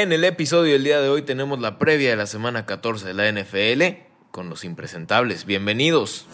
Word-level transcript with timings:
En 0.00 0.12
el 0.12 0.22
episodio 0.22 0.74
del 0.74 0.84
día 0.84 1.00
de 1.00 1.08
hoy 1.08 1.22
tenemos 1.22 1.58
la 1.58 1.76
previa 1.76 2.10
de 2.10 2.16
la 2.16 2.26
semana 2.26 2.66
14 2.66 3.04
de 3.04 3.14
la 3.14 3.32
NFL 3.32 4.00
con 4.30 4.48
los 4.48 4.62
impresentables. 4.62 5.44
Bienvenidos. 5.44 6.28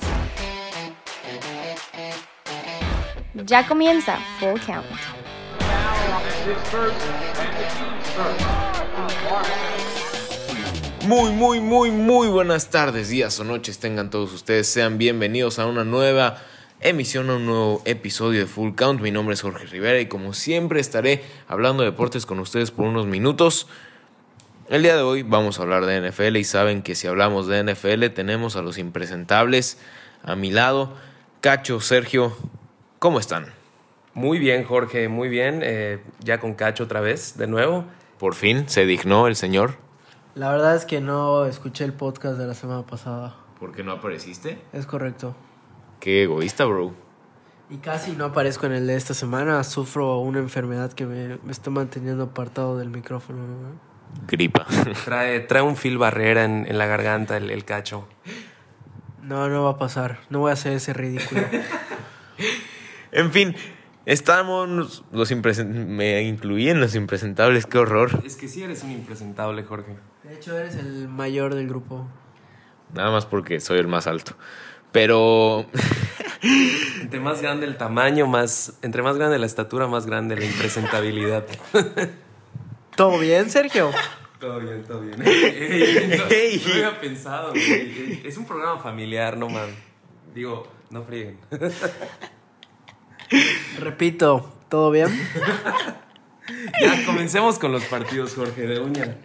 Ya 3.32 3.66
comienza 3.66 4.18
Full 4.38 4.60
Count. 4.66 4.84
Muy, 11.06 11.30
muy, 11.32 11.60
muy, 11.60 11.90
muy 11.90 12.28
buenas 12.28 12.68
tardes, 12.68 13.08
días 13.08 13.40
o 13.40 13.44
noches 13.44 13.78
tengan 13.78 14.10
todos 14.10 14.34
ustedes. 14.34 14.66
Sean 14.66 14.98
bienvenidos 14.98 15.58
a 15.58 15.64
una 15.64 15.84
nueva 15.84 16.36
emisión, 16.80 17.30
a 17.30 17.36
un 17.36 17.46
nuevo 17.46 17.82
episodio 17.84 18.40
de 18.40 18.46
Full 18.46 18.74
Count. 18.74 19.00
Mi 19.00 19.10
nombre 19.10 19.34
es 19.34 19.42
Jorge 19.42 19.66
Rivera 19.66 20.00
y 20.00 20.06
como 20.06 20.34
siempre 20.34 20.80
estaré 20.80 21.22
hablando 21.48 21.82
de 21.82 21.90
deportes 21.90 22.26
con 22.26 22.38
ustedes 22.40 22.70
por 22.70 22.86
unos 22.86 23.06
minutos. 23.06 23.66
El 24.68 24.82
día 24.82 24.96
de 24.96 25.02
hoy 25.02 25.22
vamos 25.22 25.58
a 25.58 25.62
hablar 25.62 25.86
de 25.86 26.00
NFL 26.00 26.36
y 26.36 26.44
saben 26.44 26.82
que 26.82 26.94
si 26.94 27.06
hablamos 27.06 27.46
de 27.46 27.62
NFL 27.62 28.06
tenemos 28.14 28.56
a 28.56 28.62
los 28.62 28.78
impresentables 28.78 29.78
a 30.22 30.36
mi 30.36 30.50
lado. 30.50 30.94
Cacho, 31.40 31.80
Sergio, 31.80 32.36
¿cómo 32.98 33.18
están? 33.18 33.46
Muy 34.14 34.38
bien, 34.38 34.64
Jorge, 34.64 35.08
muy 35.08 35.28
bien. 35.28 35.60
Eh, 35.62 36.00
ya 36.20 36.38
con 36.38 36.54
Cacho 36.54 36.84
otra 36.84 37.00
vez, 37.00 37.36
de 37.36 37.46
nuevo. 37.46 37.84
Por 38.18 38.34
fin 38.34 38.68
se 38.68 38.86
dignó 38.86 39.26
el 39.26 39.36
señor. 39.36 39.76
La 40.34 40.50
verdad 40.50 40.74
es 40.74 40.84
que 40.84 41.00
no 41.00 41.46
escuché 41.46 41.84
el 41.84 41.92
podcast 41.92 42.38
de 42.38 42.46
la 42.46 42.54
semana 42.54 42.84
pasada. 42.86 43.36
¿Por 43.58 43.72
qué 43.72 43.84
no 43.84 43.92
apareciste? 43.92 44.58
Es 44.72 44.86
correcto. 44.86 45.36
Qué 46.04 46.24
egoísta, 46.24 46.66
bro. 46.66 46.92
Y 47.70 47.78
casi 47.78 48.12
no 48.12 48.26
aparezco 48.26 48.66
en 48.66 48.72
el 48.72 48.86
de 48.86 48.94
esta 48.94 49.14
semana. 49.14 49.64
Sufro 49.64 50.18
una 50.18 50.38
enfermedad 50.38 50.92
que 50.92 51.06
me, 51.06 51.38
me 51.42 51.50
está 51.50 51.70
manteniendo 51.70 52.24
apartado 52.24 52.76
del 52.76 52.90
micrófono. 52.90 53.38
¿no? 53.38 53.80
Gripa. 54.28 54.66
Trae, 55.06 55.40
trae 55.40 55.62
un 55.62 55.76
fil 55.76 55.96
barrera 55.96 56.44
en, 56.44 56.66
en 56.68 56.76
la 56.76 56.84
garganta 56.84 57.38
el, 57.38 57.48
el 57.48 57.64
Cacho. 57.64 58.06
No, 59.22 59.48
no 59.48 59.64
va 59.64 59.70
a 59.70 59.78
pasar. 59.78 60.18
No 60.28 60.40
voy 60.40 60.50
a 60.50 60.52
hacer 60.52 60.74
ese 60.74 60.92
ridículo. 60.92 61.40
En 63.12 63.30
fin, 63.30 63.54
estamos 64.06 65.04
los 65.12 65.30
impresen- 65.30 65.86
me 65.86 66.20
incluí 66.22 66.68
en 66.68 66.80
los 66.80 66.96
impresentables, 66.96 67.64
qué 67.64 67.78
horror. 67.78 68.22
Es 68.26 68.34
que 68.36 68.48
sí 68.48 68.60
eres 68.62 68.82
un 68.82 68.90
impresentable, 68.90 69.62
Jorge. 69.62 69.96
De 70.24 70.34
hecho, 70.34 70.58
eres 70.58 70.74
el 70.74 71.06
mayor 71.08 71.54
del 71.54 71.68
grupo. 71.68 72.08
Nada 72.92 73.12
más 73.12 73.24
porque 73.24 73.60
soy 73.60 73.78
el 73.78 73.86
más 73.86 74.08
alto. 74.08 74.36
Pero 74.94 75.66
Entre 77.00 77.18
más 77.18 77.42
grande 77.42 77.66
el 77.66 77.76
tamaño, 77.76 78.28
más, 78.28 78.78
entre 78.82 79.02
más 79.02 79.16
grande 79.16 79.40
la 79.40 79.46
estatura, 79.46 79.88
más 79.88 80.06
grande 80.06 80.36
la 80.36 80.44
impresentabilidad. 80.44 81.44
¿Todo 82.96 83.18
bien, 83.18 83.50
Sergio? 83.50 83.90
todo 84.38 84.60
bien, 84.60 84.84
todo 84.84 85.00
bien. 85.00 85.20
Ey, 85.26 86.16
no, 86.16 86.24
Ey. 86.30 86.62
no 86.64 86.74
había 86.74 87.00
pensado, 87.00 87.50
güey. 87.50 88.20
Es 88.24 88.36
un 88.36 88.46
programa 88.46 88.78
familiar, 88.78 89.36
no 89.36 89.48
man. 89.48 89.74
Digo, 90.32 90.68
no 90.90 91.02
frieguen. 91.02 91.40
Repito, 93.80 94.52
¿todo 94.68 94.92
bien? 94.92 95.08
Ya, 96.80 97.04
comencemos 97.04 97.58
con 97.58 97.72
los 97.72 97.84
partidos, 97.86 98.34
Jorge, 98.34 98.62
de 98.62 98.78
uña. 98.78 99.16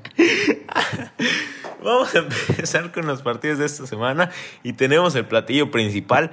Vamos 1.84 2.14
a 2.16 2.20
empezar 2.20 2.92
con 2.92 3.06
los 3.08 3.22
partidos 3.22 3.60
de 3.60 3.66
esta 3.66 3.88
semana 3.88 4.32
y 4.64 4.74
tenemos 4.74 5.16
el 5.16 5.26
platillo 5.26 5.72
principal 5.72 6.32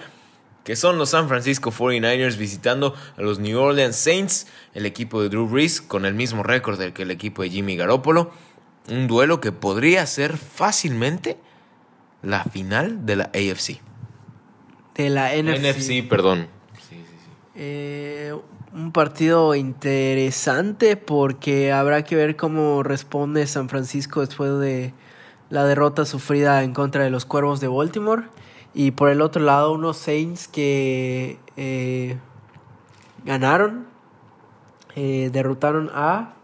que 0.67 0.75
son 0.75 0.99
los 0.99 1.11
San 1.11 1.29
Francisco 1.29 1.71
49ers 1.71 2.37
visitando 2.37 2.93
a 3.17 3.23
los 3.23 3.39
New 3.39 3.57
Orleans 3.57 3.95
Saints, 3.95 4.49
el 4.75 4.85
equipo 4.85 5.23
de 5.23 5.29
Drew 5.29 5.47
Brees 5.47 5.81
con 5.81 6.05
el 6.05 6.15
mismo 6.15 6.43
récord 6.43 6.77
del 6.77 6.93
que 6.93 7.03
el 7.03 7.13
equipo 7.13 7.43
de 7.43 7.51
Jimmy 7.51 7.77
Garoppolo. 7.77 8.33
Un 8.89 9.07
duelo 9.07 9.41
que 9.41 9.53
podría 9.53 10.05
ser 10.07 10.37
fácilmente 10.37 11.37
la 12.21 12.43
final 12.43 13.07
de 13.07 13.15
la 13.15 13.25
AFC. 13.27 13.81
De 14.97 15.09
la 15.09 15.37
NFC. 15.37 15.77
NFC, 15.77 16.09
perdón. 16.09 16.49
Eh, 17.55 18.35
un 18.75 18.91
partido 18.91 19.55
interesante 19.55 20.97
porque 20.97 21.71
habrá 21.71 22.03
que 22.03 22.17
ver 22.17 22.35
cómo 22.35 22.83
responde 22.83 23.47
San 23.47 23.69
Francisco 23.69 24.21
después 24.21 24.59
de 24.59 24.93
la 25.51 25.65
derrota 25.65 26.05
sufrida 26.05 26.62
en 26.62 26.73
contra 26.73 27.05
de 27.05 27.11
los 27.11 27.25
Cuervos 27.25 27.61
de 27.61 27.69
Baltimore. 27.69 28.25
Y 28.75 28.91
por 28.91 29.09
el 29.09 29.23
otro 29.23 29.43
lado, 29.43 29.73
unos 29.73 29.97
Saints 29.97 30.49
que 30.49 31.39
eh, 31.57 32.19
ganaron, 33.25 33.87
eh, 34.95 35.31
derrotaron 35.33 35.91
a, 35.95 36.35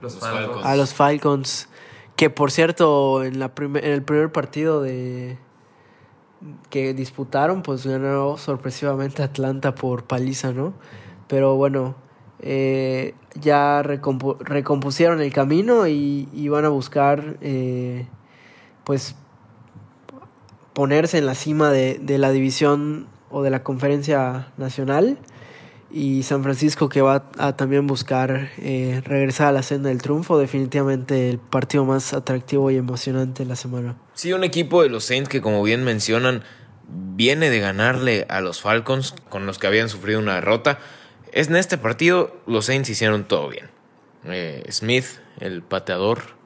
Los, 0.00 0.18
Falcons. 0.18 0.40
Falcons. 0.46 0.66
a 0.66 0.76
los 0.76 0.94
Falcons. 0.94 1.68
Que 2.16 2.30
por 2.30 2.50
cierto, 2.50 3.24
en, 3.24 3.38
la 3.38 3.54
primer- 3.54 3.84
en 3.84 3.92
el 3.92 4.02
primer 4.02 4.30
partido 4.30 4.80
de 4.82 5.38
que 6.70 6.92
disputaron, 6.94 7.62
pues 7.62 7.86
ganó 7.86 8.36
sorpresivamente 8.36 9.22
Atlanta 9.22 9.74
por 9.74 10.04
paliza, 10.04 10.52
¿no? 10.52 10.74
Pero 11.28 11.54
bueno, 11.56 11.94
eh, 12.40 13.14
ya 13.40 13.82
recompu- 13.82 14.36
recompusieron 14.40 15.20
el 15.20 15.32
camino 15.32 15.86
y, 15.86 16.28
y 16.32 16.48
van 16.48 16.64
a 16.64 16.68
buscar, 16.68 17.36
eh, 17.40 18.06
pues, 18.84 19.14
ponerse 20.72 21.18
en 21.18 21.26
la 21.26 21.34
cima 21.34 21.70
de, 21.70 21.98
de 22.00 22.18
la 22.18 22.30
división 22.30 23.06
o 23.32 23.42
de 23.42 23.50
la 23.50 23.62
conferencia 23.62 24.48
nacional. 24.56 25.18
Y 25.94 26.22
San 26.22 26.42
Francisco 26.42 26.88
que 26.88 27.02
va 27.02 27.30
a 27.36 27.54
también 27.54 27.86
buscar 27.86 28.50
eh, 28.56 29.02
regresar 29.04 29.48
a 29.48 29.52
la 29.52 29.62
senda 29.62 29.90
del 29.90 30.00
triunfo, 30.00 30.38
definitivamente 30.38 31.28
el 31.28 31.38
partido 31.38 31.84
más 31.84 32.14
atractivo 32.14 32.70
y 32.70 32.76
emocionante 32.76 33.42
de 33.42 33.48
la 33.50 33.56
semana. 33.56 33.96
Sí, 34.14 34.32
un 34.32 34.42
equipo 34.42 34.82
de 34.82 34.88
los 34.88 35.04
Saints 35.04 35.28
que 35.28 35.42
como 35.42 35.62
bien 35.62 35.84
mencionan 35.84 36.44
viene 36.88 37.50
de 37.50 37.60
ganarle 37.60 38.26
a 38.30 38.40
los 38.40 38.62
Falcons 38.62 39.14
con 39.28 39.44
los 39.44 39.58
que 39.58 39.66
habían 39.66 39.90
sufrido 39.90 40.18
una 40.18 40.36
derrota. 40.36 40.78
Es 41.30 41.48
en 41.48 41.56
este 41.56 41.76
partido 41.76 42.40
los 42.46 42.66
Saints 42.66 42.88
hicieron 42.88 43.24
todo 43.24 43.50
bien. 43.50 43.68
Eh, 44.24 44.64
Smith, 44.70 45.04
el 45.40 45.62
pateador, 45.62 46.36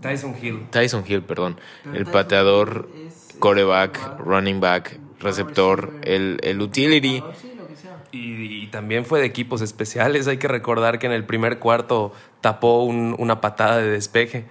Tyson 0.00 0.34
Hill. 0.40 0.66
Tyson 0.70 1.04
Hill, 1.06 1.22
perdón, 1.22 1.58
el 1.92 2.06
pateador, 2.06 2.88
coreback, 3.38 4.18
running 4.18 4.60
back, 4.60 4.98
receptor, 5.20 5.92
el, 6.02 6.38
el 6.42 6.60
utility. 6.60 7.24
Y, 8.12 8.64
y 8.64 8.66
también 8.68 9.04
fue 9.04 9.20
de 9.20 9.26
equipos 9.26 9.60
especiales. 9.62 10.26
Hay 10.26 10.38
que 10.38 10.48
recordar 10.48 10.98
que 10.98 11.06
en 11.06 11.12
el 11.12 11.24
primer 11.24 11.58
cuarto 11.58 12.12
tapó 12.40 12.82
un- 12.82 13.14
una 13.18 13.40
patada 13.40 13.76
de 13.78 13.88
despeje. 13.90 14.46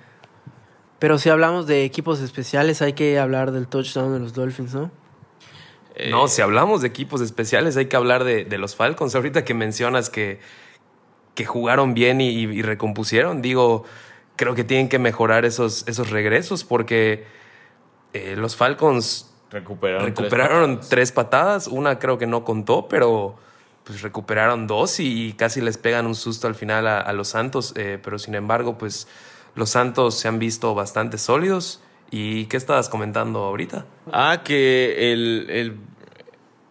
Pero 1.00 1.18
si 1.18 1.30
hablamos 1.30 1.68
de 1.68 1.84
equipos 1.84 2.22
especiales, 2.22 2.82
hay 2.82 2.94
que 2.94 3.20
hablar 3.20 3.52
del 3.52 3.68
touchdown 3.68 4.14
de 4.14 4.20
los 4.20 4.34
Dolphins, 4.34 4.74
¿no? 4.74 4.92
Eh, 5.96 6.10
No, 6.10 6.28
si 6.28 6.42
hablamos 6.42 6.82
de 6.82 6.88
equipos 6.88 7.20
especiales, 7.22 7.76
hay 7.78 7.88
que 7.88 7.96
hablar 7.98 8.24
de, 8.24 8.46
de 8.46 8.58
los 8.58 8.76
Falcons. 8.76 9.14
Ahorita 9.16 9.44
que 9.44 9.54
mencionas 9.54 10.10
que, 10.10 10.40
que 11.36 11.46
jugaron 11.46 11.94
bien 11.94 12.22
y, 12.22 12.30
y 12.32 12.62
recompusieron, 12.62 13.42
digo, 13.42 13.84
creo 14.40 14.56
que 14.56 14.64
tienen 14.64 14.88
que 14.88 15.00
mejorar 15.00 15.44
esos, 15.44 15.84
esos 15.86 16.12
regresos 16.12 16.64
porque 16.64 17.26
eh, 18.14 18.36
los 18.38 18.56
Falcons 18.56 19.30
recuperaron, 19.52 20.06
tres 20.06 20.18
recuperaron 20.18 20.70
patadas. 20.76 20.90
tres 20.90 21.12
patadas. 21.12 21.68
Una 21.68 22.00
creo 22.00 22.18
que 22.18 22.26
no 22.26 22.46
contó, 22.46 22.88
pero 22.88 23.36
pues 23.84 24.02
recuperaron 24.02 24.66
dos 24.66 25.02
y 25.02 25.34
casi 25.34 25.60
les 25.60 25.78
pegan 25.78 26.06
un 26.06 26.16
susto 26.16 26.48
al 26.48 26.56
final 26.56 26.88
a, 26.88 27.02
a 27.02 27.12
los 27.12 27.28
Santos. 27.28 27.74
eh, 27.76 28.00
pero 28.02 28.18
sin 28.18 28.34
embargo, 28.34 28.78
pues 28.78 29.10
los 29.56 29.72
Santos 29.72 30.16
se 30.16 30.30
han 30.30 30.40
visto 30.40 30.74
bastante 30.74 31.18
sólidos. 31.18 31.82
¿Y 32.10 32.46
qué 32.46 32.56
estabas 32.56 32.88
comentando 32.88 33.40
ahorita? 33.40 33.88
Ah, 34.14 34.42
que 34.46 35.12
el, 35.12 35.48
el, 35.50 35.78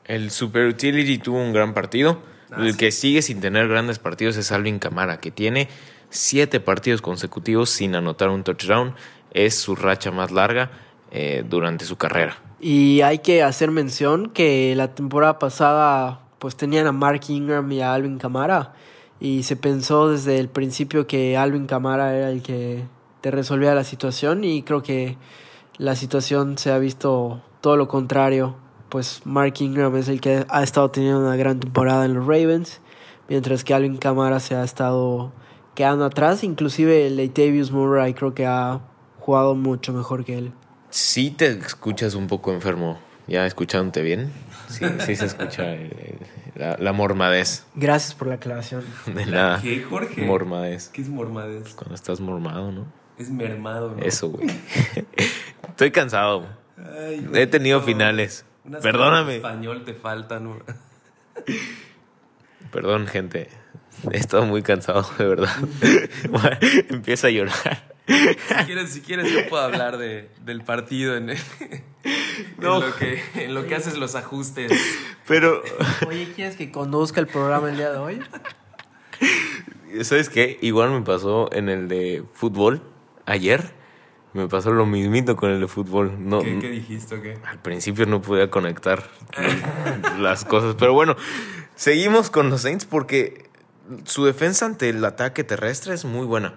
el 0.07 0.31
Super 0.31 0.69
Utility 0.69 1.19
tuvo 1.19 1.37
un 1.37 1.53
gran 1.53 1.75
partido. 1.75 2.23
Ah, 2.51 2.62
el 2.62 2.73
sí. 2.73 2.78
que 2.78 2.91
sigue 2.93 3.21
sin 3.21 3.43
tener 3.43 3.69
grandes 3.69 3.99
partidos 3.99 4.39
es 4.39 4.53
Alvin 4.53 4.78
Camara, 4.78 5.21
que 5.21 5.31
tiene 5.31 5.69
siete 6.11 6.61
partidos 6.61 7.03
consecutivos 7.03 7.71
sin 7.71 7.95
anotar 7.95 8.28
un 8.28 8.45
touchdown. 8.45 8.95
Es 9.33 9.57
su 9.57 9.77
racha 9.77 10.10
más 10.10 10.31
larga 10.31 10.71
eh, 11.10 11.45
durante 11.49 11.84
su 11.84 11.97
carrera. 11.97 12.39
Y 12.60 13.03
hay 13.03 13.19
que 13.19 13.43
hacer 13.43 13.71
mención 13.71 14.31
que 14.31 14.75
la 14.75 14.95
temporada 14.95 15.39
pasada 15.39 16.21
pues 16.39 16.57
tenían 16.57 16.87
a 16.87 16.93
Mark 16.93 17.22
Ingram 17.28 17.71
y 17.72 17.81
a 17.81 17.95
Alvin 17.95 18.19
Kamara 18.19 18.75
y 19.21 19.43
se 19.43 19.57
pensó 19.57 20.09
desde 20.09 20.39
el 20.39 20.49
principio 20.49 21.07
que 21.07 21.37
Alvin 21.37 21.66
Kamara 21.66 22.16
era 22.16 22.31
el 22.31 22.43
que 22.43 22.84
te 23.21 23.31
resolvía 23.31 23.75
la 23.75 23.84
situación 23.84 24.45
y 24.45 24.63
creo 24.63 24.83
que 24.83 25.16
la 25.77 25.97
situación 25.97 26.59
se 26.59 26.71
ha 26.71 26.78
visto 26.78 27.43
todo 27.61 27.77
lo 27.77 27.89
contrario. 27.89 28.57
Pues 28.89 29.22
Mark 29.25 29.54
Ingram 29.59 29.97
es 29.97 30.09
el 30.09 30.21
que 30.21 30.47
ha 30.49 30.63
estado 30.63 30.91
teniendo 30.91 31.21
una 31.21 31.37
gran 31.37 31.61
temporada 31.61 32.04
en 32.04 32.15
los 32.15 32.27
Ravens, 32.27 32.81
mientras 33.28 33.65
que 33.65 33.75
Alvin 33.75 33.99
Kamara 33.99 34.41
se 34.41 34.54
ha 34.54 34.65
estado 34.65 35.33
quedando 35.78 36.04
atrás. 36.04 36.42
Inclusive 36.42 37.07
el 37.07 37.16
Latavius 37.16 37.71
Murray 37.71 38.13
creo 38.15 38.34
que 38.34 38.45
ha 38.47 38.80
jugado 39.21 39.54
mucho 39.54 39.92
mejor 39.92 40.25
que 40.25 40.36
él. 40.36 40.53
Sí 40.91 41.30
te 41.30 41.47
escuchas 41.47 42.15
un 42.16 42.27
poco 42.27 42.53
enfermo. 42.53 42.98
¿Ya 43.28 43.47
escuchándote 43.47 44.03
bien? 44.03 44.33
Sí, 44.69 44.84
sí 45.04 45.15
se 45.15 45.27
escucha 45.27 45.72
el, 45.75 45.83
el- 45.92 46.19
La, 46.54 46.77
la 46.78 46.92
mormadez. 46.92 47.65
Gracias 47.77 48.15
por 48.15 48.27
la 48.27 48.34
aclaración. 48.34 48.83
De 49.07 49.25
nada. 49.27 49.60
¿Qué, 49.63 49.83
Jorge? 49.84 50.22
Mormadez. 50.27 50.89
¿Qué 50.89 51.03
es 51.03 51.09
mormadez? 51.09 51.75
Cuando 51.75 51.95
estás 51.95 52.21
mormado, 52.21 52.72
¿no? 52.72 52.86
Es 53.19 53.30
mermado, 53.30 53.95
¿no? 53.97 54.03
Eso, 54.03 54.30
güey. 54.30 54.48
Estoy 55.69 55.91
cansado. 55.92 56.47
Ay, 56.78 57.28
He 57.34 57.47
tenido 57.47 57.78
no. 57.80 57.84
finales. 57.84 58.45
Unas 58.65 58.83
Perdóname. 58.83 59.36
español 59.36 59.84
te 59.84 59.95
faltan. 59.95 60.45
¿no? 60.45 60.57
Perdón, 62.72 63.07
gente. 63.07 63.48
He 64.12 64.16
estado 64.18 64.45
muy 64.47 64.62
cansado, 64.62 65.09
de 65.18 65.27
verdad. 65.27 65.54
Empieza 66.89 67.27
a 67.28 67.30
llorar. 67.30 67.95
Si 68.06 68.65
quieres, 68.65 68.91
si 68.91 69.00
quieres 69.03 69.30
yo 69.30 69.48
puedo 69.50 69.62
hablar 69.62 69.98
de, 69.98 70.30
del 70.45 70.62
partido 70.62 71.16
en, 71.16 71.30
en 71.30 71.39
No. 72.59 72.80
lo 72.80 72.95
que, 72.97 73.22
en 73.34 73.53
lo 73.54 73.66
que 73.66 73.74
haces 73.74 73.98
los 73.98 74.15
ajustes. 74.15 74.72
Pero, 75.27 75.62
Oye, 76.06 76.33
¿quieres 76.34 76.56
que 76.56 76.71
conduzca 76.72 77.21
el 77.21 77.27
programa 77.27 77.68
el 77.71 77.77
día 77.77 77.91
de 77.91 77.98
hoy? 77.98 78.21
¿sabes 80.03 80.28
qué? 80.28 80.59
Igual 80.62 80.91
me 80.91 81.03
pasó 81.03 81.51
en 81.53 81.68
el 81.68 81.89
de 81.89 82.22
fútbol 82.34 82.83
ayer. 83.27 83.72
Me 84.34 84.47
pasó 84.47 84.71
lo 84.72 84.86
mismito 84.86 85.36
con 85.36 85.51
el 85.51 85.60
de 85.60 85.68
fútbol. 85.68 86.16
No, 86.18 86.41
¿Qué, 86.41 86.59
qué 86.60 86.71
dijiste 86.71 87.15
o 87.16 87.22
qué? 87.22 87.39
Al 87.47 87.60
principio 87.60 88.06
no 88.06 88.21
podía 88.21 88.51
conectar 88.51 89.09
las 90.18 90.44
cosas. 90.44 90.77
Pero 90.78 90.92
bueno, 90.92 91.16
seguimos 91.74 92.30
con 92.30 92.51
los 92.51 92.60
Saints 92.62 92.84
porque 92.84 93.47
su 94.05 94.25
defensa 94.25 94.67
ante 94.67 94.89
el 94.89 95.05
ataque 95.05 95.45
terrestre 95.45 95.95
es 95.95 96.05
muy 96.05 96.27
buena. 96.27 96.55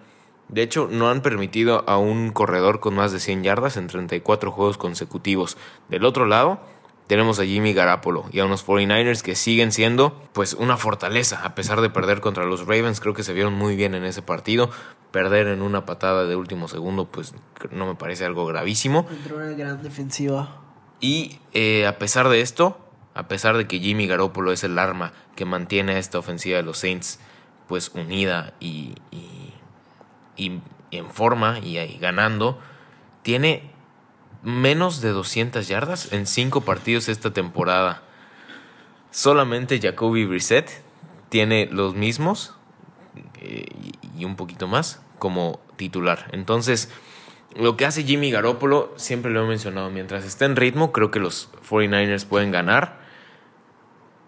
De 0.50 0.64
hecho, 0.64 0.90
no 0.92 1.10
han 1.10 1.22
permitido 1.22 1.88
a 1.88 1.98
un 1.98 2.32
corredor 2.32 2.82
con 2.82 2.94
más 2.94 3.14
de 3.14 3.20
100 3.20 3.44
yardas 3.44 3.78
en 3.78 3.88
34 3.88 4.52
juegos 4.52 4.78
consecutivos. 4.78 5.58
Del 5.88 6.04
otro 6.04 6.26
lado, 6.26 6.60
tenemos 7.08 7.40
a 7.40 7.46
Jimmy 7.46 7.74
Garapolo 7.74 8.26
y 8.32 8.40
a 8.40 8.46
unos 8.46 8.66
49ers 8.66 9.22
que 9.22 9.36
siguen 9.36 9.72
siendo 9.72 10.22
pues 10.34 10.54
una 10.54 10.78
fortaleza 10.78 11.42
a 11.46 11.56
pesar 11.56 11.82
de 11.82 11.90
perder 11.90 12.20
contra 12.20 12.46
los 12.46 12.62
Ravens. 12.62 13.00
Creo 13.00 13.14
que 13.14 13.24
se 13.24 13.34
vieron 13.34 13.54
muy 13.54 13.76
bien 13.76 13.96
en 13.96 14.04
ese 14.04 14.22
partido. 14.22 14.70
Perder 15.12 15.48
en 15.48 15.62
una 15.62 15.86
patada 15.86 16.26
de 16.26 16.36
último 16.36 16.68
segundo 16.68 17.06
pues 17.06 17.34
no 17.72 17.86
me 17.86 17.96
parece 17.96 18.26
algo 18.26 18.46
gravísimo. 18.46 19.08
Entró 19.10 19.38
una 19.38 19.52
gran 19.52 19.82
defensiva. 19.84 20.62
Y 21.00 21.40
eh, 21.54 21.88
a 21.88 21.98
pesar 21.98 22.30
de 22.30 22.42
esto, 22.42 22.78
a 23.14 23.28
pesar 23.28 23.58
de 23.58 23.68
que 23.68 23.80
Jimmy 23.80 24.08
Garoppolo 24.08 24.52
es 24.52 24.64
el 24.64 24.80
arma 24.80 25.14
que 25.36 25.46
mantiene 25.46 25.94
a 25.94 26.00
esta 26.00 26.20
ofensiva 26.20 26.58
de 26.58 26.64
los 26.64 26.80
Saints 26.80 27.20
pues 27.68 27.90
unida 27.94 28.54
y, 28.60 28.96
en 30.38 31.10
forma 31.12 31.60
y, 31.60 31.98
ganando, 32.00 32.60
tiene 33.22 33.72
menos 34.44 35.02
de 35.02 35.10
200 35.10 35.68
yardas 35.68 36.12
en 36.12 36.26
5 36.26 36.62
partidos 36.62 37.08
esta 37.08 37.32
temporada. 37.32 38.04
Solamente 39.12 39.80
Jacoby 39.80 40.26
Brissett 40.26 40.84
tiene 41.30 41.68
los 41.72 41.96
mismos 41.96 42.56
eh, 43.40 43.68
y 44.18 44.26
un 44.26 44.36
poquito 44.36 44.68
más 44.68 45.02
como 45.20 45.60
titular. 45.78 46.28
Entonces, 46.32 46.90
lo 47.56 47.78
que 47.78 47.86
hace 47.86 48.04
Jimmy 48.04 48.32
Garoppolo, 48.32 48.94
siempre 48.96 49.32
lo 49.32 49.44
he 49.44 49.48
mencionado, 49.48 49.90
mientras 49.90 50.26
esté 50.26 50.46
en 50.46 50.56
ritmo, 50.56 50.92
creo 50.92 51.12
que 51.12 51.20
los 51.20 51.50
49ers 51.70 52.26
pueden 52.26 52.52
ganar, 52.52 53.01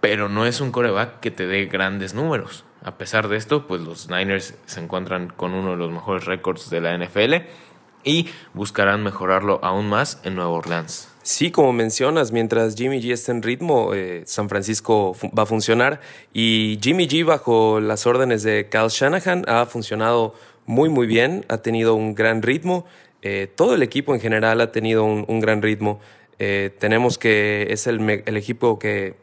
pero 0.04 0.28
no 0.28 0.46
es 0.46 0.60
un 0.60 0.74
coreback 0.74 1.22
que 1.22 1.32
te 1.32 1.48
dé 1.48 1.68
grandes 1.68 2.14
números. 2.14 2.66
A 2.84 2.98
pesar 2.98 3.30
de 3.30 3.38
esto, 3.38 3.68
pues 3.68 3.80
los 3.80 4.10
Niners 4.10 4.54
se 4.66 4.82
encuentran 4.82 5.30
con 5.30 5.54
uno 5.54 5.72
de 5.72 5.78
los 5.78 5.94
mejores 5.94 6.26
récords 6.26 6.70
de 6.70 6.82
la 6.82 6.98
NFL 6.98 7.36
y 8.04 8.28
buscarán 8.54 9.02
mejorarlo 9.02 9.62
aún 9.64 9.88
más 9.88 10.20
en 10.26 10.36
Nueva 10.36 10.50
Orleans. 10.50 11.08
Sí, 11.22 11.52
como 11.52 11.72
mencionas, 11.72 12.34
mientras 12.34 12.76
Jimmy 12.76 13.02
G 13.02 13.14
esté 13.14 13.32
en 13.32 13.42
ritmo, 13.42 13.94
eh, 13.94 14.24
San 14.26 14.50
Francisco 14.50 15.16
va 15.38 15.44
a 15.44 15.46
funcionar. 15.46 16.02
Y 16.34 16.80
Jimmy 16.82 17.08
G, 17.08 17.26
bajo 17.26 17.80
las 17.80 18.06
órdenes 18.06 18.44
de 18.44 18.68
Kyle 18.70 18.90
Shanahan, 18.90 19.46
ha 19.48 19.66
funcionado 19.68 20.36
muy, 20.66 20.90
muy 20.90 21.08
bien. 21.08 21.46
Ha 21.48 21.60
tenido 21.60 21.96
un 21.96 22.14
gran 22.14 22.42
ritmo. 22.42 22.86
Eh, 23.22 23.48
todo 23.56 23.76
el 23.76 23.82
equipo 23.82 24.14
en 24.14 24.20
general 24.20 24.60
ha 24.60 24.74
tenido 24.74 25.06
un, 25.06 25.40
gran 25.40 25.62
ritmo. 25.62 26.02
Eh, 26.40 26.76
tenemos 26.78 27.18
que 27.18 27.68
es 27.70 27.88
el 27.88 28.36
equipo 28.36 28.78
que, 28.78 29.23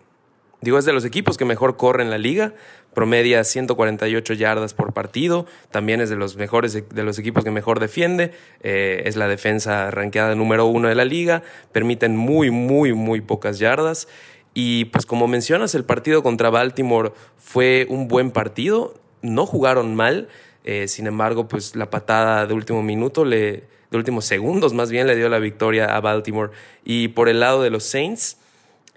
digo, 0.60 0.78
es 0.78 0.84
de 0.84 0.92
los 0.92 1.04
equipos 1.04 1.36
que 1.36 1.44
mejor 1.44 1.76
corre 1.76 2.02
en 2.02 2.10
la 2.10 2.18
liga. 2.18 2.54
Promedia 2.94 3.44
148 3.44 4.34
yardas 4.34 4.74
por 4.74 4.92
partido. 4.92 5.46
También 5.70 6.00
es 6.00 6.10
de 6.10 6.16
los 6.16 6.36
mejores 6.36 6.72
de 6.72 7.02
los 7.02 7.18
equipos 7.18 7.44
que 7.44 7.50
mejor 7.50 7.78
defiende. 7.80 8.32
Eh, 8.62 9.02
es 9.06 9.16
la 9.16 9.28
defensa 9.28 9.90
ranqueada 9.90 10.34
número 10.34 10.66
uno 10.66 10.88
de 10.88 10.94
la 10.94 11.04
liga. 11.04 11.42
Permiten 11.72 12.16
muy, 12.16 12.50
muy, 12.50 12.92
muy 12.92 13.20
pocas 13.20 13.58
yardas. 13.58 14.08
Y 14.54 14.86
pues 14.86 15.06
como 15.06 15.28
mencionas, 15.28 15.74
el 15.74 15.84
partido 15.84 16.22
contra 16.22 16.50
Baltimore 16.50 17.12
fue 17.38 17.86
un 17.88 18.08
buen 18.08 18.32
partido. 18.32 18.94
No 19.22 19.46
jugaron 19.46 19.94
mal. 19.94 20.28
Eh, 20.64 20.88
sin 20.88 21.06
embargo, 21.06 21.48
pues 21.48 21.76
la 21.76 21.90
patada 21.90 22.46
de 22.46 22.54
último 22.54 22.82
minuto, 22.82 23.24
le, 23.24 23.64
de 23.90 23.96
últimos 23.96 24.24
segundos 24.24 24.74
más 24.74 24.90
bien, 24.90 25.06
le 25.06 25.16
dio 25.16 25.28
la 25.28 25.38
victoria 25.38 25.94
a 25.94 26.00
Baltimore. 26.00 26.50
Y 26.84 27.08
por 27.08 27.28
el 27.28 27.40
lado 27.40 27.62
de 27.62 27.70
los 27.70 27.84
Saints, 27.84 28.39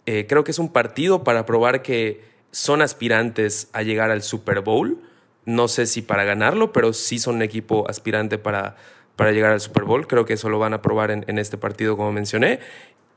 eh, 0.06 0.26
creo 0.28 0.44
que 0.44 0.52
es 0.52 0.60
un 0.60 0.72
partido 0.72 1.24
para 1.24 1.46
probar 1.46 1.82
que 1.82 2.22
son 2.52 2.82
aspirantes 2.82 3.70
a 3.74 3.82
llegar 3.84 4.12
al 4.12 4.22
Super 4.22 4.62
Bowl. 4.62 5.02
No 5.46 5.68
sé 5.68 5.86
si 5.86 6.02
para 6.02 6.24
ganarlo, 6.24 6.72
pero 6.72 6.94
sí 6.94 7.20
son 7.20 7.36
un 7.36 7.42
equipo 7.42 7.90
aspirante 7.90 8.38
para, 8.38 8.76
para 9.16 9.32
llegar 9.32 9.52
al 9.52 9.62
Super 9.62 9.84
Bowl. 9.84 10.08
Creo 10.08 10.26
que 10.26 10.34
eso 10.34 10.50
lo 10.50 10.60
van 10.60 10.74
a 10.74 10.82
probar 10.82 11.12
en, 11.12 11.26
en 11.28 11.40
este 11.40 11.58
partido, 11.58 11.98
como 11.98 12.12
mencioné. 12.12 12.60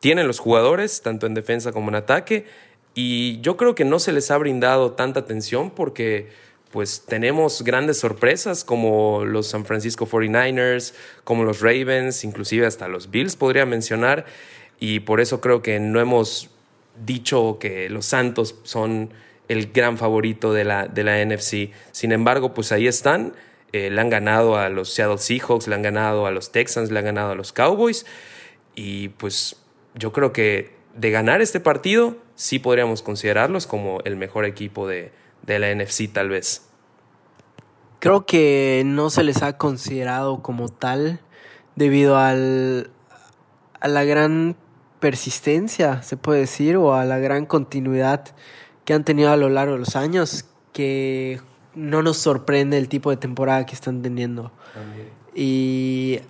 Tienen 0.00 0.27
los 0.27 0.38
jugadores, 0.38 1.03
tanto 1.03 1.27
en 1.27 1.35
defensa 1.35 1.73
como 1.73 1.88
en 1.88 1.97
ataque, 1.97 2.47
y 2.94 3.41
yo 3.43 3.56
creo 3.56 3.75
que 3.75 3.85
no 3.85 3.99
se 3.99 4.12
les 4.12 4.31
ha 4.31 4.39
brindado 4.39 4.93
tanta 4.93 5.21
atención 5.21 5.71
porque 5.71 6.31
pues 6.73 7.05
tenemos 7.06 7.62
grandes 7.62 7.99
sorpresas 8.00 8.65
como 8.65 9.25
los 9.25 9.47
San 9.47 9.65
Francisco 9.65 10.06
49ers, 10.06 10.94
como 11.25 11.44
los 11.44 11.61
Ravens, 11.61 12.25
inclusive 12.25 12.67
hasta 12.67 12.89
los 12.89 13.11
Bills 13.11 13.37
podría 13.37 13.67
mencionar, 13.67 14.25
y 14.81 15.00
por 15.00 15.21
eso 15.21 15.41
creo 15.41 15.62
que 15.62 15.79
no 15.79 16.00
hemos 16.00 16.50
dicho 17.04 17.58
que 17.58 17.88
los 17.88 18.06
Santos 18.06 18.56
son 18.62 19.10
el 19.48 19.72
gran 19.72 19.96
favorito 19.98 20.52
de 20.52 20.64
la, 20.64 20.88
de 20.88 21.04
la 21.04 21.25
NFC. 21.25 21.70
Sin 21.93 22.12
embargo, 22.12 22.54
pues 22.54 22.72
ahí 22.72 22.87
están. 22.87 23.34
Eh, 23.72 23.90
le 23.90 24.00
han 24.00 24.10
ganado 24.10 24.56
a 24.56 24.69
los 24.69 24.93
Seattle 24.93 25.19
Seahawks, 25.19 25.69
le 25.69 25.75
han 25.75 25.82
ganado 25.82 26.26
a 26.26 26.31
los 26.31 26.52
Texans, 26.52 26.90
le 26.90 26.98
han 26.98 27.04
ganado 27.04 27.32
a 27.32 27.34
los 27.34 27.52
Cowboys. 27.52 28.06
Y 28.75 29.08
pues 29.10 29.56
yo 29.94 30.12
creo 30.12 30.32
que 30.32 30.75
de 30.94 31.10
ganar 31.10 31.43
este 31.43 31.60
partido, 31.60 32.16
sí 32.34 32.58
podríamos 32.58 33.02
considerarlos 33.02 33.66
como 33.66 34.00
el 34.04 34.16
mejor 34.16 34.44
equipo 34.44 34.87
de, 34.87 35.12
de 35.43 35.58
la 35.58 35.75
NFC, 35.75 36.12
tal 36.12 36.28
vez. 36.28 36.62
Creo 37.98 38.26
que 38.26 38.82
no 38.84 39.10
se 39.10 39.25
les 39.25 39.43
ha 39.43 39.56
considerado 39.56 40.43
como 40.43 40.69
tal 40.69 41.20
debido 41.75 42.19
al, 42.19 42.91
a 43.81 43.88
la 43.88 44.05
gran 44.05 44.56
persistencia, 45.00 46.03
se 46.03 46.17
puede 46.17 46.41
decir, 46.41 46.76
o 46.76 46.94
a 46.94 47.05
la 47.05 47.19
gran 47.19 47.46
continuidad 47.46 48.24
que 48.84 48.94
han 48.94 49.05
tenido 49.05 49.31
a 49.31 49.36
lo 49.36 49.48
largo 49.48 49.74
de 49.74 49.81
los 49.81 49.96
años, 49.96 50.46
que 50.72 51.41
no 51.74 52.03
nos 52.03 52.17
sorprende 52.17 52.79
el 52.79 52.88
tipo 52.88 53.10
de 53.10 53.17
temporada 53.17 53.67
que 53.67 53.74
están 53.74 54.03
teniendo. 54.03 54.53
Y 55.34 56.20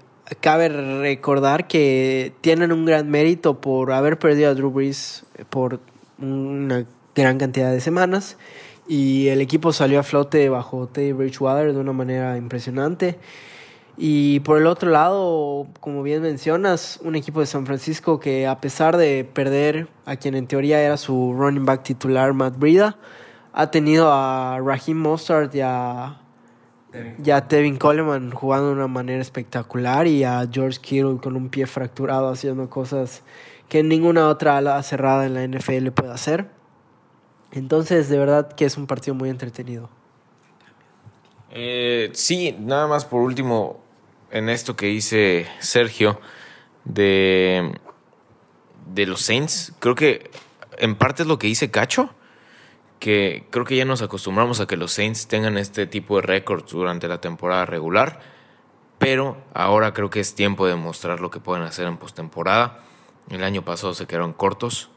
cabe 0.41 0.69
recordar 0.69 1.69
que 1.69 2.33
tienen 2.41 2.73
un 2.73 2.85
gran 2.85 3.09
mérito 3.11 3.61
por 3.61 3.93
haber 3.93 4.19
perdido 4.19 4.51
a 4.51 4.55
Drew 4.55 4.71
Brees 4.71 5.25
por 5.51 5.81
una 6.19 6.85
gran 7.15 7.39
cantidad 7.39 7.71
de 7.71 7.81
semanas. 7.81 8.37
Y 8.89 9.29
el 9.29 9.41
equipo 9.41 9.73
salió 9.73 10.01
a 10.01 10.03
flote 10.03 10.49
bajo 10.49 10.87
Teddy 10.89 11.13
Bridgewater 11.13 11.73
de 11.73 11.81
una 11.81 11.93
manera 11.93 12.37
impresionante. 12.37 13.19
Y 13.99 14.41
por 14.41 14.59
el 14.59 14.67
otro 14.67 14.91
lado, 14.91 15.69
como 15.81 16.03
bien 16.03 16.21
mencionas, 16.21 17.01
un 17.03 17.17
equipo 17.17 17.41
de 17.41 17.47
San 17.47 17.65
Francisco 17.65 18.21
que 18.21 18.47
a 18.47 18.59
pesar 18.59 18.97
de 18.99 19.25
perder 19.25 19.89
a 20.05 20.17
quien 20.17 20.35
en 20.35 20.47
teoría 20.47 20.83
era 20.83 20.99
su 20.99 21.35
running 21.35 21.65
back 21.65 21.83
titular, 21.83 22.35
Matt 22.35 22.59
Brida, 22.59 22.99
ha 23.55 23.71
tenido 23.71 24.13
a 24.13 24.59
Raheem 24.63 24.99
Mostert 24.99 25.55
y 25.55 25.61
a, 25.63 26.21
y 27.25 27.31
a 27.31 27.49
Tevin 27.49 27.79
Coleman 27.79 28.33
jugando 28.33 28.69
de 28.69 28.75
una 28.75 28.87
manera 28.87 29.23
espectacular 29.23 30.07
y 30.07 30.25
a 30.25 30.47
George 30.51 30.79
Kittle 30.79 31.17
con 31.23 31.35
un 31.35 31.49
pie 31.49 31.67
fracturado 31.67 32.29
haciendo 32.29 32.69
cosas 32.69 33.23
que 33.71 33.83
ninguna 33.83 34.29
otra 34.29 34.59
ala 34.59 34.83
cerrada 34.83 35.25
en 35.25 35.33
la 35.33 35.47
NFL 35.47 35.89
puede 35.93 36.13
hacer. 36.13 36.51
Entonces, 37.53 38.11
de 38.11 38.19
verdad 38.19 38.53
que 38.53 38.67
es 38.67 38.77
un 38.77 38.87
partido 38.87 39.15
muy 39.15 39.31
entretenido. 39.31 39.89
Eh, 41.51 42.11
sí, 42.13 42.55
nada 42.61 42.87
más 42.87 43.07
por 43.07 43.23
último, 43.23 43.81
en 44.37 44.51
esto 44.51 44.77
que 44.77 44.87
dice 44.87 45.49
Sergio 45.61 46.21
de, 46.85 47.73
de 48.87 49.07
los 49.07 49.23
Saints, 49.23 49.73
creo 49.79 49.95
que 49.95 50.31
en 50.77 50.95
parte 50.95 51.23
es 51.23 51.29
lo 51.29 51.39
que 51.39 51.47
dice 51.47 51.71
Cacho, 51.71 52.11
que 52.99 53.47
creo 53.51 53.65
que 53.65 53.77
ya 53.77 53.87
nos 53.87 54.03
acostumbramos 54.03 54.61
a 54.61 54.67
que 54.67 54.77
los 54.77 54.93
Saints 54.93 55.27
tengan 55.27 55.57
este 55.57 55.87
tipo 55.87 56.17
de 56.17 56.23
récords 56.23 56.71
durante 56.71 57.09
la 57.09 57.21
temporada 57.21 57.65
regular, 57.65 58.21
pero 58.99 59.43
ahora 59.55 59.95
creo 59.95 60.11
que 60.11 60.21
es 60.21 60.35
tiempo 60.35 60.67
de 60.67 60.75
mostrar 60.75 61.21
lo 61.21 61.31
que 61.31 61.41
pueden 61.41 61.65
hacer 61.65 61.87
en 61.87 61.97
postemporada. 61.97 62.81
El 63.31 63.43
año 63.43 63.63
pasado 63.65 63.95
se 63.95 64.07
quedaron 64.07 64.35
cortos 64.35 64.91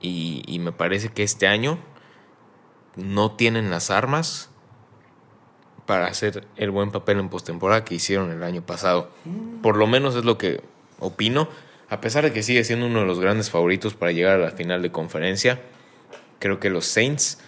y, 0.00 0.42
y 0.46 0.58
me 0.58 0.72
parece 0.72 1.08
que 1.08 1.22
este 1.22 1.46
año 1.46 1.78
no 2.96 3.32
tienen 3.32 3.70
las 3.70 3.90
armas 3.90 4.50
para 5.88 6.06
hacer 6.06 6.46
el 6.56 6.70
buen 6.70 6.90
papel 6.90 7.18
en 7.18 7.30
postemporada 7.30 7.82
que 7.82 7.94
hicieron 7.94 8.30
el 8.30 8.42
año 8.42 8.60
pasado. 8.60 9.08
Por 9.62 9.78
lo 9.78 9.86
menos 9.86 10.16
es 10.16 10.24
lo 10.26 10.36
que 10.36 10.60
opino. 10.98 11.48
A 11.88 12.02
pesar 12.02 12.24
de 12.24 12.30
que 12.30 12.42
sigue 12.42 12.62
siendo 12.62 12.84
uno 12.84 13.00
de 13.00 13.06
los 13.06 13.20
grandes 13.20 13.48
favoritos 13.48 13.94
para 13.94 14.12
llegar 14.12 14.34
a 14.34 14.38
la 14.38 14.50
final 14.50 14.82
de 14.82 14.92
conferencia, 14.92 15.62
creo 16.40 16.60
que 16.60 16.68
los 16.68 16.84
Saints 16.84 17.38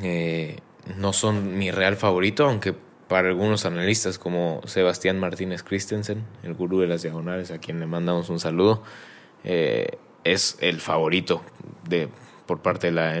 eh, 0.00 0.60
no 0.96 1.12
son 1.12 1.58
mi 1.58 1.72
real 1.72 1.96
favorito, 1.96 2.46
aunque 2.46 2.72
para 3.08 3.30
algunos 3.30 3.66
analistas 3.66 4.16
como 4.16 4.60
Sebastián 4.64 5.18
Martínez 5.18 5.64
Christensen, 5.64 6.24
el 6.44 6.54
gurú 6.54 6.78
de 6.78 6.86
las 6.86 7.02
diagonales, 7.02 7.50
a 7.50 7.58
quien 7.58 7.80
le 7.80 7.86
mandamos 7.86 8.28
un 8.28 8.38
saludo, 8.38 8.84
eh, 9.42 9.98
es 10.22 10.56
el 10.60 10.80
favorito 10.80 11.42
de, 11.88 12.08
por 12.46 12.62
parte 12.62 12.92
de 12.92 12.92
la 12.92 13.20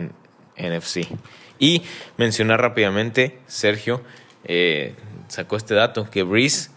NFC. 0.56 1.08
Y 1.62 1.82
mencionar 2.16 2.60
rápidamente, 2.60 3.38
Sergio 3.46 4.02
eh, 4.42 4.96
sacó 5.28 5.56
este 5.56 5.74
dato, 5.74 6.10
que 6.10 6.24
Breeze 6.24 6.72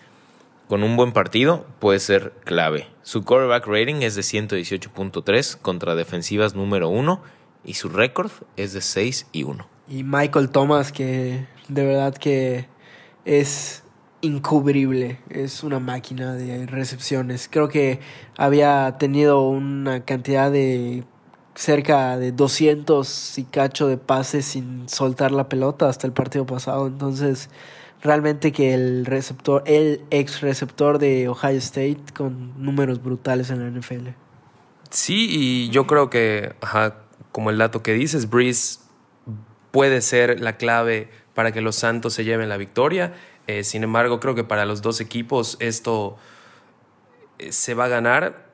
con 0.67 0.83
un 0.83 0.95
buen 0.95 1.11
partido 1.11 1.65
puede 1.79 1.97
ser 1.97 2.33
clave. 2.43 2.87
Su 3.01 3.23
quarterback 3.23 3.65
rating 3.65 4.03
es 4.03 4.13
de 4.13 4.21
118.3 4.21 5.57
contra 5.59 5.95
defensivas 5.95 6.53
número 6.53 6.89
1 6.89 7.19
y 7.65 7.73
su 7.73 7.89
récord 7.89 8.29
es 8.57 8.73
de 8.73 8.81
6 8.81 9.25
y 9.31 9.41
1. 9.41 9.67
Y 9.87 10.03
Michael 10.03 10.51
Thomas, 10.51 10.91
que 10.91 11.47
de 11.67 11.83
verdad 11.83 12.13
que 12.13 12.67
es 13.25 13.83
incubrible, 14.21 15.17
es 15.31 15.63
una 15.63 15.79
máquina 15.79 16.35
de 16.35 16.67
recepciones. 16.67 17.49
Creo 17.51 17.69
que 17.69 18.01
había 18.37 18.97
tenido 18.99 19.49
una 19.49 20.05
cantidad 20.05 20.51
de 20.51 21.05
cerca 21.55 22.17
de 22.17 22.31
200 22.31 23.37
y 23.37 23.43
cacho 23.45 23.87
de 23.87 23.97
pases 23.97 24.45
sin 24.45 24.87
soltar 24.89 25.31
la 25.31 25.49
pelota 25.49 25.89
hasta 25.89 26.05
el 26.05 26.13
partido 26.13 26.45
pasado. 26.45 26.87
Entonces, 26.87 27.49
realmente 28.03 28.51
que 28.51 28.73
el 28.73 29.05
receptor, 29.05 29.63
el 29.65 30.01
ex 30.11 30.41
receptor 30.41 30.99
de 30.99 31.27
Ohio 31.29 31.57
State 31.57 31.97
con 32.15 32.61
números 32.63 33.01
brutales 33.01 33.49
en 33.49 33.59
la 33.59 33.79
NFL. 33.79 34.09
Sí, 34.89 35.27
y 35.29 35.69
yo 35.69 35.87
creo 35.87 36.09
que, 36.09 36.55
como 37.31 37.49
el 37.49 37.57
dato 37.57 37.81
que 37.81 37.93
dices, 37.93 38.29
Breeze 38.29 38.79
puede 39.71 40.01
ser 40.01 40.39
la 40.39 40.57
clave 40.57 41.09
para 41.33 41.51
que 41.51 41.61
los 41.61 41.75
Santos 41.75 42.13
se 42.13 42.23
lleven 42.23 42.47
la 42.49 42.57
victoria. 42.57 43.13
Eh, 43.47 43.63
sin 43.63 43.83
embargo, 43.83 44.19
creo 44.19 44.35
que 44.35 44.43
para 44.43 44.65
los 44.65 44.81
dos 44.81 45.01
equipos 45.01 45.57
esto 45.59 46.17
eh, 47.39 47.51
se 47.51 47.73
va 47.73 47.85
a 47.85 47.87
ganar 47.89 48.44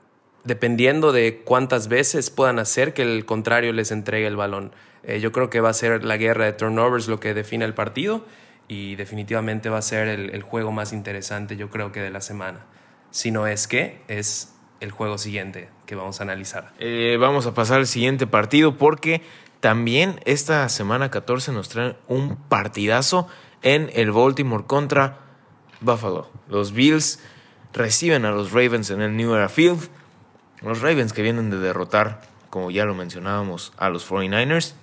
dependiendo 0.43 1.11
de 1.11 1.41
cuántas 1.43 1.87
veces 1.87 2.29
puedan 2.29 2.59
hacer 2.59 2.93
que 2.93 3.03
el 3.03 3.25
contrario 3.25 3.73
les 3.73 3.91
entregue 3.91 4.27
el 4.27 4.35
balón. 4.35 4.71
Eh, 5.03 5.19
yo 5.19 5.31
creo 5.31 5.49
que 5.49 5.61
va 5.61 5.69
a 5.69 5.73
ser 5.73 6.03
la 6.03 6.17
guerra 6.17 6.45
de 6.45 6.53
turnovers 6.53 7.07
lo 7.07 7.19
que 7.19 7.33
define 7.33 7.65
el 7.65 7.73
partido 7.73 8.25
y 8.67 8.95
definitivamente 8.95 9.69
va 9.69 9.79
a 9.79 9.81
ser 9.81 10.07
el, 10.07 10.41
juego 10.43 10.71
más 10.71 10.93
interesante 10.93 11.57
yo 11.57 11.69
creo 11.69 11.91
que 11.91 11.99
de 12.01 12.09
la 12.09 12.21
semana. 12.21 12.65
Si 13.09 13.31
no 13.31 13.47
es 13.47 13.67
que 13.67 14.01
es 14.07 14.53
el 14.79 14.91
juego 14.91 15.17
siguiente 15.17 15.69
que 15.85 15.95
vamos 15.95 16.21
a 16.21 16.23
analizar. 16.23 16.71
Eh, 16.79 17.17
vamos 17.19 17.45
a 17.45 17.53
pasar 17.53 17.79
al 17.79 17.87
siguiente 17.87 18.27
partido 18.27 18.77
porque 18.77 19.21
también 19.59 20.19
esta 20.25 20.67
semana 20.69 21.11
14 21.11 21.51
nos 21.51 21.69
traen 21.69 21.97
un 22.07 22.35
partidazo 22.35 23.27
en 23.61 23.91
el 23.93 24.11
Baltimore 24.11 24.63
contra 24.65 25.19
Buffalo. 25.81 26.29
Los 26.47 26.71
Bills 26.71 27.19
reciben 27.73 28.25
a 28.25 28.31
los 28.31 28.51
Ravens 28.51 28.89
en 28.89 29.01
el 29.01 29.15
New 29.15 29.33
Era 29.33 29.49
Field. 29.49 29.89
Los 30.61 30.81
Ravens 30.81 31.13
que 31.13 31.23
vienen 31.23 31.49
de 31.49 31.57
derrotar, 31.57 32.21
como 32.49 32.69
ya 32.69 32.85
lo 32.85 32.93
mencionábamos, 32.93 33.73
a 33.77 33.89
los 33.89 34.09
49ers. 34.09 34.75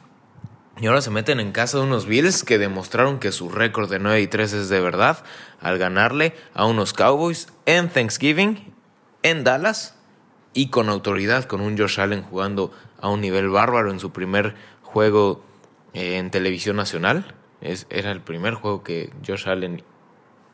Y 0.80 0.86
ahora 0.86 1.00
se 1.00 1.10
meten 1.10 1.40
en 1.40 1.52
casa 1.52 1.78
de 1.78 1.84
unos 1.84 2.06
Bills 2.06 2.44
que 2.44 2.58
demostraron 2.58 3.18
que 3.18 3.32
su 3.32 3.48
récord 3.48 3.90
de 3.90 3.98
9 3.98 4.20
y 4.20 4.26
3 4.28 4.52
es 4.52 4.68
de 4.68 4.80
verdad 4.80 5.24
al 5.60 5.78
ganarle 5.78 6.34
a 6.54 6.66
unos 6.66 6.92
Cowboys 6.92 7.48
en 7.66 7.88
Thanksgiving, 7.88 8.72
en 9.22 9.42
Dallas 9.42 9.96
y 10.54 10.68
con 10.68 10.88
autoridad, 10.88 11.44
con 11.44 11.60
un 11.60 11.76
Josh 11.76 12.00
Allen 12.00 12.22
jugando 12.22 12.72
a 13.00 13.08
un 13.08 13.20
nivel 13.20 13.48
bárbaro 13.48 13.90
en 13.90 13.98
su 13.98 14.12
primer 14.12 14.54
juego 14.82 15.44
eh, 15.94 16.18
en 16.18 16.30
televisión 16.30 16.76
nacional. 16.76 17.34
Es, 17.60 17.86
era 17.90 18.12
el 18.12 18.20
primer 18.20 18.54
juego 18.54 18.84
que 18.84 19.12
Josh 19.26 19.48
Allen 19.48 19.82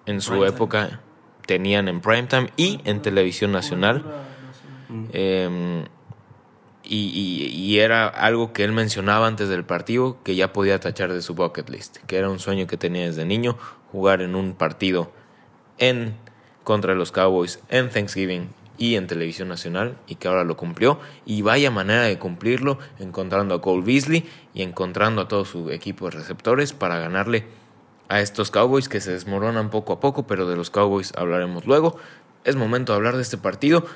en 0.06 0.20
su 0.20 0.44
época 0.44 1.00
tenían 1.46 1.88
en 1.88 2.00
primetime 2.00 2.50
y 2.56 2.80
en 2.84 3.02
televisión 3.02 3.52
nacional. 3.52 4.04
Eh, 5.12 5.84
y, 6.86 7.78
era 7.78 8.06
algo 8.08 8.52
que 8.52 8.64
él 8.64 8.72
mencionaba 8.72 9.26
antes 9.26 9.48
del 9.48 9.64
partido 9.64 10.18
que 10.22 10.36
ya 10.36 10.52
podía 10.52 10.78
tachar 10.80 11.12
de 11.12 11.22
su 11.22 11.34
bucket 11.34 11.68
list, 11.70 11.96
que 12.06 12.16
era 12.16 12.30
un 12.30 12.38
sueño 12.38 12.66
que 12.66 12.76
tenía 12.76 13.06
desde 13.06 13.24
niño, 13.24 13.56
jugar 13.90 14.22
en 14.22 14.34
un 14.34 14.54
partido 14.54 15.10
en 15.78 16.14
contra 16.62 16.94
los 16.94 17.10
Cowboys 17.10 17.60
en 17.68 17.90
Thanksgiving 17.90 18.48
y 18.76 18.96
en 18.96 19.06
televisión 19.06 19.48
nacional 19.48 19.96
y 20.06 20.16
que 20.16 20.28
ahora 20.28 20.44
lo 20.44 20.56
cumplió 20.56 20.98
y 21.24 21.42
vaya 21.42 21.70
manera 21.70 22.02
de 22.02 22.18
cumplirlo 22.18 22.78
encontrando 22.98 23.54
a 23.54 23.60
Cole 23.60 23.84
Beasley 23.84 24.28
y 24.52 24.62
encontrando 24.62 25.22
a 25.22 25.28
todo 25.28 25.44
su 25.44 25.70
equipo 25.70 26.06
de 26.06 26.12
receptores 26.12 26.72
para 26.72 26.98
ganarle 26.98 27.44
a 28.08 28.20
estos 28.20 28.50
Cowboys 28.50 28.88
que 28.88 29.00
se 29.00 29.12
desmoronan 29.12 29.70
poco 29.70 29.94
a 29.94 30.00
poco, 30.00 30.26
pero 30.26 30.46
de 30.46 30.56
los 30.56 30.70
Cowboys 30.70 31.12
hablaremos 31.16 31.66
luego. 31.66 31.96
Es 32.44 32.56
momento 32.56 32.92
de 32.92 32.96
hablar 32.96 33.16
de 33.16 33.22
este 33.22 33.38
partido 33.38 33.86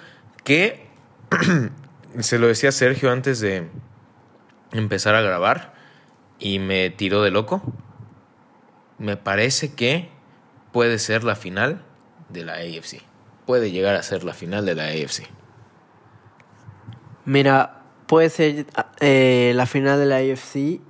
que 0.44 0.87
se 2.20 2.38
lo 2.38 2.46
decía 2.46 2.72
Sergio 2.72 3.10
antes 3.10 3.40
de 3.40 3.68
empezar 4.72 5.14
a 5.14 5.20
grabar 5.20 5.74
y 6.38 6.58
me 6.58 6.90
tiró 6.90 7.22
de 7.22 7.30
loco. 7.30 7.62
Me 8.98 9.16
parece 9.16 9.74
que 9.74 10.08
puede 10.72 10.98
ser 10.98 11.24
la 11.24 11.36
final 11.36 11.82
de 12.28 12.44
la 12.44 12.54
AFC. 12.54 13.02
Puede 13.46 13.70
llegar 13.70 13.94
a 13.94 14.02
ser 14.02 14.24
la 14.24 14.34
final 14.34 14.66
de 14.66 14.74
la 14.74 14.84
AFC. 14.84 15.28
Mira, 17.24 17.82
puede 18.06 18.30
ser 18.30 18.66
eh, 19.00 19.52
la 19.54 19.66
final 19.66 19.98
de 19.98 20.06
la 20.06 20.16
AFC 20.16 20.80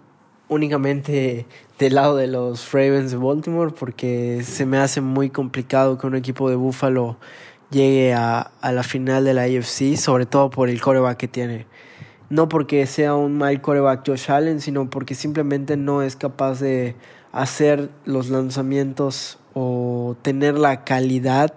únicamente 0.48 1.46
del 1.78 1.94
lado 1.94 2.16
de 2.16 2.26
los 2.26 2.72
Ravens 2.72 3.10
de 3.10 3.16
Baltimore 3.18 3.72
porque 3.78 4.42
se 4.42 4.66
me 4.66 4.78
hace 4.78 5.00
muy 5.00 5.30
complicado 5.30 5.98
que 5.98 6.06
un 6.06 6.16
equipo 6.16 6.48
de 6.48 6.56
Buffalo 6.56 7.18
llegue 7.70 8.14
a, 8.14 8.50
a 8.60 8.72
la 8.72 8.82
final 8.82 9.24
de 9.24 9.34
la 9.34 9.42
AFC, 9.42 9.96
sobre 9.96 10.26
todo 10.26 10.50
por 10.50 10.68
el 10.68 10.80
coreback 10.80 11.16
que 11.16 11.28
tiene. 11.28 11.66
No 12.30 12.48
porque 12.48 12.86
sea 12.86 13.14
un 13.14 13.38
mal 13.38 13.60
coreback 13.60 14.06
Josh 14.06 14.30
Allen, 14.30 14.60
sino 14.60 14.90
porque 14.90 15.14
simplemente 15.14 15.76
no 15.76 16.02
es 16.02 16.16
capaz 16.16 16.60
de 16.60 16.94
hacer 17.32 17.90
los 18.04 18.28
lanzamientos 18.28 19.38
o 19.54 20.16
tener 20.22 20.58
la 20.58 20.84
calidad 20.84 21.52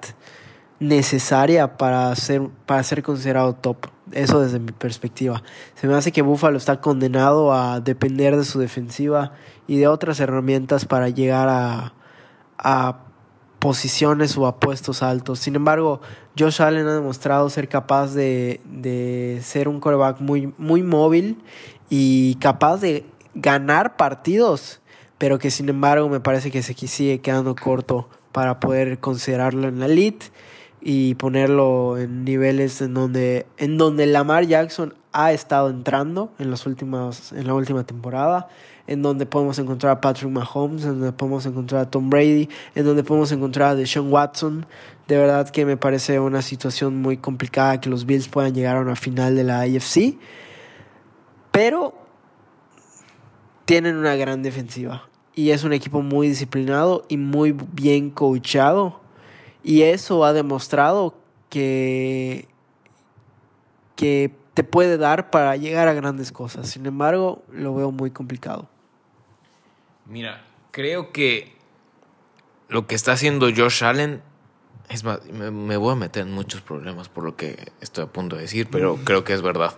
necesaria 0.79 1.77
para 1.77 2.13
ser, 2.15 2.49
para 2.65 2.83
ser 2.83 3.03
considerado 3.03 3.53
top. 3.53 3.87
Eso 4.11 4.41
desde 4.41 4.59
mi 4.59 4.71
perspectiva. 4.71 5.43
Se 5.75 5.87
me 5.87 5.93
hace 5.93 6.11
que 6.11 6.21
Buffalo 6.21 6.57
está 6.57 6.81
condenado 6.81 7.53
a 7.53 7.79
depender 7.79 8.35
de 8.35 8.43
su 8.43 8.59
defensiva 8.59 9.33
y 9.67 9.77
de 9.77 9.87
otras 9.87 10.19
herramientas 10.19 10.85
para 10.85 11.09
llegar 11.09 11.47
a, 11.49 11.93
a 12.57 13.10
posiciones 13.61 14.35
o 14.37 14.47
a 14.47 14.59
puestos 14.59 15.03
altos. 15.03 15.37
Sin 15.37 15.55
embargo, 15.55 16.01
Josh 16.37 16.63
Allen 16.63 16.87
ha 16.87 16.95
demostrado 16.95 17.47
ser 17.51 17.69
capaz 17.69 18.15
de, 18.15 19.39
ser 19.43 19.67
un 19.67 19.79
coreback 19.79 20.19
muy, 20.19 20.51
muy 20.57 20.81
móvil 20.81 21.37
y 21.87 22.35
capaz 22.35 22.77
de 22.77 23.05
ganar 23.35 23.97
partidos, 23.97 24.81
pero 25.19 25.37
que 25.37 25.51
sin 25.51 25.69
embargo 25.69 26.09
me 26.09 26.19
parece 26.19 26.49
que 26.49 26.63
se 26.63 26.73
sigue 26.73 27.21
quedando 27.21 27.55
corto 27.55 28.09
para 28.31 28.59
poder 28.59 28.99
considerarlo 28.99 29.67
en 29.67 29.79
la 29.79 29.85
elite 29.85 30.25
y 30.81 31.13
ponerlo 31.13 31.99
en 31.99 32.25
niveles 32.25 32.81
en 32.81 32.95
donde, 32.95 33.45
en 33.57 33.77
donde 33.77 34.07
Lamar 34.07 34.47
Jackson 34.47 34.95
ha 35.13 35.33
estado 35.33 35.69
entrando 35.69 36.33
en, 36.39 36.49
los 36.49 36.65
últimos, 36.65 37.31
en 37.31 37.45
la 37.45 37.53
última 37.53 37.83
temporada 37.83 38.49
en 38.91 39.01
donde 39.01 39.25
podemos 39.25 39.57
encontrar 39.57 39.93
a 39.93 40.01
Patrick 40.01 40.29
Mahomes, 40.29 40.83
en 40.83 40.99
donde 40.99 41.13
podemos 41.13 41.45
encontrar 41.45 41.81
a 41.81 41.89
Tom 41.89 42.09
Brady, 42.09 42.49
en 42.75 42.83
donde 42.83 43.05
podemos 43.05 43.31
encontrar 43.31 43.69
a 43.69 43.75
Deshaun 43.75 44.11
Watson. 44.11 44.65
De 45.07 45.17
verdad 45.17 45.49
que 45.49 45.65
me 45.65 45.77
parece 45.77 46.19
una 46.19 46.41
situación 46.41 47.01
muy 47.01 47.15
complicada 47.15 47.79
que 47.79 47.89
los 47.89 48.05
Bills 48.05 48.27
puedan 48.27 48.53
llegar 48.53 48.75
a 48.75 48.81
una 48.81 48.97
final 48.97 49.37
de 49.37 49.45
la 49.45 49.61
AFC. 49.61 50.17
Pero 51.51 51.93
tienen 53.63 53.95
una 53.95 54.17
gran 54.17 54.43
defensiva. 54.43 55.07
Y 55.33 55.51
es 55.51 55.63
un 55.63 55.71
equipo 55.71 56.01
muy 56.01 56.27
disciplinado 56.27 57.05
y 57.07 57.15
muy 57.15 57.55
bien 57.71 58.09
coachado. 58.09 58.99
Y 59.63 59.83
eso 59.83 60.25
ha 60.25 60.33
demostrado 60.33 61.15
que, 61.49 62.49
que 63.95 64.35
te 64.53 64.65
puede 64.65 64.97
dar 64.97 65.29
para 65.31 65.55
llegar 65.55 65.87
a 65.87 65.93
grandes 65.93 66.33
cosas. 66.33 66.67
Sin 66.67 66.85
embargo, 66.85 67.43
lo 67.53 67.73
veo 67.73 67.93
muy 67.93 68.11
complicado. 68.11 68.67
Mira, 70.11 70.43
creo 70.71 71.11
que 71.11 71.53
lo 72.69 72.85
que 72.87 72.95
está 72.95 73.13
haciendo 73.13 73.47
Josh 73.55 73.83
Allen 73.83 74.21
es 74.89 75.03
más, 75.03 75.23
me, 75.31 75.77
voy 75.77 75.93
a 75.93 75.95
meter 75.95 76.23
en 76.23 76.31
muchos 76.33 76.61
problemas 76.61 77.07
por 77.09 77.23
lo 77.23 77.35
que 77.37 77.71
estoy 77.79 78.03
a 78.03 78.07
punto 78.07 78.35
de 78.35 78.43
decir, 78.43 78.67
pero 78.69 78.97
creo 79.05 79.23
que 79.23 79.33
es 79.33 79.41
verdad. 79.41 79.77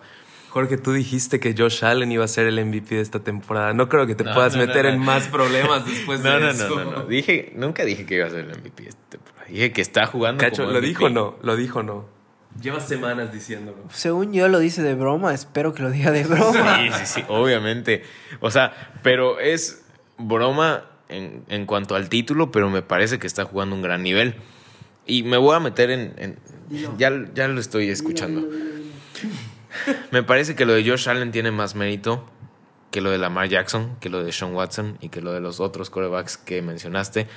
Jorge, 0.49 0.77
tú 0.77 0.91
dijiste 0.93 1.39
que 1.39 1.55
Josh 1.57 1.83
Allen 1.85 2.11
iba 2.11 2.23
a 2.25 2.27
ser 2.27 2.45
el 2.47 2.63
MVP 2.63 2.95
de 2.95 3.01
esta 3.01 3.19
temporada. 3.19 3.73
No 3.73 3.89
creo 3.89 4.05
que 4.05 4.13
te 4.15 4.23
No, 4.23 4.33
puedas 4.33 4.55
no, 4.55 4.65
meter 4.65 4.85
no. 4.85 4.91
en 4.91 4.99
más 4.99 5.27
problemas 5.27 5.85
después 5.89 6.19
No, 6.21 6.31
de 6.31 6.39
no, 6.41 6.49
eso. 6.49 6.69
no, 6.69 6.83
no, 6.85 6.91
no. 6.99 7.05
Dije, 7.05 7.51
nunca 7.55 7.83
dije 7.85 8.05
que 8.05 8.15
iba 8.15 8.27
a 8.27 8.29
ser 8.29 8.41
el 8.41 8.57
MVP 8.59 8.87
esta 8.87 9.01
temporada. 9.09 9.45
Dije 9.47 9.71
que 9.71 9.81
está 9.81 10.05
jugando 10.05 10.39
Cacho, 10.41 10.63
como 10.63 10.73
¿lo 10.73 10.79
MVP. 10.79 10.87
dijo 10.89 11.05
o 11.05 11.09
no? 11.09 11.35
Lo 11.41 11.55
dijo 11.55 11.81
no. 11.83 12.05
Lleva 12.61 12.79
semanas 12.79 13.33
diciéndolo. 13.33 13.77
Según 13.91 14.31
yo 14.31 14.47
lo 14.47 14.59
dice 14.59 14.83
de 14.83 14.93
broma, 14.93 15.33
espero 15.33 15.73
que 15.73 15.81
lo 15.81 15.89
diga 15.89 16.11
de 16.11 16.23
broma. 16.23 16.77
Sí, 16.77 16.89
sí, 16.99 17.05
sí, 17.05 17.23
obviamente. 17.27 18.03
O 18.39 18.51
sea, 18.51 18.91
pero 19.01 19.39
es 19.39 19.82
broma 20.17 20.85
en, 21.09 21.43
en 21.49 21.65
cuanto 21.65 21.95
al 21.95 22.09
título, 22.09 22.51
pero 22.51 22.69
me 22.69 22.81
parece 22.81 23.19
que 23.19 23.27
está 23.27 23.45
jugando 23.45 23.75
un 23.75 23.81
gran 23.81 24.03
nivel. 24.03 24.35
Y 25.05 25.23
me 25.23 25.37
voy 25.37 25.55
a 25.55 25.59
meter 25.59 25.89
en... 25.91 26.13
en- 26.17 26.39
ya, 26.97 27.11
ya 27.35 27.47
lo 27.47 27.59
estoy 27.59 27.89
escuchando. 27.89 28.41
Me 30.11 30.23
parece 30.23 30.55
que 30.55 30.65
lo 30.65 30.73
de 30.73 30.87
Josh 30.87 31.09
Allen 31.09 31.31
tiene 31.31 31.51
más 31.51 31.75
mérito 31.75 32.25
que 32.91 33.01
lo 33.01 33.09
de 33.09 33.17
Lamar 33.17 33.49
Jackson, 33.49 33.95
que 33.99 34.09
lo 34.09 34.23
de 34.23 34.31
Sean 34.31 34.53
Watson 34.53 34.97
y 35.01 35.09
que 35.09 35.21
lo 35.21 35.33
de 35.33 35.39
los 35.41 35.59
otros 35.59 35.89
corebacks 35.89 36.37
que 36.37 36.61
mencionaste 36.61 37.27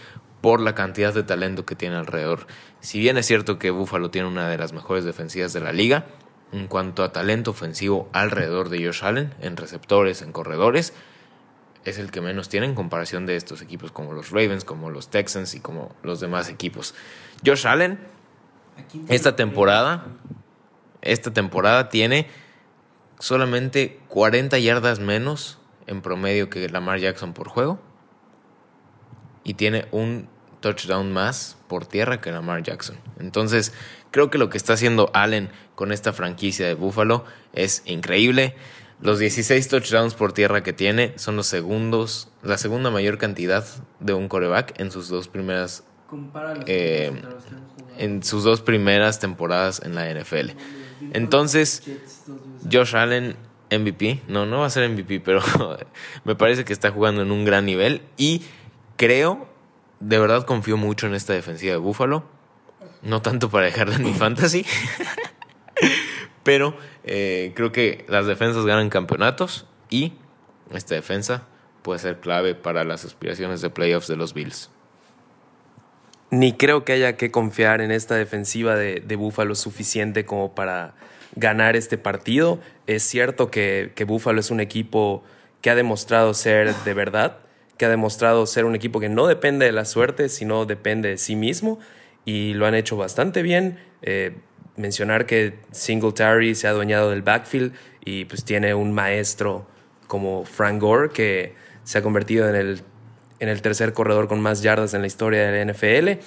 por 0.42 0.60
la 0.60 0.74
cantidad 0.74 1.14
de 1.14 1.22
talento 1.22 1.64
que 1.64 1.74
tiene 1.76 1.96
alrededor. 1.96 2.46
Si 2.80 3.00
bien 3.00 3.16
es 3.16 3.26
cierto 3.26 3.58
que 3.58 3.70
Buffalo 3.70 4.10
tiene 4.10 4.28
una 4.28 4.48
de 4.48 4.58
las 4.58 4.72
mejores 4.74 5.04
defensivas 5.04 5.52
de 5.54 5.60
la 5.60 5.72
liga, 5.72 6.06
en 6.52 6.66
cuanto 6.68 7.02
a 7.02 7.10
talento 7.12 7.50
ofensivo 7.52 8.08
alrededor 8.12 8.68
de 8.68 8.84
Josh 8.84 9.02
Allen, 9.02 9.34
en 9.40 9.56
receptores, 9.56 10.20
en 10.22 10.30
corredores, 10.32 10.92
es 11.90 11.98
el 11.98 12.10
que 12.10 12.20
menos 12.20 12.48
tiene 12.48 12.66
en 12.66 12.74
comparación 12.74 13.26
de 13.26 13.36
estos 13.36 13.62
equipos 13.62 13.92
como 13.92 14.12
los 14.12 14.30
Ravens, 14.30 14.64
como 14.64 14.90
los 14.90 15.08
Texans 15.08 15.54
y 15.54 15.60
como 15.60 15.94
los 16.02 16.20
demás 16.20 16.48
equipos. 16.48 16.94
Josh 17.44 17.66
Allen, 17.66 17.98
esta 19.08 19.36
temporada, 19.36 20.06
esta 21.02 21.32
temporada 21.32 21.88
tiene 21.88 22.28
solamente 23.18 24.00
40 24.08 24.58
yardas 24.58 24.98
menos 24.98 25.58
en 25.86 26.02
promedio 26.02 26.50
que 26.50 26.68
Lamar 26.68 26.98
Jackson 26.98 27.32
por 27.32 27.48
juego 27.48 27.80
y 29.44 29.54
tiene 29.54 29.86
un 29.92 30.28
touchdown 30.60 31.12
más 31.12 31.56
por 31.68 31.86
tierra 31.86 32.20
que 32.20 32.32
Lamar 32.32 32.62
Jackson. 32.62 32.96
Entonces, 33.20 33.72
creo 34.10 34.30
que 34.30 34.38
lo 34.38 34.50
que 34.50 34.58
está 34.58 34.72
haciendo 34.72 35.10
Allen 35.14 35.50
con 35.74 35.92
esta 35.92 36.12
franquicia 36.12 36.66
de 36.66 36.74
Buffalo 36.74 37.24
es 37.52 37.82
increíble. 37.86 38.56
Los 39.00 39.18
16 39.18 39.68
touchdowns 39.68 40.14
por 40.14 40.32
tierra 40.32 40.62
que 40.62 40.72
tiene 40.72 41.12
son 41.16 41.36
los 41.36 41.46
segundos, 41.46 42.28
la 42.42 42.56
segunda 42.56 42.90
mayor 42.90 43.18
cantidad 43.18 43.64
de 44.00 44.14
un 44.14 44.28
coreback 44.28 44.78
en 44.80 44.90
sus 44.90 45.08
dos 45.08 45.28
primeras 45.28 45.84
Eh, 46.66 47.12
en 47.98 48.22
sus 48.22 48.44
dos 48.44 48.60
primeras 48.60 49.18
temporadas 49.18 49.82
en 49.84 49.94
la 49.94 50.08
NFL. 50.08 50.52
Entonces, 51.12 51.82
Josh 52.70 52.94
Allen 52.94 53.36
MVP, 53.70 54.22
no, 54.28 54.46
no 54.46 54.60
va 54.60 54.66
a 54.66 54.70
ser 54.70 54.88
MVP, 54.88 55.20
pero 55.20 55.42
me 56.24 56.34
parece 56.36 56.64
que 56.64 56.72
está 56.72 56.90
jugando 56.90 57.22
en 57.22 57.30
un 57.30 57.44
gran 57.44 57.64
nivel 57.66 58.02
y 58.16 58.42
creo, 58.96 59.48
de 60.00 60.18
verdad 60.18 60.44
confío 60.44 60.76
mucho 60.76 61.06
en 61.06 61.14
esta 61.14 61.32
defensiva 61.32 61.72
de 61.72 61.78
Buffalo, 61.78 62.24
no 63.02 63.22
tanto 63.22 63.50
para 63.50 63.66
dejarla 63.66 63.96
en 63.96 64.04
mi 64.04 64.12
fantasy, 64.12 64.64
pero 66.46 66.76
eh, 67.02 67.50
creo 67.56 67.72
que 67.72 68.04
las 68.06 68.28
defensas 68.28 68.64
ganan 68.64 68.88
campeonatos 68.88 69.66
y 69.90 70.12
esta 70.72 70.94
defensa 70.94 71.42
puede 71.82 71.98
ser 71.98 72.20
clave 72.20 72.54
para 72.54 72.84
las 72.84 73.04
aspiraciones 73.04 73.60
de 73.62 73.68
playoffs 73.68 74.06
de 74.06 74.14
los 74.14 74.32
Bills. 74.32 74.70
Ni 76.30 76.52
creo 76.52 76.84
que 76.84 76.92
haya 76.92 77.16
que 77.16 77.32
confiar 77.32 77.80
en 77.80 77.90
esta 77.90 78.14
defensiva 78.14 78.76
de, 78.76 79.00
de 79.00 79.16
Buffalo 79.16 79.56
suficiente 79.56 80.24
como 80.24 80.54
para 80.54 80.94
ganar 81.34 81.74
este 81.74 81.98
partido. 81.98 82.60
Es 82.86 83.02
cierto 83.02 83.50
que, 83.50 83.90
que 83.96 84.04
Buffalo 84.04 84.38
es 84.38 84.52
un 84.52 84.60
equipo 84.60 85.24
que 85.62 85.70
ha 85.70 85.74
demostrado 85.74 86.32
ser 86.32 86.72
de 86.76 86.94
verdad, 86.94 87.38
que 87.76 87.86
ha 87.86 87.90
demostrado 87.90 88.46
ser 88.46 88.66
un 88.66 88.76
equipo 88.76 89.00
que 89.00 89.08
no 89.08 89.26
depende 89.26 89.66
de 89.66 89.72
la 89.72 89.84
suerte, 89.84 90.28
sino 90.28 90.64
depende 90.64 91.08
de 91.08 91.18
sí 91.18 91.34
mismo, 91.34 91.80
y 92.24 92.54
lo 92.54 92.66
han 92.66 92.76
hecho 92.76 92.96
bastante 92.96 93.42
bien. 93.42 93.80
Eh, 94.02 94.36
mencionar 94.76 95.26
que 95.26 95.58
Singletary 95.72 96.54
se 96.54 96.66
ha 96.66 96.70
adueñado 96.70 97.10
del 97.10 97.22
backfield 97.22 97.72
y 98.04 98.24
pues 98.26 98.44
tiene 98.44 98.74
un 98.74 98.92
maestro 98.92 99.66
como 100.06 100.44
Frank 100.44 100.80
Gore 100.80 101.10
que 101.10 101.54
se 101.84 101.98
ha 101.98 102.02
convertido 102.02 102.48
en 102.48 102.54
el 102.54 102.82
en 103.38 103.48
el 103.48 103.62
tercer 103.62 103.92
corredor 103.92 104.28
con 104.28 104.40
más 104.40 104.62
yardas 104.62 104.94
en 104.94 105.02
la 105.02 105.06
historia 105.06 105.50
de 105.50 105.64
la 105.64 105.72
NFL. 105.72 106.20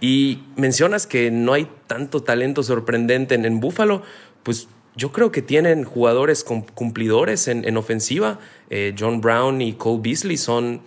Y 0.00 0.42
mencionas 0.56 1.06
que 1.06 1.30
no 1.30 1.52
hay 1.52 1.68
tanto 1.86 2.22
talento 2.22 2.62
sorprendente 2.62 3.34
en, 3.34 3.60
Buffalo, 3.60 4.02
pues 4.42 4.68
yo 4.96 5.12
creo 5.12 5.32
que 5.32 5.42
tienen 5.42 5.84
jugadores 5.84 6.44
cumplidores 6.44 7.48
en, 7.48 7.64
en 7.66 7.76
ofensiva. 7.76 8.38
Eh, 8.70 8.94
John 8.98 9.20
Brown 9.20 9.60
y 9.60 9.74
Cole 9.74 10.00
Beasley 10.02 10.36
son 10.36 10.82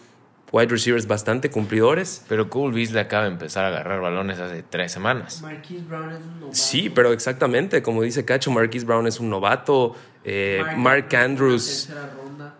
wide 0.51 0.67
receivers 0.69 1.07
bastante 1.07 1.49
cumplidores. 1.49 2.23
Pero 2.27 2.49
Cole 2.49 2.75
Beasley 2.75 3.01
acaba 3.01 3.23
de 3.23 3.31
empezar 3.31 3.65
a 3.65 3.67
agarrar 3.69 4.01
balones 4.01 4.39
hace 4.39 4.63
tres 4.63 4.91
semanas. 4.91 5.41
Marquise 5.41 5.83
Brown 5.85 6.11
es 6.11 6.19
un 6.19 6.39
novato. 6.39 6.55
Sí, 6.55 6.89
pero 6.89 7.13
exactamente, 7.13 7.81
como 7.81 8.01
dice 8.01 8.25
Cacho, 8.25 8.51
Marquise 8.51 8.85
Brown 8.85 9.07
es 9.07 9.19
un 9.19 9.29
novato. 9.29 9.95
eh, 10.23 10.63
Mark 10.75 11.15
Andrews 11.15 11.89
ronda. 12.15 12.55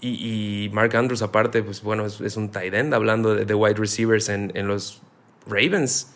Y, 0.00 0.64
y 0.66 0.68
Mark 0.70 0.94
Andrews, 0.96 1.22
aparte, 1.22 1.62
pues 1.62 1.82
bueno, 1.82 2.04
es, 2.04 2.20
es 2.20 2.36
un 2.36 2.50
tight 2.50 2.74
end 2.74 2.92
hablando 2.92 3.34
de, 3.34 3.44
de 3.46 3.54
wide 3.54 3.74
receivers 3.76 4.28
en, 4.28 4.52
en 4.54 4.68
los 4.68 5.00
Ravens. 5.46 6.12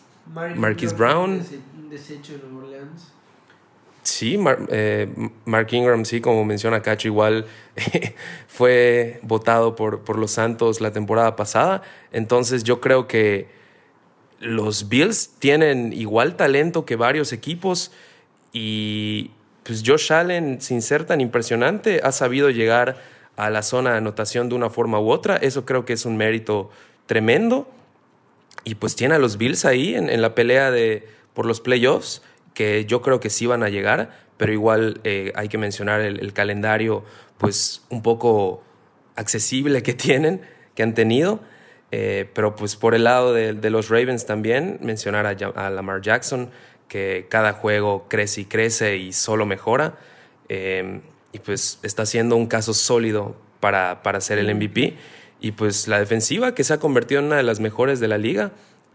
Marquise 0.55 0.93
Brown. 0.93 1.43
Un 1.77 1.89
desecho 1.89 2.33
de 2.33 2.39
Nueva 2.49 2.67
Orleans. 2.67 3.13
Sí, 4.09 4.39
eh, 4.69 5.07
Mark 5.45 5.67
Ingram, 5.71 6.03
sí, 6.03 6.19
como 6.19 6.43
menciona 6.43 6.81
Cacho, 6.81 7.07
igual 7.07 7.45
fue 8.47 9.19
votado 9.21 9.75
por, 9.75 10.03
por 10.03 10.17
los 10.17 10.31
Santos 10.31 10.81
la 10.81 10.91
temporada 10.91 11.35
pasada. 11.35 11.83
Entonces 12.11 12.63
yo 12.63 12.81
creo 12.81 13.07
que 13.07 13.47
los 14.39 14.89
Bills 14.89 15.35
tienen 15.37 15.93
igual 15.93 16.35
talento 16.35 16.85
que 16.85 16.95
varios 16.95 17.33
equipos 17.33 17.91
y 18.51 19.29
pues 19.63 19.83
Josh 19.85 20.11
Allen, 20.11 20.59
sin 20.59 20.81
ser 20.81 21.05
tan 21.05 21.21
impresionante, 21.21 22.01
ha 22.03 22.11
sabido 22.11 22.49
llegar 22.49 22.97
a 23.35 23.51
la 23.51 23.61
zona 23.61 23.91
de 23.91 23.97
anotación 23.97 24.49
de 24.49 24.55
una 24.55 24.71
forma 24.71 24.99
u 24.99 25.11
otra. 25.11 25.37
Eso 25.37 25.65
creo 25.65 25.85
que 25.85 25.93
es 25.93 26.05
un 26.05 26.17
mérito 26.17 26.71
tremendo. 27.05 27.69
Y 28.63 28.75
pues 28.75 28.95
tiene 28.95 29.15
a 29.15 29.19
los 29.19 29.37
Bills 29.37 29.65
ahí 29.65 29.93
en, 29.93 30.09
en 30.09 30.23
la 30.23 30.33
pelea 30.33 30.71
de, 30.71 31.07
por 31.33 31.45
los 31.45 31.61
playoffs, 31.61 32.23
que 32.59 32.83
yo 32.83 33.01
creo 33.01 33.21
que 33.21 33.29
sí 33.29 33.45
van 33.45 33.63
a 33.63 33.69
llegar, 33.69 34.09
pero 34.35 34.51
igual 34.51 34.99
eh, 35.05 35.31
hay 35.35 35.47
que 35.47 35.57
mencionar 35.57 36.01
el, 36.01 36.19
el 36.19 36.33
calendario 36.33 37.05
pues 37.37 37.85
un 37.87 38.01
poco 38.01 38.61
accesible 39.15 39.81
que 39.81 39.93
tienen, 40.07 40.41
que 40.75 40.83
han 40.83 40.93
tenido. 40.93 41.39
Eh, 41.91 42.29
pero 42.33 42.57
pues 42.57 42.75
por 42.75 42.95
el 42.95 43.05
lado 43.05 43.33
de, 43.33 43.53
de 43.53 43.69
los 43.69 43.87
Ravens 43.87 44.25
también, 44.25 44.77
mencionar 44.81 45.25
a, 45.25 45.69
Lamar 45.69 46.01
Jackson, 46.01 46.49
que 46.89 47.27
cada 47.29 47.53
juego 47.53 48.07
crece 48.09 48.41
y 48.41 48.45
crece 48.45 48.97
y 48.97 49.13
solo 49.13 49.45
mejora. 49.45 49.97
Eh, 50.49 50.99
y 51.31 51.39
pues 51.39 51.79
está 51.83 52.05
siendo 52.05 52.35
un 52.35 52.47
caso 52.47 52.73
sólido 52.73 53.37
para, 53.61 54.03
para 54.03 54.19
ser 54.19 54.37
el 54.37 54.53
MVP. 54.53 54.97
Y 55.39 55.53
pues 55.53 55.87
la 55.87 55.97
defensiva 55.97 56.53
que 56.53 56.65
se 56.65 56.73
ha 56.73 56.77
convertido 56.77 57.21
en 57.21 57.27
una 57.27 57.37
de 57.37 57.43
las 57.43 57.61
mejores 57.61 58.01
de 58.01 58.09
la 58.09 58.17
liga, 58.17 58.51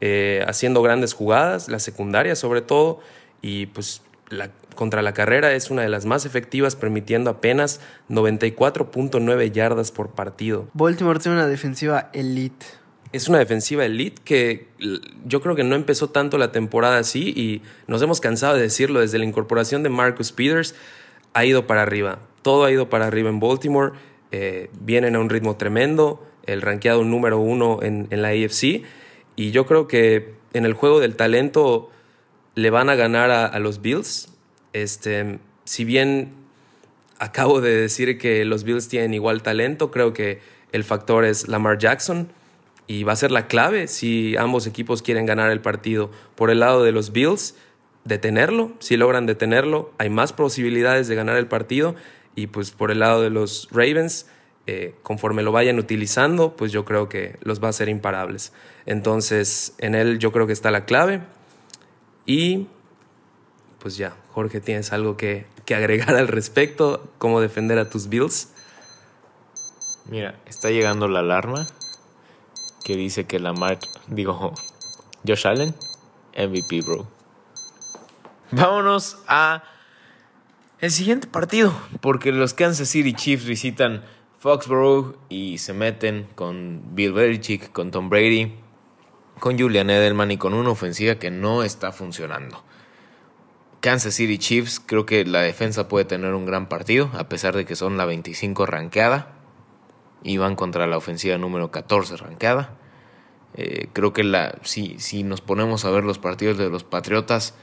eh, 0.07 0.44
haciendo 0.46 0.83
grandes 0.83 1.14
jugadas, 1.14 1.68
la 1.68 1.79
secundaria 1.79 2.37
sobre 2.37 2.61
todo, 2.61 3.00
y 3.44 3.66
pues 3.66 4.00
la, 4.30 4.50
contra 4.74 5.02
la 5.02 5.12
carrera 5.12 5.52
es 5.52 5.70
una 5.70 5.83
de 5.83 5.90
las 5.90 6.07
más 6.07 6.24
efectivas, 6.24 6.76
permitiendo 6.76 7.28
apenas 7.28 7.78
94.9 8.09 9.52
yardas 9.52 9.92
por 9.92 10.12
partido. 10.12 10.66
Baltimore 10.72 11.18
tiene 11.18 11.37
una 11.37 11.46
defensiva 11.46 12.09
elite. 12.14 12.64
Es 13.12 13.28
una 13.28 13.38
defensiva 13.38 13.85
elite 13.85 14.22
que 14.24 14.68
yo 15.26 15.42
creo 15.42 15.54
que 15.54 15.62
no 15.62 15.76
empezó 15.76 16.09
tanto 16.09 16.38
la 16.38 16.52
temporada 16.52 16.96
así 16.96 17.35
y 17.37 17.61
nos 17.87 18.00
hemos 18.00 18.18
cansado 18.22 18.57
de 18.57 18.62
decirlo 18.62 19.00
desde 19.00 19.18
la 19.18 19.26
incorporación 19.26 19.83
de 19.83 19.90
Marcus 19.90 20.33
Peters 20.33 20.74
ha 21.35 21.44
ido 21.44 21.66
para 21.66 21.83
arriba. 21.83 22.20
Todo 22.40 22.64
ha 22.64 22.72
ido 22.72 22.88
para 22.88 23.07
arriba 23.07 23.28
en 23.28 23.40
Baltimore. 23.40 23.92
eh, 24.33 24.70
vienen 24.80 25.16
a 25.16 25.20
un 25.20 25.28
ritmo 25.28 25.57
tremendo. 25.57 26.26
El 26.46 26.62
rankeado 26.62 27.04
número 27.04 27.38
uno 27.38 27.80
en, 27.83 28.07
en 28.09 28.22
la 28.22 28.28
AFC. 28.28 28.85
Y 29.37 29.50
yo 29.50 29.66
creo 29.66 29.87
que 29.87 30.35
en 30.54 30.64
el 30.64 30.72
juego 30.72 30.98
del 30.98 31.14
talento 31.14 31.90
le 32.54 32.70
van 32.70 32.88
a 32.88 32.94
ganar 32.94 33.30
a, 33.30 33.58
los 33.58 33.80
Bills. 33.80 34.28
Este, 34.72 35.38
si 35.64 35.84
bien 35.84 36.32
acabo 37.18 37.60
de 37.60 37.74
decir 37.76 38.18
que 38.18 38.44
los 38.44 38.64
Bills 38.64 38.88
tienen 38.88 39.14
igual 39.14 39.42
talento, 39.42 39.90
creo 39.90 40.12
que 40.12 40.40
el 40.72 40.84
factor 40.84 41.24
es 41.24 41.48
Lamar 41.48 41.78
Jackson 41.78 42.28
y 42.86 43.04
va 43.04 43.12
a 43.12 43.16
ser 43.16 43.30
la 43.30 43.46
clave 43.46 43.88
si 43.88 44.36
ambos 44.36 44.66
equipos 44.66 45.02
quieren 45.02 45.26
ganar 45.26 45.50
el 45.50 45.60
partido. 45.60 46.10
Por 46.34 46.50
el 46.50 46.60
lado 46.60 46.84
de 46.84 46.92
los 46.92 47.12
Bills, 47.12 47.56
detenerlo, 48.04 48.72
si 48.78 48.96
logran 48.96 49.26
detenerlo, 49.26 49.92
hay 49.98 50.10
más 50.10 50.32
posibilidades 50.32 51.08
de 51.08 51.14
ganar 51.14 51.36
el 51.36 51.46
partido 51.46 51.94
y 52.36 52.48
pues 52.48 52.70
por 52.72 52.90
el 52.90 53.00
lado 53.00 53.22
de 53.22 53.30
los 53.30 53.68
Ravens, 53.70 54.26
eh, 54.66 54.94
conforme 55.02 55.42
lo 55.42 55.52
vayan 55.52 55.78
utilizando, 55.78 56.56
pues 56.56 56.72
yo 56.72 56.84
creo 56.84 57.08
que 57.08 57.36
los 57.42 57.62
va 57.62 57.68
a 57.68 57.70
hacer 57.70 57.88
imparables. 57.88 58.52
Entonces, 58.86 59.74
en 59.78 59.94
él 59.94 60.18
yo 60.18 60.32
creo 60.32 60.46
que 60.46 60.52
está 60.52 60.70
la 60.70 60.84
clave 60.84 61.22
y 62.26 62.66
pues 63.78 63.96
ya, 63.96 64.16
Jorge, 64.32 64.60
¿tienes 64.60 64.92
algo 64.92 65.16
que, 65.16 65.46
que 65.64 65.74
agregar 65.74 66.14
al 66.16 66.28
respecto? 66.28 67.06
¿Cómo 67.18 67.40
defender 67.40 67.78
a 67.78 67.90
tus 67.90 68.08
Bills? 68.08 68.48
Mira, 70.06 70.38
está 70.46 70.70
llegando 70.70 71.08
la 71.08 71.20
alarma 71.20 71.66
que 72.84 72.96
dice 72.96 73.24
que 73.24 73.38
la 73.38 73.52
marca, 73.52 73.88
digo, 74.08 74.52
Josh 75.26 75.46
Allen, 75.46 75.74
MVP, 76.37 76.82
bro. 76.82 77.06
Vámonos 78.50 79.18
a 79.26 79.64
el 80.80 80.90
siguiente 80.90 81.26
partido, 81.26 81.74
porque 82.00 82.30
los 82.30 82.52
Kansas 82.52 82.88
City 82.88 83.14
Chiefs 83.14 83.46
visitan 83.46 84.04
Foxborough 84.38 85.16
y 85.30 85.58
se 85.58 85.72
meten 85.72 86.28
con 86.34 86.94
Bill 86.94 87.12
Belichick, 87.12 87.72
con 87.72 87.90
Tom 87.90 88.10
Brady, 88.10 88.54
con 89.40 89.59
Julian 89.59 89.90
Edelman 89.90 90.31
y 90.31 90.38
con 90.38 90.55
una 90.55 90.70
ofensiva 90.70 91.16
que 91.16 91.31
no 91.31 91.62
está 91.62 91.92
funcionando. 91.92 92.62
Kansas 93.81 94.14
City 94.14 94.38
Chiefs, 94.38 94.81
creo 94.81 95.05
que 95.05 95.27
la 95.27 95.42
defensa 95.42 95.88
puede 95.88 96.07
tener 96.07 96.33
un 96.33 96.47
gran 96.47 96.68
partido, 96.68 97.11
a 97.12 97.29
pesar 97.29 97.55
de 97.55 97.66
que 97.66 97.77
son 97.77 97.99
la 97.99 98.07
25 98.07 98.64
ranqueada 98.64 99.33
y 100.23 100.38
van 100.38 100.57
contra 100.57 100.87
la 100.87 100.97
ofensiva 100.97 101.37
número 101.37 101.70
14 101.70 102.16
ranqueada. 102.16 102.79
Eh, 103.57 103.88
creo 103.92 104.14
que 104.14 104.25
la, 104.25 104.57
si, 104.62 104.99
si 104.99 105.23
nos 105.23 105.42
ponemos 105.42 105.85
a 105.85 105.90
ver 105.90 106.03
los 106.03 106.18
partidos 106.18 106.57
de 106.57 106.70
los 106.70 106.83
Patriotas, 106.83 107.55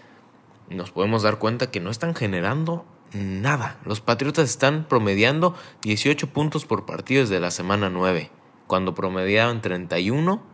nos 0.70 0.92
podemos 0.92 1.24
dar 1.24 1.40
cuenta 1.40 1.72
que 1.72 1.80
no 1.80 1.90
están 1.90 2.14
generando 2.14 2.86
nada. 3.14 3.80
Los 3.84 4.00
Patriotas 4.00 4.50
están 4.50 4.86
promediando 4.88 5.56
18 5.82 6.28
puntos 6.28 6.66
por 6.66 6.86
partido 6.86 7.22
desde 7.22 7.40
la 7.40 7.50
semana 7.50 7.90
9, 7.90 8.30
cuando 8.68 8.94
promediaban 8.94 9.62
31 9.62 10.51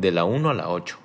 de 0.00 0.12
la 0.12 0.24
1 0.24 0.50
a 0.50 0.54
la 0.54 0.68
8. 0.68 0.98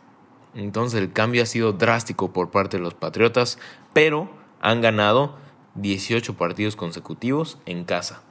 Entonces 0.56 1.02
el 1.02 1.12
cambio 1.12 1.44
ha 1.44 1.48
sido 1.48 1.74
drástico 1.74 2.32
por 2.32 2.52
parte 2.52 2.78
de 2.78 2.84
los 2.84 2.94
Patriotas, 2.94 3.58
pero 3.92 4.30
han 4.62 4.82
ganado 4.82 5.36
18 5.76 6.36
partidos 6.36 6.76
consecutivos 6.76 7.58
en 7.66 7.86
casa. 7.86 8.22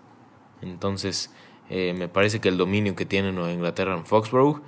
Entonces 0.61 1.33
eh, 1.69 1.95
me 1.95 2.09
parece 2.09 2.41
que 2.41 2.49
el 2.49 2.59
dominio 2.59 2.95
que 2.95 3.07
tiene 3.07 3.33
Nueva 3.33 3.53
Inglaterra 3.53 3.97
en 3.97 4.07
Foxborough 4.07 4.63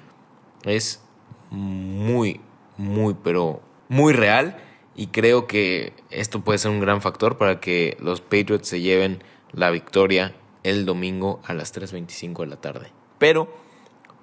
es 0.64 1.02
muy, 1.50 2.40
muy, 2.76 3.14
pero 3.22 3.60
muy 3.88 4.12
real. 4.12 4.58
Y 4.96 5.08
creo 5.08 5.46
que 5.46 5.92
esto 6.10 6.40
puede 6.42 6.58
ser 6.58 6.70
un 6.70 6.80
gran 6.80 7.00
factor 7.00 7.36
para 7.36 7.60
que 7.60 7.96
los 8.00 8.20
Patriots 8.20 8.68
se 8.68 8.80
lleven 8.80 9.22
la 9.52 9.70
victoria 9.70 10.34
el 10.62 10.86
domingo 10.86 11.40
a 11.44 11.52
las 11.52 11.74
3.25 11.74 12.40
de 12.40 12.46
la 12.46 12.56
tarde. 12.56 12.90
Pero, 13.18 13.48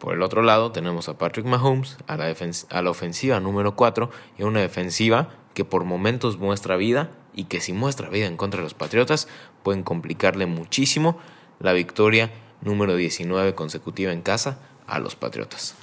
por 0.02 0.16
el 0.16 0.24
otro 0.24 0.42
lado, 0.42 0.72
tenemos 0.72 1.08
a 1.10 1.20
Patrick 1.20 1.46
Mahomes 1.46 1.96
a 2.08 2.18
la, 2.18 2.26
a 2.70 2.82
la 2.82 2.90
ofensiva 2.90 3.40
número 3.40 3.76
4 3.76 4.10
y 4.40 4.42
una 4.42 4.60
defensiva 4.60 5.30
que 5.54 5.64
por 5.64 5.84
momentos 5.84 6.40
muestra 6.40 6.76
vida 6.76 7.12
y 7.36 7.44
que 7.44 7.62
si 7.62 7.72
muestra 7.72 8.10
vida 8.10 8.26
en 8.26 8.36
contra 8.36 8.58
de 8.58 8.64
los 8.64 8.74
Patriotas 8.74 9.28
pueden 9.62 9.84
complicarle 9.84 10.48
muchísimo 10.48 11.20
la 11.60 11.74
victoria 11.74 12.32
número 12.62 12.96
19 12.96 13.54
consecutiva 13.54 14.12
en 14.12 14.24
casa 14.24 14.58
a 14.88 14.98
los 14.98 15.16
Patriotas. 15.16 15.76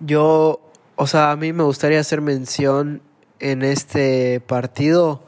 Yo, 0.00 0.60
o 0.96 1.06
sea, 1.06 1.30
a 1.30 1.36
mí 1.36 1.54
me 1.54 1.62
gustaría 1.62 2.00
hacer 2.00 2.20
mención 2.20 3.00
en 3.38 3.62
este 3.62 4.40
partido 4.40 5.24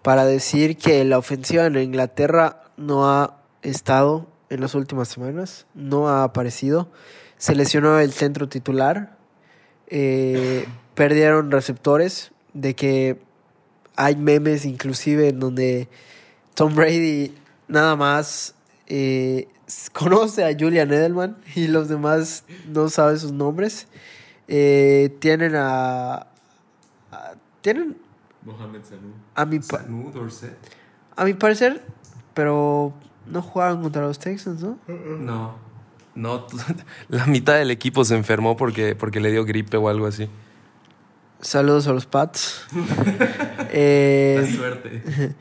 para 0.00 0.24
decir 0.24 0.78
que 0.78 1.04
la 1.04 1.18
ofensiva 1.18 1.66
en 1.66 1.76
Inglaterra 1.76 2.62
no 2.78 3.06
ha 3.06 3.42
estado 3.60 4.28
en 4.50 4.60
las 4.60 4.74
últimas 4.74 5.08
semanas, 5.08 5.66
no 5.74 6.08
ha 6.08 6.24
aparecido. 6.24 6.88
Se 7.36 7.54
lesionó 7.54 7.98
el 7.98 8.12
centro 8.12 8.48
titular, 8.48 9.16
eh, 9.86 10.66
perdieron 10.94 11.50
receptores, 11.50 12.32
de 12.54 12.74
que 12.74 13.20
hay 13.96 14.16
memes 14.16 14.64
inclusive 14.64 15.28
en 15.28 15.40
donde 15.40 15.88
Tom 16.54 16.74
Brady 16.74 17.34
nada 17.68 17.96
más 17.96 18.54
eh, 18.86 19.48
conoce 19.92 20.44
a 20.44 20.56
Julian 20.58 20.92
Edelman 20.92 21.36
y 21.54 21.68
los 21.68 21.88
demás 21.88 22.44
no 22.66 22.88
saben 22.88 23.18
sus 23.18 23.32
nombres. 23.32 23.86
Eh, 24.48 25.16
tienen 25.20 25.52
a, 25.56 26.26
tienen 27.60 27.98
Mohamed 28.42 28.82
Sanu. 28.82 29.12
a 29.34 29.44
mi 29.44 29.62
Sanu 29.62 30.10
Dorset. 30.10 30.56
a 31.16 31.24
mi 31.24 31.34
parecer, 31.34 31.82
pero 32.32 32.94
no 33.30 33.42
jugaron 33.42 33.82
contra 33.82 34.02
los 34.02 34.18
Texans, 34.18 34.62
¿no? 34.62 34.78
No. 34.88 35.68
No, 36.14 36.46
la 37.08 37.26
mitad 37.26 37.54
del 37.54 37.70
equipo 37.70 38.04
se 38.04 38.16
enfermó 38.16 38.56
porque, 38.56 38.96
porque 38.96 39.20
le 39.20 39.30
dio 39.30 39.44
gripe 39.44 39.76
o 39.76 39.88
algo 39.88 40.06
así. 40.06 40.28
Saludos 41.40 41.86
a 41.86 41.92
los 41.92 42.06
Pats. 42.06 42.66
eh, 43.70 44.52
suerte. 44.56 45.02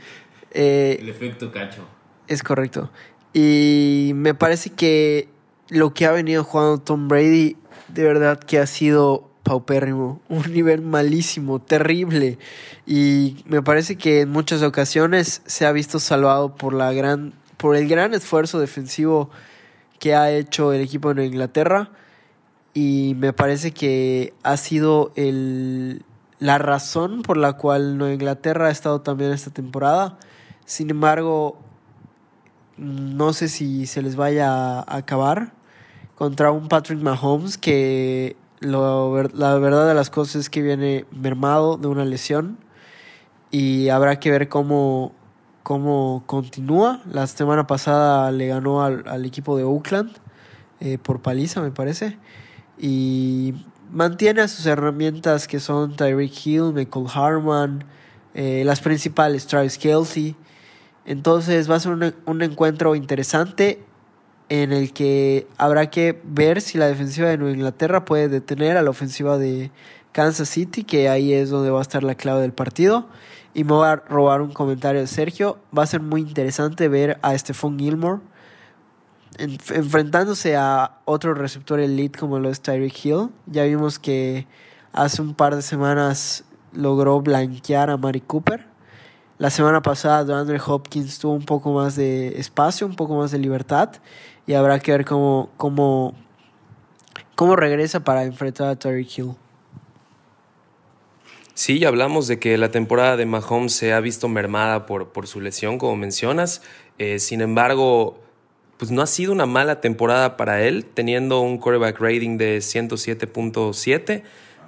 eh, 0.52 0.98
El 1.02 1.10
efecto 1.10 1.52
cacho. 1.52 1.82
Es 2.28 2.44
correcto. 2.44 2.92
Y 3.34 4.12
me 4.14 4.36
parece 4.36 4.70
que 4.70 5.30
lo 5.70 5.94
que 5.94 6.06
ha 6.06 6.12
venido 6.12 6.44
jugando 6.44 6.78
Tom 6.78 7.08
Brady, 7.08 7.58
de 7.88 8.04
verdad 8.04 8.40
que 8.40 8.60
ha 8.60 8.68
sido 8.68 9.32
paupérrimo, 9.44 10.22
un 10.30 10.52
nivel 10.54 10.82
malísimo, 10.82 11.60
terrible. 11.60 12.38
Y 12.86 13.44
me 13.46 13.62
parece 13.64 13.96
que 13.96 14.22
en 14.22 14.30
muchas 14.30 14.62
ocasiones 14.62 15.42
se 15.46 15.66
ha 15.66 15.72
visto 15.72 16.00
salvado 16.00 16.56
por 16.56 16.74
la 16.74 16.92
gran, 16.94 17.34
por 17.58 17.76
el 17.76 17.88
gran 17.88 18.14
esfuerzo 18.14 18.60
defensivo 18.60 19.30
que 20.00 20.16
ha 20.16 20.32
hecho 20.32 20.74
el 20.74 20.82
equipo 20.82 21.14
de 21.14 21.26
Inglaterra. 21.26 21.92
Y 22.74 23.16
me 23.18 23.34
parece 23.34 23.72
que 23.72 24.34
ha 24.44 24.56
sido 24.56 25.12
el, 25.16 26.04
la 26.40 26.60
razón 26.60 27.24
por 27.24 27.38
la 27.38 27.54
cual 27.54 27.98
Nueva 27.98 28.14
Inglaterra 28.14 28.68
ha 28.68 28.72
estado 28.72 29.02
también 29.02 29.32
esta 29.32 29.52
temporada. 29.52 30.20
Sin 30.66 30.90
embargo, 30.92 31.58
no 32.78 33.34
sé 33.34 33.48
si 33.48 33.88
se 33.88 34.02
les 34.02 34.16
vaya 34.16 34.80
a 34.80 34.98
acabar 34.98 35.54
contra 36.16 36.52
un 36.52 36.68
Patrick 36.68 37.00
Mahomes 37.00 37.58
que 37.58 38.36
lo, 38.60 39.24
la 39.24 39.58
verdad 39.58 39.88
de 39.88 39.94
las 39.94 40.10
cosas 40.10 40.36
es 40.36 40.50
que 40.50 40.62
viene 40.62 41.06
mermado 41.12 41.78
de 41.78 41.88
una 41.88 42.06
lesión 42.06 42.58
y 43.52 43.90
habrá 43.90 44.20
que 44.20 44.32
ver 44.32 44.50
cómo, 44.50 45.14
cómo 45.68 46.24
continúa. 46.28 47.02
La 47.12 47.28
semana 47.28 47.68
pasada 47.68 48.32
le 48.32 48.48
ganó 48.48 48.84
al, 48.84 49.26
equipo 49.26 49.58
de 49.58 49.66
Oakland 49.66 50.14
eh, 50.80 50.98
por 50.98 51.22
paliza, 51.22 51.60
me 51.60 51.72
parece. 51.72 52.18
Y 52.80 53.54
mantiene 53.92 54.40
a 54.44 54.48
sus 54.48 54.66
herramientas 54.66 55.46
que 55.46 55.60
son 55.60 55.98
Tyreek 55.98 56.32
Hill, 56.46 56.72
Michael 56.74 57.08
Harman, 57.14 57.84
eh, 58.34 58.64
las 58.64 58.80
principales, 58.80 59.46
Travis 59.46 59.78
Kelsey. 59.78 60.38
Entonces 61.06 61.70
va 61.70 61.76
a 61.76 61.80
ser 61.82 61.92
un, 61.92 62.16
un, 62.26 62.42
encuentro 62.44 62.96
interesante 62.96 63.84
en 64.48 64.72
el 64.72 64.94
que 64.94 65.48
habrá 65.58 65.90
que 65.90 66.18
ver 66.24 66.62
si 66.62 66.78
la 66.78 66.88
defensiva 66.88 67.28
de 67.28 67.38
Nueva 67.38 67.54
Inglaterra 67.54 68.06
puede 68.06 68.30
detener 68.30 68.78
a 68.78 68.84
la 68.84 68.90
ofensiva 68.90 69.38
de 69.38 69.72
Kansas 70.14 70.48
City, 70.48 70.86
que 70.86 71.10
ahí 71.10 71.34
es 71.34 71.50
donde 71.50 71.72
va 71.72 71.80
a 71.80 71.82
estar 71.82 72.04
la 72.04 72.16
clave 72.16 72.40
del 72.40 72.54
partido. 72.54 73.10
Y 73.58 73.64
me 73.64 73.74
voy 73.74 73.88
a 73.88 73.96
robar 73.96 74.44
un 74.44 74.54
comentario 74.54 75.02
de 75.02 75.08
Sergio. 75.08 75.58
Va 75.76 75.82
a 75.82 75.88
ser 75.88 76.00
muy 76.00 76.22
interesante 76.22 76.88
ver 76.90 77.18
a 77.24 77.36
Stephon 77.36 77.80
Gilmore 77.80 78.22
en, 79.40 79.58
enfrentándose 79.74 80.56
a 80.56 81.00
otro 81.06 81.34
receptor 81.34 81.80
elite 81.80 82.20
como 82.20 82.38
lo 82.38 82.52
es 82.52 82.62
Tyreek 82.62 83.04
Hill. 83.04 83.30
Ya 83.48 83.64
vimos 83.64 83.98
que 83.98 84.46
hace 84.94 85.24
un 85.24 85.34
par 85.34 85.56
de 85.56 85.64
semanas 85.64 86.44
logró 86.72 87.20
blanquear 87.20 87.90
a 87.90 87.98
Mari 87.98 88.22
Cooper. 88.22 88.68
La 89.40 89.50
semana 89.50 89.82
pasada 89.82 90.40
Andre 90.40 90.62
Hopkins 90.64 91.18
tuvo 91.18 91.34
un 91.34 91.46
poco 91.46 91.74
más 91.74 91.96
de 91.96 92.40
espacio, 92.40 92.86
un 92.86 92.96
poco 92.96 93.16
más 93.16 93.32
de 93.32 93.40
libertad 93.40 93.90
y 94.46 94.54
habrá 94.54 94.78
que 94.80 94.92
ver 94.92 95.04
cómo, 95.04 95.50
cómo, 95.58 96.14
cómo 97.34 97.56
regresa 97.56 98.02
para 98.02 98.24
enfrentar 98.24 98.68
a 98.68 98.76
Tyreek 98.76 99.18
Hill. 99.18 99.36
Sí, 101.58 101.86
hablamos 101.86 102.28
de 102.28 102.38
que 102.38 102.56
la 102.60 102.70
temporada 102.70 103.18
de 103.18 103.26
Mahomes 103.26 103.74
se 103.74 103.92
ha 103.92 104.00
visto 104.00 104.28
mermada 104.28 104.86
por, 104.86 105.10
por 105.10 105.26
su 105.26 105.42
lesión, 105.42 105.80
como 105.80 105.96
mencionas. 105.96 106.62
Eh, 107.00 107.18
sin 107.18 107.42
embargo, 107.42 108.22
pues 108.78 108.92
no 108.92 109.02
ha 109.02 109.08
sido 109.08 109.32
una 109.32 109.48
mala 109.48 109.82
temporada 109.82 110.38
para 110.38 110.62
él, 110.62 110.86
teniendo 110.86 111.42
un 111.42 111.58
quarterback 111.58 112.00
rating 112.00 112.38
de 112.38 112.60
107.7, 112.60 114.22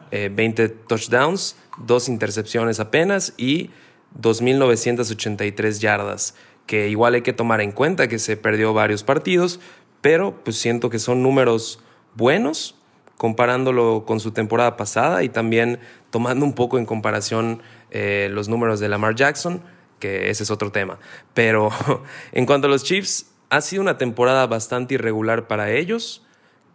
eh, 0.09 0.31
20 0.33 0.69
touchdowns, 0.69 1.57
dos 1.77 2.09
intercepciones 2.09 2.79
apenas 2.79 3.35
y 3.37 3.69
2.983 4.19 5.77
yardas, 5.77 6.33
que 6.65 6.89
igual 6.89 7.13
hay 7.13 7.21
que 7.21 7.33
tomar 7.33 7.61
en 7.61 7.71
cuenta 7.71 8.07
que 8.07 8.17
se 8.17 8.35
perdió 8.35 8.73
varios 8.73 9.03
partidos, 9.03 9.59
pero 10.01 10.43
pues 10.43 10.57
siento 10.57 10.89
que 10.89 10.97
son 10.97 11.21
números 11.21 11.83
buenos 12.15 12.78
comparándolo 13.19 14.05
con 14.07 14.21
su 14.21 14.31
temporada 14.31 14.77
pasada 14.77 15.23
y 15.23 15.29
también 15.29 15.81
tomando 16.09 16.45
un 16.45 16.53
poco 16.53 16.77
en 16.77 16.85
comparación 16.85 17.61
eh, 17.91 18.29
los 18.31 18.47
números 18.47 18.79
de 18.79 18.87
Lamar 18.87 19.13
Jackson, 19.13 19.61
que 19.99 20.29
ese 20.29 20.43
es 20.43 20.51
otro 20.51 20.71
tema. 20.71 20.99
Pero 21.33 21.69
en 22.31 22.45
cuanto 22.45 22.67
a 22.67 22.69
los 22.69 22.85
Chiefs, 22.85 23.25
ha 23.49 23.59
sido 23.59 23.81
una 23.81 23.97
temporada 23.97 24.47
bastante 24.47 24.93
irregular 24.93 25.47
para 25.47 25.69
ellos. 25.73 26.25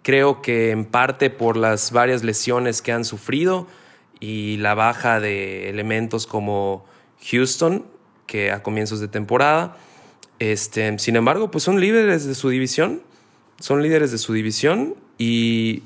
Creo 0.02 0.42
que 0.42 0.70
en 0.70 0.84
parte 0.84 1.30
por 1.30 1.56
las 1.56 1.92
varias 1.92 2.22
lesiones 2.22 2.82
que 2.82 2.92
han 2.92 3.06
sufrido 3.06 3.66
y 4.20 4.58
la 4.58 4.74
baja 4.74 5.20
de 5.20 5.70
elementos 5.70 6.26
como 6.26 6.84
Houston, 7.30 7.86
que 8.26 8.52
a 8.52 8.62
comienzos 8.62 9.00
de 9.00 9.08
temporada. 9.08 9.78
Este, 10.40 10.98
sin 10.98 11.16
embargo, 11.16 11.50
pues 11.50 11.64
son 11.64 11.80
líderes 11.80 12.26
de 12.26 12.34
su 12.34 12.50
división, 12.50 13.00
son 13.60 13.82
líderes 13.82 14.12
de 14.12 14.18
su 14.18 14.34
división 14.34 14.94
y 15.16 15.84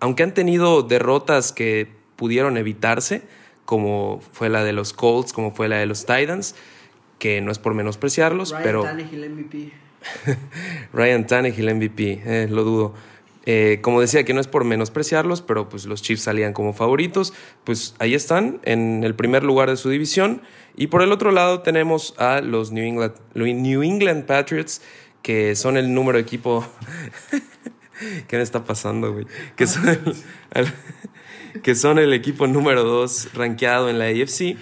aunque 0.00 0.22
han 0.22 0.34
tenido 0.34 0.82
derrotas 0.82 1.52
que 1.52 1.88
pudieron 2.16 2.56
evitarse, 2.56 3.22
como 3.64 4.20
fue 4.32 4.48
la 4.48 4.64
de 4.64 4.72
los 4.72 4.92
Colts, 4.92 5.32
como 5.32 5.54
fue 5.54 5.68
la 5.68 5.76
de 5.76 5.86
los 5.86 6.06
Titans, 6.06 6.54
que 7.18 7.40
no 7.40 7.50
es 7.50 7.58
por 7.58 7.74
menospreciarlos, 7.74 8.50
Ryan 8.50 8.62
pero... 8.62 8.82
Tannehill 8.82 9.30
MVP. 9.30 9.72
Ryan 10.92 11.26
Tannehill 11.26 11.74
MVP, 11.74 12.22
eh, 12.24 12.48
lo 12.48 12.64
dudo. 12.64 12.94
Eh, 13.44 13.78
como 13.80 14.00
decía, 14.00 14.24
que 14.24 14.34
no 14.34 14.40
es 14.40 14.46
por 14.46 14.64
menospreciarlos, 14.64 15.42
pero 15.42 15.68
pues 15.68 15.86
los 15.86 16.02
Chiefs 16.02 16.22
salían 16.22 16.52
como 16.52 16.74
favoritos. 16.74 17.32
Pues 17.64 17.94
ahí 17.98 18.14
están, 18.14 18.60
en 18.64 19.04
el 19.04 19.14
primer 19.14 19.42
lugar 19.42 19.70
de 19.70 19.76
su 19.76 19.88
división. 19.88 20.42
Y 20.76 20.88
por 20.88 21.02
el 21.02 21.12
otro 21.12 21.32
lado 21.32 21.60
tenemos 21.60 22.14
a 22.18 22.40
los 22.40 22.72
New 22.72 22.84
England, 22.84 23.14
New 23.34 23.82
England 23.82 24.26
Patriots, 24.26 24.82
que 25.22 25.56
son 25.56 25.76
el 25.76 25.92
número 25.94 26.18
de 26.18 26.22
equipo... 26.22 26.66
¿Qué 28.26 28.36
me 28.36 28.42
está 28.42 28.64
pasando, 28.64 29.12
güey? 29.12 29.26
Que 29.56 29.66
son 29.66 29.88
el, 29.88 30.00
el- 30.54 30.72
que 31.62 31.74
son 31.74 31.98
el 31.98 32.12
equipo 32.12 32.46
número 32.46 32.84
2 32.84 33.30
rankeado 33.34 33.88
en 33.88 33.98
la 33.98 34.06
AFC. 34.06 34.56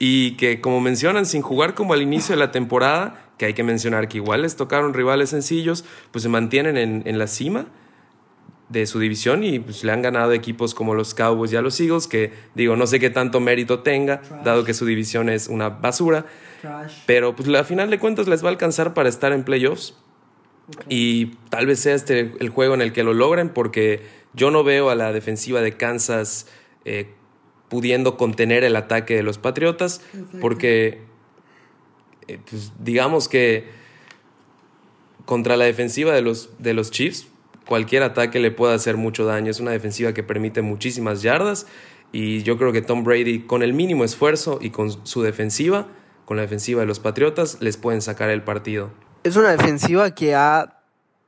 Y 0.00 0.32
que, 0.32 0.60
como 0.60 0.80
mencionan, 0.80 1.26
sin 1.26 1.42
jugar 1.42 1.74
como 1.74 1.92
al 1.94 2.02
inicio 2.02 2.34
de 2.34 2.40
la 2.40 2.50
temporada, 2.50 3.22
que 3.38 3.46
hay 3.46 3.54
que 3.54 3.62
mencionar 3.62 4.08
que 4.08 4.16
igual 4.18 4.42
les 4.42 4.56
tocaron 4.56 4.92
rivales 4.94 5.30
sencillos, 5.30 5.84
pues 6.10 6.22
se 6.24 6.28
mantienen 6.28 6.76
en, 6.76 7.02
en 7.06 7.18
la 7.18 7.28
cima 7.28 7.66
de 8.68 8.84
su 8.86 8.98
división 8.98 9.44
y 9.44 9.60
pues 9.60 9.84
le 9.84 9.92
han 9.92 10.02
ganado 10.02 10.32
equipos 10.32 10.74
como 10.74 10.94
los 10.96 11.14
Cowboys 11.14 11.52
y 11.52 11.56
a 11.56 11.62
los 11.62 11.78
Eagles, 11.78 12.08
que 12.08 12.32
digo, 12.56 12.74
no 12.74 12.88
sé 12.88 12.98
qué 12.98 13.10
tanto 13.10 13.38
mérito 13.38 13.78
tenga, 13.80 14.20
dado 14.44 14.64
que 14.64 14.74
su 14.74 14.84
división 14.86 15.28
es 15.28 15.46
una 15.46 15.68
basura, 15.68 16.26
pero 17.06 17.36
pues 17.36 17.48
a 17.50 17.62
final 17.62 17.88
de 17.90 18.00
cuentas 18.00 18.26
les 18.26 18.42
va 18.42 18.48
a 18.48 18.50
alcanzar 18.50 18.92
para 18.92 19.08
estar 19.08 19.32
en 19.32 19.44
playoffs. 19.44 19.94
Y 20.88 21.26
tal 21.48 21.66
vez 21.66 21.80
sea 21.80 21.94
este 21.94 22.32
el 22.40 22.48
juego 22.48 22.74
en 22.74 22.82
el 22.82 22.92
que 22.92 23.04
lo 23.04 23.14
logren, 23.14 23.50
porque 23.50 24.02
yo 24.34 24.50
no 24.50 24.64
veo 24.64 24.90
a 24.90 24.94
la 24.94 25.12
defensiva 25.12 25.60
de 25.60 25.76
Kansas 25.76 26.46
eh, 26.84 27.08
pudiendo 27.68 28.16
contener 28.16 28.64
el 28.64 28.76
ataque 28.76 29.14
de 29.14 29.22
los 29.22 29.38
Patriotas, 29.38 30.00
porque 30.40 31.00
eh, 32.28 32.38
pues, 32.48 32.72
digamos 32.78 33.28
que 33.28 33.64
contra 35.24 35.56
la 35.56 35.64
defensiva 35.64 36.14
de 36.14 36.22
los, 36.22 36.50
de 36.58 36.74
los 36.74 36.90
Chiefs, 36.90 37.28
cualquier 37.66 38.02
ataque 38.02 38.38
le 38.38 38.50
puede 38.50 38.74
hacer 38.74 38.96
mucho 38.96 39.24
daño. 39.24 39.50
Es 39.50 39.60
una 39.60 39.72
defensiva 39.72 40.14
que 40.14 40.22
permite 40.22 40.62
muchísimas 40.62 41.22
yardas 41.22 41.66
y 42.12 42.42
yo 42.42 42.56
creo 42.56 42.72
que 42.72 42.82
Tom 42.82 43.04
Brady 43.04 43.40
con 43.40 43.62
el 43.62 43.74
mínimo 43.74 44.04
esfuerzo 44.04 44.58
y 44.62 44.70
con 44.70 45.04
su 45.06 45.22
defensiva, 45.22 45.88
con 46.24 46.36
la 46.36 46.42
defensiva 46.42 46.80
de 46.80 46.86
los 46.86 47.00
Patriotas, 47.00 47.58
les 47.60 47.76
pueden 47.76 48.02
sacar 48.02 48.30
el 48.30 48.42
partido. 48.42 48.90
Es 49.26 49.34
una 49.34 49.50
defensiva 49.50 50.12
que 50.12 50.36
ha 50.36 50.78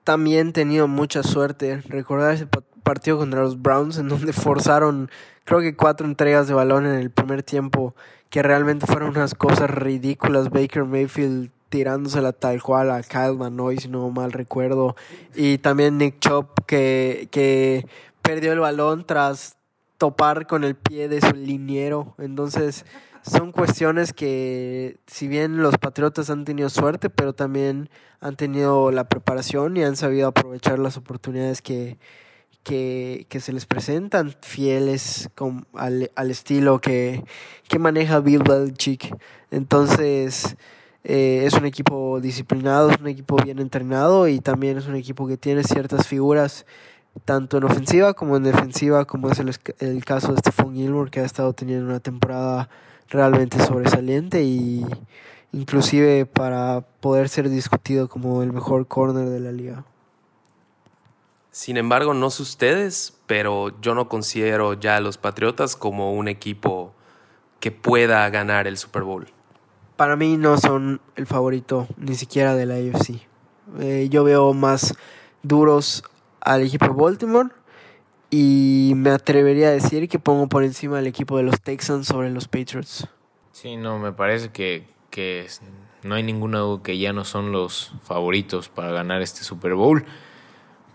también 0.05 0.53
tenido 0.53 0.87
mucha 0.87 1.25
suerte. 1.25 1.83
Recordar 1.89 2.33
ese 2.33 2.47
pa- 2.47 2.63
partido 2.85 3.19
contra 3.19 3.41
los 3.43 3.61
Browns 3.61 3.99
en 3.99 4.09
donde 4.09 4.33
forzaron, 4.33 5.11
creo 5.45 5.59
que 5.59 5.75
cuatro 5.75 6.07
entregas 6.07 6.47
de 6.47 6.55
balón 6.55 6.87
en 6.87 6.95
el 6.95 7.11
primer 7.11 7.43
tiempo, 7.43 7.97
que 8.31 8.41
realmente 8.45 8.87
fueron 8.87 9.11
unas 9.11 9.35
cosas 9.35 9.69
ridículas. 9.69 10.51
Baker 10.51 10.85
Mayfield 10.85 11.51
tirándosela 11.71 12.33
tal 12.33 12.63
cual 12.63 12.93
a 12.93 13.03
Kyle 13.03 13.37
Manoy, 13.37 13.79
si 13.79 13.89
no 13.89 14.09
mal 14.11 14.31
recuerdo. 14.31 14.95
Y 15.35 15.59
también 15.59 15.99
Nick 15.99 16.21
Chop 16.21 16.51
que, 16.67 17.27
que 17.33 17.85
perdió 18.23 18.53
el 18.53 18.61
balón 18.61 19.05
tras 19.07 19.57
topar 19.99 20.47
con 20.47 20.63
el 20.63 20.77
pie 20.77 21.09
de 21.09 21.21
su 21.21 21.35
liniero. 21.35 22.15
Entonces, 22.19 22.87
son 23.29 23.53
cuestiones 23.53 24.13
que, 24.13 24.99
si 25.07 25.29
bien 25.29 25.59
los 25.63 25.79
Patriotas 25.79 26.31
han 26.31 26.45
tenido 26.45 26.69
suerte, 26.69 27.11
pero 27.11 27.33
también 27.33 27.91
han 28.21 28.37
tenido 28.37 28.91
la 28.91 29.09
preparación 29.09 29.77
y 29.77 29.85
han 29.85 29.97
sabido 29.97 30.29
aprovechar 30.29 30.79
las 30.79 30.97
oportunidades 30.97 31.63
que, 31.63 31.99
que, 32.63 33.27
que 33.29 33.41
se 33.41 33.53
les 33.53 33.67
presentan, 33.67 34.35
fieles 34.43 35.31
con, 35.35 35.67
al, 35.75 36.11
al 36.15 36.31
estilo 36.31 36.81
que, 36.81 37.25
que 37.69 37.79
maneja 37.79 38.21
Bill 38.21 38.43
Belichick. 38.43 39.17
Entonces, 39.51 40.57
eh, 41.05 41.45
es 41.47 41.55
un 41.55 41.65
equipo 41.65 42.21
disciplinado, 42.21 42.91
es 42.91 43.01
un 43.01 43.09
equipo 43.09 43.37
bien 43.37 43.59
entrenado 43.59 44.29
y 44.29 44.41
también 44.41 44.79
es 44.79 44.87
un 44.87 44.97
equipo 44.97 45.27
que 45.27 45.37
tiene 45.37 45.65
ciertas 45.65 46.07
figuras 46.07 46.67
tanto 47.25 47.59
en 47.59 47.65
ofensiva 47.65 48.15
como 48.15 48.37
en 48.37 48.45
defensiva, 48.45 49.05
como 49.05 49.31
es 49.31 49.39
el, 49.39 49.55
el 49.79 50.05
caso 50.05 50.33
de 50.33 50.39
Stephon 50.39 50.75
Gilmore, 50.75 51.11
que 51.11 51.21
ha 51.21 51.25
estado 51.25 51.53
teniendo 51.53 51.87
una 51.87 52.01
temporada 52.01 52.69
realmente 53.09 53.65
sobresaliente 53.65 54.43
y 54.43 54.85
inclusive 55.53 56.27
para 56.27 56.83
poder 57.01 57.29
ser 57.29 57.49
discutido 57.49 58.09
como 58.09 58.43
el 58.43 58.53
mejor 58.53 58.87
corner 58.87 59.29
de 59.29 59.41
la 59.41 59.53
liga. 59.53 59.85
Sin 61.51 61.77
embargo, 61.77 62.15
no 62.15 62.31
sé 62.31 62.43
ustedes, 62.43 63.15
pero 63.27 63.81
yo 63.81 63.95
no 63.95 64.09
considero 64.09 64.75
ya 64.75 64.97
a 64.97 65.01
los 65.01 65.19
Patriotas 65.19 65.75
como 65.75 66.13
un 66.13 66.29
equipo 66.29 66.93
que 67.61 67.73
pueda 67.73 68.29
ganar 68.31 68.67
el 68.67 68.77
Super 68.77 69.03
Bowl. 69.03 69.27
Para 69.97 70.15
mí 70.15 70.37
no 70.37 70.59
son 70.59 71.01
el 71.17 71.27
favorito 71.27 71.89
ni 71.97 72.15
siquiera 72.15 72.55
de 72.55 72.67
la 72.67 72.75
AFC. 72.75 73.27
Eh, 73.81 74.07
yo 74.11 74.23
veo 74.23 74.55
más 74.55 74.95
duros 75.43 76.05
al 76.41 76.63
equipo 76.63 76.95
Baltimore 76.95 77.51
y 78.31 78.93
me 78.97 79.11
atrevería 79.11 79.69
a 79.69 79.73
decir 79.73 80.09
que 80.09 80.19
pongo 80.19 80.49
por 80.49 80.65
encima 80.65 80.99
al 80.99 81.07
equipo 81.07 81.37
de 81.37 81.45
los 81.45 81.61
Texans 81.61 82.07
sobre 82.07 82.31
los 82.31 82.49
Patriots. 82.49 83.09
Sí, 83.53 83.77
no, 83.77 83.99
me 83.99 84.13
parece 84.13 84.51
que, 84.51 84.87
que 85.11 85.47
no 86.03 86.15
hay 86.15 86.23
ninguna 86.23 86.59
duda 86.59 86.83
que 86.83 86.99
ya 86.99 87.13
no 87.13 87.25
son 87.25 87.53
los 87.53 87.93
favoritos 88.03 88.69
para 88.69 88.91
ganar 88.93 89.23
este 89.23 89.45
Super 89.45 89.75
Bowl. 89.75 90.05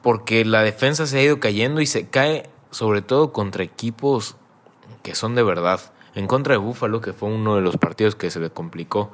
Porque 0.01 0.45
la 0.45 0.61
defensa 0.61 1.07
se 1.07 1.17
ha 1.19 1.23
ido 1.23 1.39
cayendo 1.39 1.81
y 1.81 1.85
se 1.85 2.07
cae 2.07 2.49
sobre 2.71 3.01
todo 3.01 3.31
contra 3.31 3.63
equipos 3.63 4.35
que 5.01 5.15
son 5.15 5.35
de 5.35 5.43
verdad. 5.43 5.79
En 6.15 6.27
contra 6.27 6.53
de 6.53 6.57
Buffalo, 6.59 7.01
que 7.01 7.13
fue 7.13 7.29
uno 7.29 7.55
de 7.55 7.61
los 7.61 7.77
partidos 7.77 8.15
que 8.15 8.29
se 8.29 8.39
le 8.39 8.49
complicó, 8.49 9.11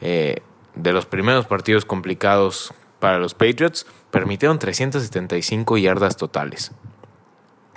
eh, 0.00 0.42
de 0.74 0.92
los 0.92 1.06
primeros 1.06 1.46
partidos 1.46 1.84
complicados 1.84 2.72
para 3.00 3.18
los 3.18 3.34
Patriots, 3.34 3.86
permitieron 4.10 4.58
375 4.58 5.76
yardas 5.76 6.16
totales. 6.16 6.72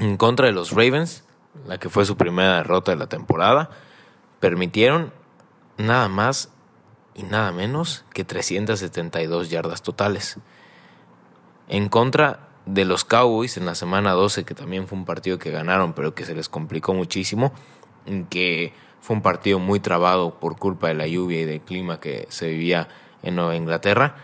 En 0.02 0.18
contra 0.18 0.48
de 0.48 0.52
los 0.52 0.72
Ravens, 0.72 1.24
la 1.68 1.78
que 1.78 1.88
fue 1.88 2.06
su 2.06 2.18
primera 2.18 2.56
derrota 2.56 2.92
de 2.92 2.98
la 2.98 3.06
temporada, 3.06 3.70
permitieron 4.40 5.14
nada 5.78 6.08
más 6.10 6.52
y 7.14 7.22
nada 7.22 7.52
menos 7.52 8.04
que 8.12 8.24
372 8.24 9.52
yardas 9.52 9.84
totales. 9.84 10.40
En 11.68 11.88
contra 11.88 12.50
de 12.66 12.84
los 12.84 13.06
Cowboys 13.06 13.58
en 13.58 13.68
la 13.68 13.76
semana 13.76 14.14
12, 14.14 14.44
que 14.44 14.56
también 14.56 14.88
fue 14.88 14.98
un 14.98 15.06
partido 15.06 15.38
que 15.38 15.52
ganaron, 15.52 15.94
pero 15.94 16.16
que 16.16 16.26
se 16.26 16.34
les 16.34 16.50
complicó 16.50 16.96
muchísimo, 16.96 17.54
que 18.32 18.74
fue 19.02 19.16
un 19.16 19.22
partido 19.22 19.60
muy 19.60 19.80
trabado 19.80 20.40
por 20.40 20.58
culpa 20.58 20.88
de 20.88 20.96
la 20.96 21.06
lluvia 21.06 21.42
y 21.42 21.46
del 21.46 21.62
clima 21.62 22.00
que 22.00 22.26
se 22.30 22.48
vivía 22.48 22.88
en 23.22 23.36
Nueva 23.36 23.56
Inglaterra. 23.56 24.16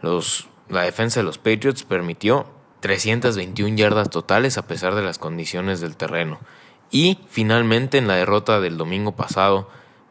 Los, 0.00 0.48
la 0.68 0.82
defensa 0.82 1.18
de 1.18 1.24
los 1.24 1.38
Patriots 1.38 1.82
permitió 1.82 2.56
321 2.80 3.76
yardas 3.76 4.10
totales 4.10 4.58
a 4.58 4.66
pesar 4.66 4.94
de 4.94 5.02
las 5.02 5.18
condiciones 5.18 5.80
del 5.80 5.96
terreno. 5.96 6.38
Y 6.90 7.18
finalmente 7.28 7.98
en 7.98 8.08
la 8.08 8.14
derrota 8.14 8.60
del 8.60 8.78
domingo 8.78 9.12
pasado, 9.12 9.68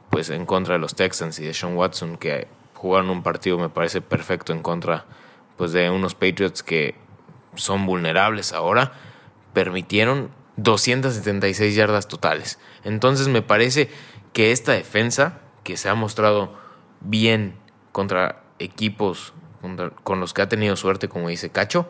pues 0.10 0.30
en 0.30 0.46
contra 0.46 0.76
de 0.76 0.80
los 0.80 0.96
Texans 0.96 1.40
y 1.40 1.46
de 1.46 1.54
Sean 1.54 1.76
Watson, 1.76 2.18
que 2.18 2.48
jugaron 2.74 3.10
un 3.10 3.24
partido 3.24 3.58
me 3.58 3.70
parece 3.70 4.02
perfecto 4.02 4.54
en 4.54 4.62
contra 4.62 5.06
pues 5.58 5.72
de 5.72 5.90
unos 5.90 6.14
Patriots 6.14 6.62
que 6.62 6.94
son 7.56 7.88
vulnerables 7.88 8.54
ahora, 8.54 8.94
permitieron 9.54 10.30
276 10.58 11.76
yardas 11.76 12.08
totales. 12.08 12.60
Entonces 12.84 13.28
me 13.28 13.42
parece 13.42 13.90
que 14.34 14.52
esta 14.52 14.74
defensa, 14.74 15.40
que 15.64 15.78
se 15.78 15.90
ha 15.90 15.96
mostrado 15.96 16.54
bien 17.02 17.56
contra 17.92 18.44
equipos 18.60 19.34
con 20.04 20.20
los 20.20 20.34
que 20.34 20.44
ha 20.44 20.50
tenido 20.50 20.76
suerte, 20.76 21.10
como 21.10 21.30
dice 21.30 21.50
Cacho, 21.50 21.90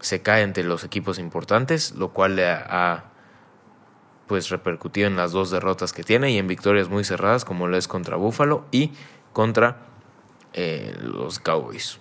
se 0.00 0.22
cae 0.22 0.42
entre 0.42 0.64
los 0.64 0.84
equipos 0.84 1.18
importantes, 1.18 1.92
lo 1.92 2.10
cual 2.10 2.36
le 2.36 2.48
ha, 2.48 3.04
pues 4.26 4.50
repercutido 4.50 5.06
en 5.06 5.16
las 5.16 5.32
dos 5.32 5.50
derrotas 5.50 5.92
que 5.92 6.02
tiene 6.02 6.30
y 6.30 6.38
en 6.38 6.46
victorias 6.46 6.88
muy 6.88 7.04
cerradas, 7.04 7.44
como 7.44 7.66
lo 7.66 7.76
es 7.76 7.88
contra 7.88 8.16
Buffalo 8.16 8.66
y 8.70 8.92
contra 9.32 9.78
eh, 10.52 10.94
los 11.00 11.38
Cowboys. 11.38 11.98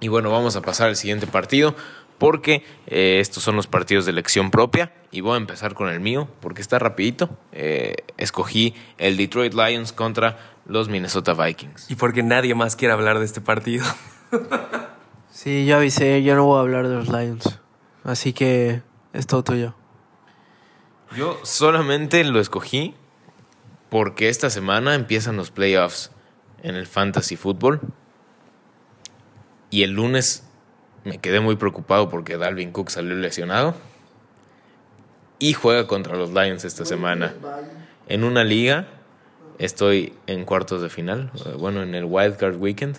Y 0.00 0.08
bueno, 0.08 0.30
vamos 0.30 0.56
a 0.56 0.62
pasar 0.62 0.88
al 0.88 0.96
siguiente 0.96 1.26
partido 1.26 1.74
porque 2.18 2.64
eh, 2.86 3.18
estos 3.20 3.42
son 3.42 3.56
los 3.56 3.66
partidos 3.66 4.04
de 4.04 4.12
elección 4.12 4.50
propia 4.50 4.92
y 5.10 5.20
voy 5.20 5.34
a 5.34 5.36
empezar 5.36 5.74
con 5.74 5.88
el 5.88 6.00
mío 6.00 6.28
porque 6.40 6.62
está 6.62 6.78
rapidito. 6.78 7.30
Eh, 7.52 7.96
escogí 8.16 8.74
el 8.98 9.16
Detroit 9.16 9.54
Lions 9.54 9.92
contra 9.92 10.38
los 10.66 10.88
Minnesota 10.88 11.34
Vikings. 11.34 11.90
Y 11.90 11.94
porque 11.94 12.22
nadie 12.22 12.54
más 12.54 12.76
quiere 12.76 12.92
hablar 12.92 13.18
de 13.18 13.24
este 13.24 13.40
partido. 13.40 13.84
Sí, 15.34 15.66
yo 15.66 15.78
avisé, 15.78 16.22
yo 16.22 16.36
no 16.36 16.44
voy 16.44 16.58
a 16.58 16.60
hablar 16.60 16.86
de 16.86 16.94
los 16.94 17.08
Lions. 17.08 17.58
Así 18.04 18.32
que 18.32 18.82
es 19.12 19.26
todo 19.26 19.42
tuyo. 19.42 19.74
Yo 21.16 21.40
solamente 21.42 22.22
lo 22.22 22.38
escogí 22.38 22.94
porque 23.90 24.28
esta 24.28 24.48
semana 24.48 24.94
empiezan 24.94 25.36
los 25.36 25.50
playoffs 25.50 26.12
en 26.62 26.76
el 26.76 26.86
fantasy 26.86 27.34
fútbol. 27.34 27.80
Y 29.70 29.82
el 29.82 29.90
lunes 29.90 30.46
me 31.02 31.18
quedé 31.18 31.40
muy 31.40 31.56
preocupado 31.56 32.08
porque 32.08 32.36
Dalvin 32.36 32.70
Cook 32.70 32.90
salió 32.90 33.16
lesionado. 33.16 33.74
Y 35.40 35.54
juega 35.54 35.88
contra 35.88 36.14
los 36.14 36.30
Lions 36.30 36.64
esta 36.64 36.84
semana. 36.84 37.34
En 38.06 38.22
una 38.22 38.44
liga 38.44 38.86
estoy 39.58 40.12
en 40.28 40.44
cuartos 40.44 40.80
de 40.80 40.90
final, 40.90 41.32
eh, 41.44 41.56
bueno, 41.58 41.82
en 41.82 41.96
el 41.96 42.04
Wild 42.04 42.36
Card 42.36 42.54
Weekend. 42.54 42.98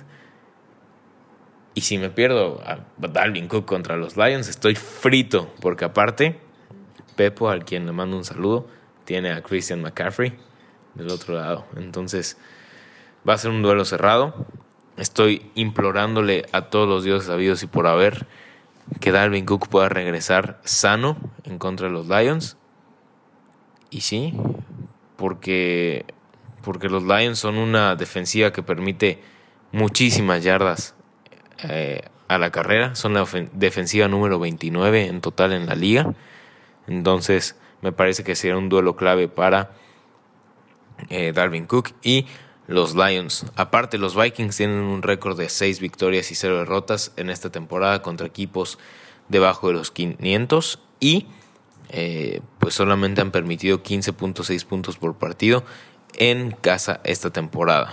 Y 1.76 1.82
si 1.82 1.98
me 1.98 2.10
pierdo 2.10 2.62
a 2.66 2.80
Dalvin 2.98 3.50
Cook 3.50 3.66
contra 3.66 3.98
los 3.98 4.16
Lions, 4.16 4.48
estoy 4.48 4.76
frito, 4.76 5.54
porque 5.60 5.84
aparte, 5.84 6.40
Pepo, 7.18 7.50
al 7.50 7.66
quien 7.66 7.86
le 7.86 7.92
mando 7.92 8.16
un 8.16 8.24
saludo, 8.24 8.66
tiene 9.04 9.34
a 9.34 9.44
Christian 9.44 9.82
McCaffrey 9.82 10.34
del 10.94 11.12
otro 11.12 11.36
lado. 11.36 11.66
Entonces, 11.76 12.38
va 13.28 13.34
a 13.34 13.38
ser 13.38 13.52
un 13.52 13.62
duelo 13.62 13.84
cerrado. 13.84 14.48
Estoy 14.96 15.52
implorándole 15.56 16.46
a 16.54 16.70
todos 16.70 16.88
los 16.88 17.04
dioses 17.04 17.28
sabidos 17.28 17.62
y 17.62 17.68
por 17.68 17.88
haber 17.88 18.26
que 19.02 19.12
Dalvin 19.12 19.46
Cook 19.46 19.68
pueda 19.68 19.90
regresar 19.90 20.62
sano 20.64 21.18
en 21.44 21.60
contra 21.60 21.88
de 21.88 21.94
los 21.94 22.08
Lions. 22.08 22.56
Y 23.90 24.00
sí, 24.00 24.34
porque, 25.18 26.06
porque 26.64 26.88
los 26.88 27.04
Lions 27.04 27.38
son 27.38 27.58
una 27.58 27.98
defensiva 27.98 28.54
que 28.54 28.64
permite 28.64 29.22
muchísimas 29.74 30.42
yardas 30.42 30.96
eh, 31.64 32.02
a 32.28 32.38
la 32.38 32.52
carrera. 32.52 32.96
Son 32.96 33.14
la 33.14 33.26
defensiva 33.54 34.08
número 34.08 34.40
29 34.40 35.08
en 35.08 35.22
total 35.22 35.54
en 35.54 35.66
la 35.66 35.76
liga. 35.76 36.14
Entonces 36.88 37.56
me 37.82 37.92
parece 37.92 38.24
que 38.24 38.36
sería 38.36 38.58
un 38.58 38.70
duelo 38.70 38.96
clave 38.96 39.28
para 39.28 39.72
eh, 41.10 41.32
Darwin 41.34 41.66
Cook 41.66 41.92
y 42.02 42.26
los 42.68 42.96
Lions. 42.96 43.46
Aparte, 43.56 43.98
los 43.98 44.16
Vikings 44.16 44.58
tienen 44.58 44.78
un 44.78 45.02
récord 45.02 45.38
de 45.38 45.50
6 45.50 45.80
victorias 45.80 46.32
y 46.32 46.36
0 46.36 46.58
derrotas 46.60 47.14
en 47.16 47.30
esta 47.30 47.52
temporada 47.52 48.02
contra 48.02 48.26
equipos 48.26 48.80
debajo 49.30 49.68
de 49.68 49.74
los 49.74 49.92
500 49.92 50.80
y 51.00 51.28
eh, 51.90 52.42
pues 52.60 52.74
solamente 52.74 53.22
han 53.22 53.32
permitido 53.32 53.84
15.6 53.84 54.66
puntos 54.66 54.98
por 54.98 55.16
partido 55.16 55.64
en 56.18 56.52
casa 56.52 57.02
esta 57.04 57.30
temporada. 57.30 57.92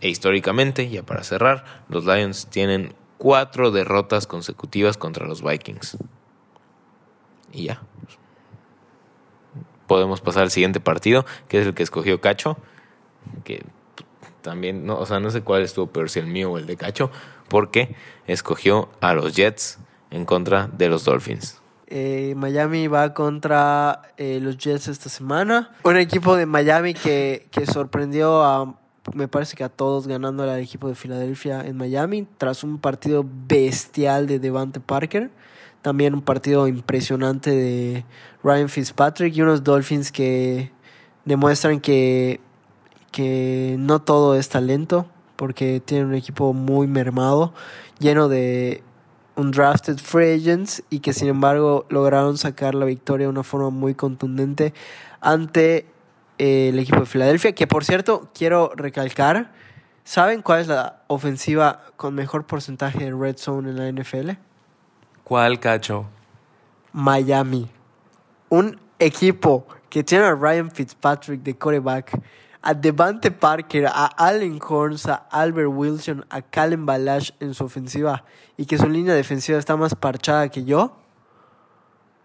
E 0.00 0.08
históricamente, 0.08 0.88
ya 0.88 1.02
para 1.02 1.24
cerrar, 1.24 1.64
los 1.88 2.04
Lions 2.04 2.48
tienen 2.48 2.94
4 3.18 3.70
derrotas 3.70 4.26
consecutivas 4.26 4.96
contra 4.96 5.26
los 5.26 5.42
Vikings. 5.42 5.96
Y 7.52 7.64
ya. 7.64 7.82
Podemos 9.86 10.20
pasar 10.20 10.42
al 10.42 10.50
siguiente 10.50 10.80
partido, 10.80 11.24
que 11.48 11.60
es 11.60 11.66
el 11.66 11.74
que 11.74 11.82
escogió 11.82 12.20
Cacho, 12.20 12.58
que 13.44 13.64
también, 14.42 14.84
no, 14.84 14.98
o 14.98 15.06
sea, 15.06 15.20
no 15.20 15.30
sé 15.30 15.42
cuál 15.42 15.62
estuvo 15.62 15.88
pero 15.88 16.08
si 16.08 16.18
el 16.18 16.26
mío 16.26 16.52
o 16.52 16.58
el 16.58 16.66
de 16.66 16.76
Cacho, 16.76 17.10
porque 17.48 17.94
escogió 18.26 18.90
a 19.00 19.14
los 19.14 19.34
Jets 19.34 19.78
en 20.10 20.24
contra 20.24 20.68
de 20.68 20.88
los 20.88 21.04
Dolphins. 21.04 21.60
Eh, 21.88 22.34
Miami 22.36 22.88
va 22.88 23.14
contra 23.14 24.02
eh, 24.16 24.40
los 24.42 24.58
Jets 24.58 24.88
esta 24.88 25.08
semana. 25.08 25.70
Un 25.84 25.96
equipo 25.96 26.36
de 26.36 26.46
Miami 26.46 26.94
que, 26.94 27.48
que 27.52 27.64
sorprendió 27.64 28.42
a, 28.42 28.74
me 29.14 29.28
parece 29.28 29.56
que 29.56 29.64
a 29.64 29.68
todos 29.68 30.06
ganando 30.06 30.42
al 30.42 30.58
equipo 30.60 30.88
de 30.88 30.94
Filadelfia 30.94 31.60
en 31.62 31.76
Miami, 31.76 32.26
tras 32.38 32.64
un 32.64 32.78
partido 32.78 33.24
bestial 33.46 34.26
de 34.26 34.38
Devante 34.38 34.80
Parker. 34.80 35.30
También 35.82 36.14
un 36.14 36.22
partido 36.22 36.66
impresionante 36.66 37.50
de 37.50 38.04
Ryan 38.42 38.68
Fitzpatrick 38.68 39.36
y 39.36 39.42
unos 39.42 39.62
Dolphins 39.62 40.10
que 40.10 40.72
demuestran 41.24 41.80
que, 41.80 42.40
que 43.12 43.76
no 43.78 44.02
todo 44.02 44.34
es 44.34 44.48
talento, 44.48 45.06
porque 45.36 45.80
tienen 45.80 46.08
un 46.08 46.14
equipo 46.14 46.52
muy 46.52 46.88
mermado, 46.88 47.52
lleno 48.00 48.28
de 48.28 48.82
undrafted 49.36 49.98
free 49.98 50.34
agents 50.34 50.82
y 50.90 51.00
que 51.00 51.12
sin 51.12 51.28
embargo 51.28 51.84
lograron 51.88 52.38
sacar 52.38 52.74
la 52.74 52.86
victoria 52.86 53.26
de 53.26 53.30
una 53.30 53.42
forma 53.42 53.70
muy 53.70 53.94
contundente 53.94 54.72
ante 55.20 55.86
eh, 56.38 56.68
el 56.68 56.78
equipo 56.78 57.00
de 57.00 57.06
Filadelfia, 57.06 57.52
que 57.52 57.66
por 57.66 57.84
cierto 57.84 58.30
quiero 58.34 58.72
recalcar, 58.74 59.52
¿saben 60.04 60.42
cuál 60.42 60.60
es 60.60 60.68
la 60.68 61.02
ofensiva 61.06 61.82
con 61.96 62.14
mejor 62.14 62.46
porcentaje 62.46 63.04
de 63.04 63.12
red 63.12 63.36
zone 63.36 63.70
en 63.70 63.76
la 63.76 64.02
NFL? 64.02 64.30
¿Cuál, 65.24 65.58
cacho? 65.58 66.06
Miami. 66.92 67.68
Un 68.48 68.78
equipo 68.98 69.66
que 69.90 70.04
tiene 70.04 70.24
a 70.24 70.34
Ryan 70.34 70.70
Fitzpatrick 70.70 71.42
de 71.42 71.56
quarterback, 71.56 72.20
a 72.62 72.74
Devante 72.74 73.30
Parker, 73.30 73.86
a 73.86 74.06
Allen 74.06 74.58
Horns, 74.60 75.06
a 75.06 75.26
Albert 75.30 75.70
Wilson, 75.72 76.24
a 76.30 76.42
Callum 76.42 76.84
Balash 76.84 77.30
en 77.40 77.54
su 77.54 77.64
ofensiva 77.64 78.24
y 78.56 78.66
que 78.66 78.76
su 78.76 78.88
línea 78.88 79.14
defensiva 79.14 79.58
está 79.58 79.76
más 79.76 79.94
parchada 79.94 80.48
que 80.48 80.64
yo 80.64 80.96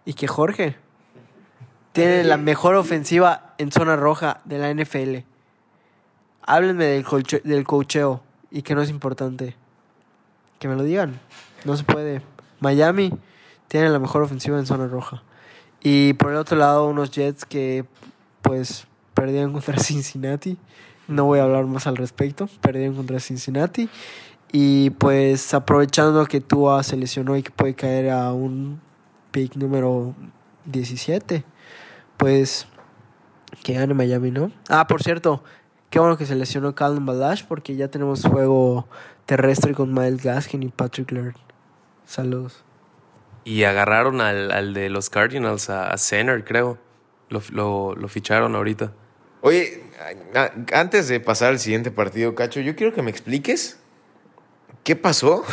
y 0.03 0.13
que 0.13 0.27
Jorge. 0.27 0.77
Tiene 1.91 2.23
la 2.23 2.37
mejor 2.37 2.75
ofensiva 2.75 3.50
en 3.61 3.71
zona 3.71 3.95
roja 3.95 4.41
de 4.45 4.57
la 4.57 4.73
NFL. 4.73 5.17
Háblenme 6.43 6.85
del, 6.85 7.05
colche- 7.05 7.41
del 7.43 7.63
cocheo 7.65 8.21
y 8.49 8.61
que 8.63 8.75
no 8.75 8.81
es 8.81 8.89
importante. 8.89 9.55
Que 10.59 10.67
me 10.67 10.75
lo 10.75 10.83
digan. 10.83 11.19
No 11.65 11.77
se 11.77 11.83
puede. 11.83 12.21
Miami 12.59 13.13
tiene 13.67 13.89
la 13.89 13.99
mejor 13.99 14.23
ofensiva 14.23 14.57
en 14.59 14.65
zona 14.65 14.87
roja. 14.87 15.23
Y 15.81 16.13
por 16.13 16.31
el 16.31 16.37
otro 16.37 16.57
lado, 16.57 16.87
unos 16.87 17.11
Jets 17.11 17.45
que 17.45 17.85
pues 18.41 18.87
perdieron 19.13 19.53
contra 19.53 19.77
Cincinnati. 19.79 20.57
No 21.07 21.25
voy 21.25 21.39
a 21.39 21.43
hablar 21.43 21.65
más 21.65 21.87
al 21.87 21.97
respecto. 21.97 22.47
Perdieron 22.61 22.95
contra 22.95 23.19
Cincinnati. 23.19 23.89
Y 24.51 24.89
pues 24.91 25.53
aprovechando 25.53 26.25
que 26.25 26.41
Tua 26.41 26.83
se 26.83 26.97
lesionó 26.97 27.37
y 27.37 27.43
que 27.43 27.51
puede 27.51 27.73
caer 27.73 28.09
a 28.09 28.33
un 28.33 28.81
pick 29.31 29.55
número 29.55 30.13
17, 30.65 31.45
pues 32.17 32.67
que 33.63 33.73
gane 33.73 33.93
Miami, 33.93 34.31
¿no? 34.31 34.51
Ah, 34.69 34.87
por 34.87 35.03
cierto, 35.03 35.43
qué 35.89 35.99
bueno 35.99 36.17
que 36.17 36.25
se 36.25 36.35
lesionó 36.35 36.75
Calvin 36.75 37.05
Balash 37.05 37.45
porque 37.45 37.75
ya 37.75 37.89
tenemos 37.89 38.25
juego 38.25 38.87
terrestre 39.25 39.73
con 39.73 39.93
Miles 39.93 40.23
Gaskin 40.23 40.63
y 40.63 40.69
Patrick 40.69 41.11
Laird. 41.11 41.35
Saludos. 42.05 42.63
Y 43.43 43.63
agarraron 43.63 44.21
al, 44.21 44.51
al 44.51 44.73
de 44.73 44.89
los 44.89 45.09
Cardinals, 45.09 45.69
a, 45.69 45.89
a 45.89 45.97
Center, 45.97 46.43
creo. 46.43 46.77
Lo, 47.29 47.41
lo, 47.51 47.95
lo 47.95 48.07
ficharon 48.07 48.55
ahorita. 48.55 48.93
Oye, 49.41 49.83
antes 50.73 51.07
de 51.07 51.19
pasar 51.19 51.49
al 51.49 51.59
siguiente 51.59 51.91
partido, 51.91 52.35
Cacho, 52.35 52.59
yo 52.59 52.75
quiero 52.75 52.93
que 52.93 53.01
me 53.01 53.09
expliques 53.09 53.79
qué 54.83 54.95
pasó 54.95 55.43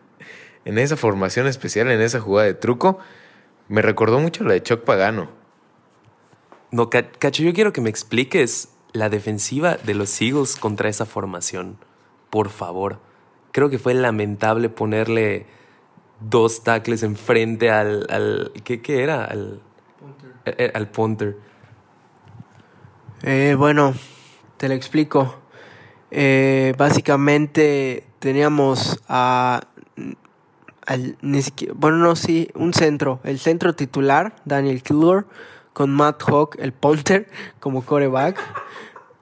en 0.64 0.78
esa 0.78 0.96
formación 0.96 1.46
especial, 1.46 1.90
en 1.90 2.00
esa 2.00 2.20
jugada 2.20 2.46
de 2.46 2.54
truco. 2.54 2.98
Me 3.68 3.82
recordó 3.82 4.18
mucho 4.18 4.44
la 4.44 4.54
de 4.54 4.62
Chuck 4.62 4.82
Pagano. 4.84 5.30
No, 6.70 6.90
Ca- 6.90 7.10
Cacho, 7.10 7.42
yo 7.42 7.52
quiero 7.52 7.72
que 7.72 7.80
me 7.80 7.90
expliques 7.90 8.68
la 8.92 9.08
defensiva 9.08 9.76
de 9.76 9.94
los 9.94 10.20
Eagles 10.20 10.56
contra 10.56 10.88
esa 10.88 11.06
formación. 11.06 11.76
Por 12.30 12.48
favor. 12.50 12.98
Creo 13.52 13.70
que 13.70 13.78
fue 13.78 13.94
lamentable 13.94 14.68
ponerle 14.68 15.46
dos 16.20 16.62
tackles 16.64 17.02
enfrente 17.02 17.70
al. 17.70 18.06
al 18.10 18.52
¿qué, 18.64 18.82
qué 18.82 19.02
era? 19.02 19.24
Al, 19.24 19.60
eh, 20.44 20.72
al 20.74 20.88
punter. 20.90 21.36
Eh, 23.22 23.54
bueno, 23.56 23.94
te 24.56 24.68
lo 24.68 24.74
explico. 24.74 25.36
Eh, 26.10 26.74
básicamente 26.76 28.04
teníamos 28.18 29.00
a, 29.08 29.62
al- 30.86 31.16
ni 31.22 31.42
siquiera, 31.42 31.74
bueno, 31.76 31.96
no, 31.98 32.14
sí, 32.16 32.48
un 32.54 32.72
centro, 32.74 33.20
el 33.24 33.38
centro 33.38 33.74
titular, 33.74 34.36
Daniel 34.44 34.82
Killor, 34.82 35.26
con 35.76 35.90
Matt 35.90 36.22
Hawk, 36.22 36.56
el 36.58 36.72
punter, 36.72 37.28
como 37.60 37.84
coreback. 37.84 38.38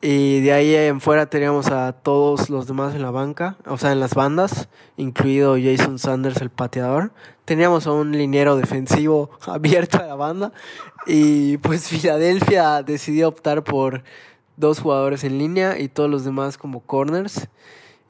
Y 0.00 0.40
de 0.42 0.52
ahí 0.52 0.72
en 0.72 1.00
fuera 1.00 1.26
teníamos 1.26 1.66
a 1.66 1.90
todos 1.92 2.48
los 2.48 2.68
demás 2.68 2.94
en 2.94 3.02
la 3.02 3.10
banca, 3.10 3.56
o 3.66 3.76
sea, 3.76 3.90
en 3.90 3.98
las 3.98 4.14
bandas, 4.14 4.68
incluido 4.96 5.56
Jason 5.60 5.98
Sanders, 5.98 6.40
el 6.40 6.50
pateador. 6.50 7.10
Teníamos 7.44 7.88
a 7.88 7.92
un 7.92 8.12
liniero 8.12 8.54
defensivo 8.54 9.30
abierto 9.48 9.98
a 9.98 10.06
la 10.06 10.14
banda. 10.14 10.52
Y 11.08 11.56
pues 11.56 11.88
Filadelfia 11.88 12.84
decidió 12.84 13.26
optar 13.26 13.64
por 13.64 14.04
dos 14.56 14.78
jugadores 14.78 15.24
en 15.24 15.38
línea 15.38 15.80
y 15.80 15.88
todos 15.88 16.08
los 16.08 16.24
demás 16.24 16.56
como 16.56 16.82
corners. 16.82 17.48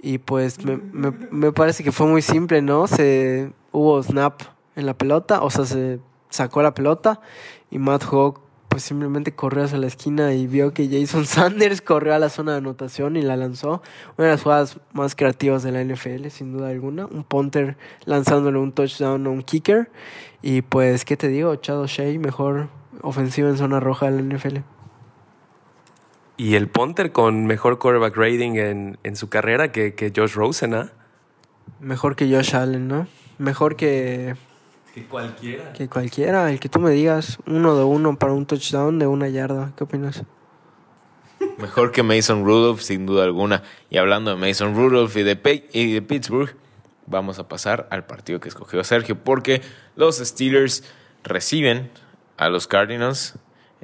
Y 0.03 0.19
pues 0.19 0.63
me, 0.63 0.77
me, 0.77 1.13
me 1.31 1.51
parece 1.51 1.83
que 1.83 1.93
fue 1.93 2.07
muy 2.07 2.21
simple, 2.21 2.61
¿no? 2.61 2.89
Se 2.89 3.55
hubo 3.73 4.03
snap 4.03 4.43
en 4.77 4.85
la 4.85 4.93
pelota, 4.93 5.41
o 5.41 5.49
sea, 5.49 5.65
se 5.65 5.99
sacó 6.35 6.63
la 6.63 6.75
pelota 6.75 7.21
y 7.71 7.79
Matt 7.79 8.05
Hawk 8.05 8.41
pues 8.69 8.83
simplemente 8.83 9.33
corrió 9.33 9.63
hacia 9.63 9.79
la 9.79 9.87
esquina 9.87 10.35
y 10.35 10.49
vio 10.49 10.75
que 10.75 10.89
Jason 10.89 11.27
Sanders 11.27 11.81
corrió 11.81 12.13
a 12.13 12.19
la 12.19 12.29
zona 12.29 12.53
de 12.53 12.59
anotación 12.59 13.17
y 13.17 13.23
la 13.23 13.37
lanzó. 13.37 13.83
Una 14.19 14.27
de 14.27 14.33
las 14.33 14.43
jugadas 14.43 14.81
más 14.93 15.15
creativas 15.15 15.63
de 15.63 15.71
la 15.71 15.85
NFL, 15.85 16.27
sin 16.29 16.53
duda 16.53 16.71
alguna. 16.71 17.07
Un 17.07 17.23
punter 17.23 17.77
lanzándole 18.05 18.59
un 18.59 18.73
touchdown 18.73 19.25
a 19.29 19.31
un 19.31 19.43
kicker. 19.43 19.93
Y 20.43 20.63
pues, 20.63 21.05
¿qué 21.05 21.17
te 21.17 21.29
digo? 21.29 21.55
Chad 21.55 21.79
O'Shea, 21.79 22.19
mejor 22.19 22.69
ofensiva 23.03 23.49
en 23.49 23.59
zona 23.59 23.79
roja 23.79 24.11
de 24.11 24.21
la 24.21 24.37
NFL. 24.37 24.59
Y 26.37 26.57
el 26.57 26.67
punter 26.67 27.13
con 27.13 27.47
mejor 27.47 27.79
quarterback 27.79 28.17
rating 28.17 28.57
en, 28.57 28.99
en 29.05 29.15
su 29.15 29.29
carrera 29.29 29.71
que, 29.71 29.95
que 29.95 30.13
Josh 30.15 30.35
Rosen, 30.35 30.75
¿ah? 30.75 30.91
Mejor 31.79 32.17
que 32.17 32.29
Josh 32.29 32.57
Allen, 32.57 32.89
¿no? 32.89 33.07
Mejor 33.39 33.77
que, 33.77 34.35
Que 34.95 35.05
cualquiera. 35.07 35.73
que 35.73 35.89
cualquiera, 35.89 36.51
el 36.53 36.61
que 36.61 36.69
tú 36.69 36.79
me 36.79 36.91
digas, 36.91 37.39
uno 37.47 37.77
de 37.77 37.83
uno 37.83 38.17
para 38.17 38.33
un 38.33 38.47
touchdown 38.47 38.99
de 39.01 39.09
una 39.09 39.29
yarda. 39.29 39.73
¿Qué 39.77 39.83
opinas? 39.85 40.23
Mejor 41.59 41.91
que 41.93 42.03
Mason 42.03 42.45
Rudolph, 42.45 42.81
sin 42.81 43.05
duda 43.05 43.25
alguna. 43.25 43.63
Y 43.91 43.99
hablando 43.99 44.31
de 44.31 44.37
Mason 44.37 44.75
Rudolph 44.77 45.17
y 45.17 45.23
de, 45.25 45.37
Pe- 45.37 45.69
y 45.73 45.93
de 45.93 46.01
Pittsburgh, 46.03 46.55
vamos 47.07 47.39
a 47.39 47.49
pasar 47.49 47.89
al 47.91 48.07
partido 48.07 48.39
que 48.41 48.49
escogió 48.49 48.83
Sergio, 48.85 49.19
porque 49.23 49.63
los 49.97 50.19
Steelers 50.19 50.85
reciben 51.25 51.91
a 52.37 52.49
los 52.49 52.67
Cardinals 52.67 53.35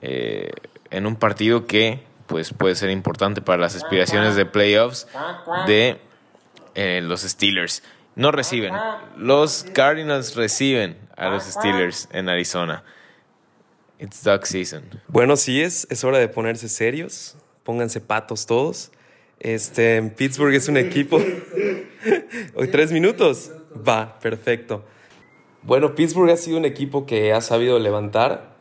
eh, 0.00 0.50
en 0.90 1.06
un 1.06 1.16
partido 1.16 1.66
que 1.66 2.04
pues, 2.26 2.52
puede 2.52 2.74
ser 2.76 2.90
importante 2.90 3.42
para 3.42 3.58
las 3.60 3.74
aspiraciones 3.76 4.36
de 4.36 4.46
playoffs 4.46 5.06
de 5.66 6.00
eh, 6.76 7.00
los 7.02 7.22
Steelers. 7.22 7.82
No 8.16 8.32
reciben. 8.32 8.74
Los 9.16 9.64
Cardinals 9.72 10.34
reciben 10.34 10.98
a 11.16 11.28
los 11.28 11.44
Steelers 11.44 12.08
en 12.12 12.28
Arizona. 12.28 12.84
It's 13.98 14.24
duck 14.24 14.44
season. 14.44 14.82
Bueno, 15.08 15.36
sí 15.36 15.60
es, 15.60 15.86
es 15.90 16.04
hora 16.04 16.18
de 16.18 16.28
ponerse 16.28 16.68
serios. 16.68 17.36
Pónganse 17.64 18.00
patos 18.00 18.46
todos. 18.46 18.90
Este, 19.38 20.02
Pittsburgh 20.02 20.54
es 20.54 20.68
un 20.68 20.76
equipo. 20.76 21.18
Hoy 22.54 22.68
tres 22.68 22.92
minutos. 22.92 23.52
Va, 23.86 24.18
perfecto. 24.18 24.84
Bueno, 25.62 25.94
Pittsburgh 25.94 26.30
ha 26.30 26.36
sido 26.36 26.56
un 26.56 26.64
equipo 26.64 27.04
que 27.04 27.32
ha 27.32 27.40
sabido 27.42 27.78
levantar. 27.78 28.56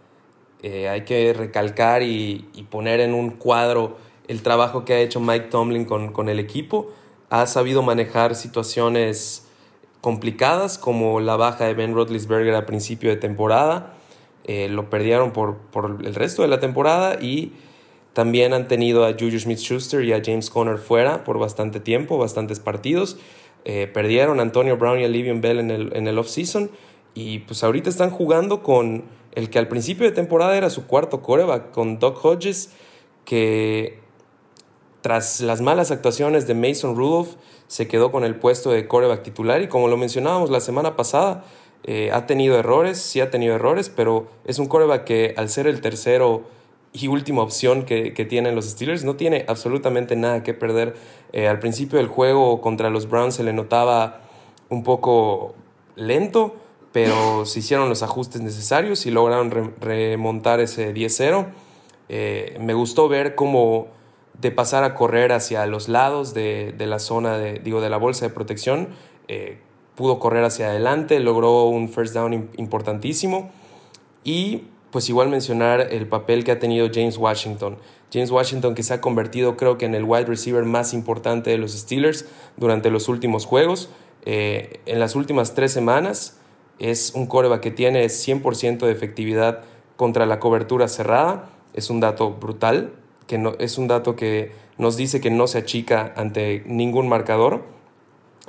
Eh, 0.61 0.89
hay 0.89 1.05
que 1.05 1.33
recalcar 1.33 2.03
y, 2.03 2.49
y 2.53 2.63
poner 2.63 2.99
en 2.99 3.13
un 3.13 3.31
cuadro 3.31 3.97
el 4.27 4.41
trabajo 4.43 4.83
que 4.83 4.93
ha 4.93 4.99
hecho 4.99 5.19
Mike 5.21 5.47
Tomlin 5.47 5.85
con, 5.85 6.11
con 6.11 6.27
el 6.27 6.39
equipo. 6.39 6.93
Ha 7.29 7.45
sabido 7.45 7.81
manejar 7.81 8.35
situaciones 8.35 9.47
complicadas 10.01 10.77
como 10.77 11.19
la 11.19 11.35
baja 11.35 11.65
de 11.65 11.73
Ben 11.73 11.93
Roethlisberger 11.93 12.55
a 12.55 12.65
principio 12.65 13.09
de 13.09 13.17
temporada. 13.17 13.93
Eh, 14.45 14.69
lo 14.69 14.89
perdieron 14.89 15.31
por, 15.31 15.57
por 15.57 15.99
el 16.03 16.15
resto 16.15 16.41
de 16.41 16.47
la 16.47 16.59
temporada 16.59 17.17
y 17.21 17.53
también 18.13 18.53
han 18.53 18.67
tenido 18.67 19.05
a 19.05 19.13
Juju 19.13 19.39
Smith-Schuster 19.39 20.03
y 20.03 20.13
a 20.13 20.21
James 20.23 20.49
Conner 20.49 20.77
fuera 20.77 21.23
por 21.23 21.37
bastante 21.37 21.79
tiempo, 21.79 22.17
bastantes 22.17 22.59
partidos. 22.59 23.17
Eh, 23.65 23.89
perdieron 23.93 24.39
a 24.39 24.41
Antonio 24.41 24.77
Brown 24.77 24.99
y 24.99 25.03
a 25.03 25.07
Livion 25.07 25.41
Bell 25.41 25.59
en 25.59 25.69
el, 25.69 25.95
en 25.95 26.07
el 26.07 26.17
off-season 26.17 26.71
y 27.13 27.39
pues 27.39 27.63
ahorita 27.63 27.89
están 27.89 28.09
jugando 28.09 28.63
con 28.63 29.03
el 29.33 29.49
que 29.49 29.59
al 29.59 29.67
principio 29.67 30.05
de 30.05 30.11
temporada 30.11 30.55
era 30.57 30.69
su 30.69 30.87
cuarto 30.87 31.21
coreback, 31.21 31.71
con 31.71 31.99
Doc 31.99 32.23
Hodges, 32.23 32.71
que 33.25 33.99
tras 35.01 35.41
las 35.41 35.61
malas 35.61 35.91
actuaciones 35.91 36.47
de 36.47 36.55
Mason 36.55 36.95
Rudolph, 36.95 37.35
se 37.67 37.87
quedó 37.87 38.11
con 38.11 38.23
el 38.23 38.35
puesto 38.35 38.71
de 38.71 38.87
coreback 38.87 39.23
titular 39.23 39.61
y 39.61 39.67
como 39.67 39.87
lo 39.87 39.97
mencionábamos 39.97 40.49
la 40.49 40.59
semana 40.59 40.95
pasada, 40.95 41.45
eh, 41.83 42.11
ha 42.11 42.25
tenido 42.25 42.57
errores, 42.57 42.97
sí 42.99 43.21
ha 43.21 43.29
tenido 43.31 43.55
errores, 43.55 43.89
pero 43.89 44.27
es 44.45 44.59
un 44.59 44.67
coreback 44.67 45.03
que 45.05 45.33
al 45.37 45.49
ser 45.49 45.67
el 45.67 45.79
tercero 45.81 46.43
y 46.91 47.07
última 47.07 47.43
opción 47.43 47.83
que, 47.85 48.13
que 48.13 48.25
tienen 48.25 48.55
los 48.55 48.65
Steelers, 48.65 49.03
no 49.05 49.15
tiene 49.15 49.45
absolutamente 49.47 50.15
nada 50.15 50.43
que 50.43 50.53
perder. 50.53 50.95
Eh, 51.31 51.47
al 51.47 51.59
principio 51.59 51.99
del 51.99 52.07
juego 52.07 52.59
contra 52.61 52.89
los 52.89 53.07
Browns 53.07 53.35
se 53.35 53.43
le 53.43 53.53
notaba 53.53 54.21
un 54.69 54.83
poco 54.83 55.53
lento, 55.95 56.55
pero 56.91 57.45
se 57.45 57.59
hicieron 57.59 57.87
los 57.87 58.01
ajustes 58.01 58.41
necesarios 58.41 59.05
y 59.05 59.11
lograron 59.11 59.51
re- 59.51 59.69
remontar 59.79 60.59
ese 60.59 60.93
10-0. 60.93 61.45
Eh, 62.09 62.57
me 62.59 62.73
gustó 62.73 63.07
ver 63.07 63.35
cómo 63.35 63.87
de 64.41 64.51
pasar 64.51 64.83
a 64.83 64.93
correr 64.95 65.31
hacia 65.31 65.65
los 65.65 65.89
lados 65.89 66.33
de, 66.33 66.73
de 66.77 66.87
la 66.87 66.99
zona, 66.99 67.37
de, 67.37 67.59
digo, 67.59 67.81
de 67.81 67.89
la 67.89 67.97
bolsa 67.97 68.25
de 68.27 68.33
protección, 68.33 68.89
eh, 69.27 69.59
pudo 69.95 70.19
correr 70.19 70.43
hacia 70.45 70.69
adelante, 70.69 71.19
logró 71.19 71.65
un 71.65 71.89
first 71.89 72.13
down 72.13 72.33
im- 72.33 72.47
importantísimo 72.57 73.51
y 74.23 74.63
pues 74.91 75.09
igual 75.09 75.29
mencionar 75.29 75.81
el 75.91 76.07
papel 76.07 76.43
que 76.43 76.51
ha 76.51 76.59
tenido 76.59 76.87
James 76.91 77.17
Washington. 77.17 77.77
James 78.11 78.31
Washington 78.31 78.73
que 78.73 78.81
se 78.83 78.93
ha 78.93 79.01
convertido 79.01 79.55
creo 79.55 79.77
que 79.77 79.85
en 79.85 79.93
el 79.93 80.03
wide 80.03 80.25
receiver 80.25 80.63
más 80.63 80.93
importante 80.93 81.51
de 81.51 81.57
los 81.57 81.73
Steelers 81.73 82.25
durante 82.57 82.89
los 82.89 83.07
últimos 83.07 83.45
juegos. 83.45 83.89
Eh, 84.25 84.79
en 84.85 84.99
las 84.99 85.15
últimas 85.15 85.53
tres 85.53 85.71
semanas 85.71 86.37
es 86.79 87.11
un 87.13 87.27
coreback 87.27 87.61
que 87.61 87.71
tiene 87.71 88.05
100% 88.05 88.79
de 88.79 88.91
efectividad 88.91 89.61
contra 89.95 90.25
la 90.25 90.39
cobertura 90.39 90.87
cerrada. 90.87 91.49
Es 91.73 91.89
un 91.91 91.99
dato 91.99 92.31
brutal, 92.31 92.93
que 93.29 93.37
no, 93.37 93.53
es 93.59 93.77
un 93.77 93.87
dato 93.87 94.15
que 94.15 94.51
nos 94.79 94.97
dice 94.97 95.21
que 95.21 95.29
no 95.29 95.45
se 95.45 95.59
achica 95.59 96.13
ante 96.17 96.63
ningún 96.65 97.07
marcador. 97.07 97.63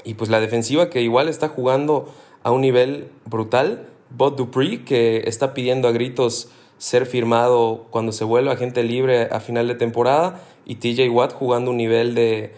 Y 0.05 0.14
pues 0.14 0.31
la 0.31 0.41
defensiva 0.41 0.89
que 0.89 1.03
igual 1.03 1.28
está 1.28 1.49
jugando 1.49 2.11
a 2.43 2.51
un 2.51 2.62
nivel 2.62 3.12
brutal. 3.26 3.91
Bob 4.09 4.37
Dupree, 4.37 4.83
que 4.87 5.24
está 5.26 5.53
pidiendo 5.53 5.87
a 5.87 5.93
gritos 5.93 6.49
ser 6.78 7.05
firmado 7.05 7.89
cuando 7.91 8.11
se 8.12 8.24
vuelva 8.24 8.53
agente 8.53 8.83
libre 8.83 9.24
a 9.31 9.41
final 9.41 9.68
de 9.68 9.74
temporada. 9.74 10.41
Y 10.64 10.76
TJ 10.76 11.11
Watt 11.11 11.35
jugando 11.35 11.72
un 11.72 11.76
nivel 11.76 12.14
de, 12.14 12.55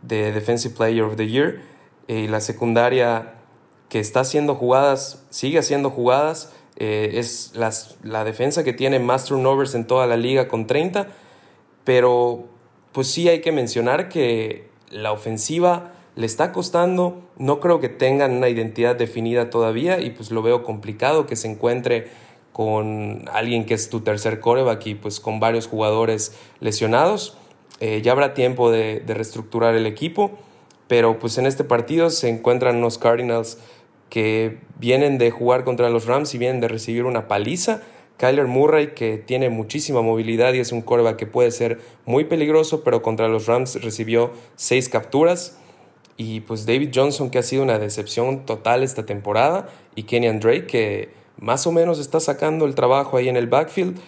de 0.00 0.32
Defensive 0.32 0.74
Player 0.74 1.02
of 1.02 1.16
the 1.16 1.28
Year. 1.28 1.60
Y 2.06 2.28
la 2.28 2.40
secundaria 2.40 3.34
que 3.90 4.00
está 4.00 4.20
haciendo 4.20 4.54
jugadas, 4.54 5.22
sigue 5.28 5.58
haciendo 5.58 5.90
jugadas. 5.90 6.50
eh, 6.76 7.18
es 7.18 7.50
las, 7.54 7.96
la 8.02 8.24
defensa 8.24 8.64
que 8.64 8.72
tiene 8.72 9.00
más 9.00 9.26
turnovers 9.26 9.74
en 9.74 9.86
toda 9.86 10.06
la 10.06 10.16
liga 10.16 10.48
con 10.48 10.66
30. 10.66 11.08
Pero 11.88 12.44
pues 12.92 13.06
sí 13.06 13.30
hay 13.30 13.40
que 13.40 13.50
mencionar 13.50 14.10
que 14.10 14.68
la 14.90 15.10
ofensiva 15.10 15.94
le 16.16 16.26
está 16.26 16.52
costando, 16.52 17.22
no 17.38 17.60
creo 17.60 17.80
que 17.80 17.88
tengan 17.88 18.32
una 18.32 18.50
identidad 18.50 18.94
definida 18.94 19.48
todavía 19.48 19.98
y 19.98 20.10
pues 20.10 20.30
lo 20.30 20.42
veo 20.42 20.64
complicado 20.64 21.26
que 21.26 21.34
se 21.34 21.50
encuentre 21.50 22.08
con 22.52 23.24
alguien 23.32 23.64
que 23.64 23.72
es 23.72 23.88
tu 23.88 24.00
tercer 24.00 24.38
coreback 24.38 24.86
y 24.86 24.94
pues 24.96 25.18
con 25.18 25.40
varios 25.40 25.66
jugadores 25.66 26.36
lesionados. 26.60 27.38
Eh, 27.80 28.02
ya 28.02 28.12
habrá 28.12 28.34
tiempo 28.34 28.70
de, 28.70 29.02
reestructurar 29.06 29.74
el 29.74 29.86
equipo, 29.86 30.32
pero 30.88 31.18
pues 31.18 31.38
en 31.38 31.46
este 31.46 31.64
partido 31.64 32.10
se 32.10 32.28
encuentran 32.28 32.76
unos 32.76 32.98
Cardinals 32.98 33.56
que 34.10 34.58
vienen 34.78 35.16
de 35.16 35.30
jugar 35.30 35.64
contra 35.64 35.88
los 35.88 36.04
Rams 36.04 36.34
y 36.34 36.38
vienen 36.38 36.60
de 36.60 36.68
recibir 36.68 37.04
una 37.04 37.28
paliza. 37.28 37.80
Kyler 38.18 38.48
Murray, 38.48 38.88
que 38.88 39.16
tiene 39.16 39.48
muchísima 39.48 40.02
movilidad 40.02 40.52
y 40.52 40.58
es 40.58 40.72
un 40.72 40.82
coreback 40.82 41.16
que 41.16 41.26
puede 41.26 41.52
ser 41.52 41.78
muy 42.04 42.24
peligroso, 42.24 42.82
pero 42.82 43.00
contra 43.00 43.28
los 43.28 43.46
Rams 43.46 43.80
recibió 43.82 44.32
seis 44.56 44.88
capturas. 44.88 45.56
Y 46.16 46.40
pues 46.40 46.66
David 46.66 46.90
Johnson, 46.92 47.30
que 47.30 47.38
ha 47.38 47.44
sido 47.44 47.62
una 47.62 47.78
decepción 47.78 48.44
total 48.44 48.82
esta 48.82 49.06
temporada, 49.06 49.68
y 49.94 50.02
Kenyan 50.02 50.40
Drake, 50.40 50.66
que 50.66 51.10
más 51.38 51.64
o 51.68 51.72
menos 51.72 52.00
está 52.00 52.18
sacando 52.18 52.66
el 52.66 52.74
trabajo 52.74 53.16
ahí 53.16 53.28
en 53.28 53.36
el 53.36 53.46
backfield, 53.46 54.00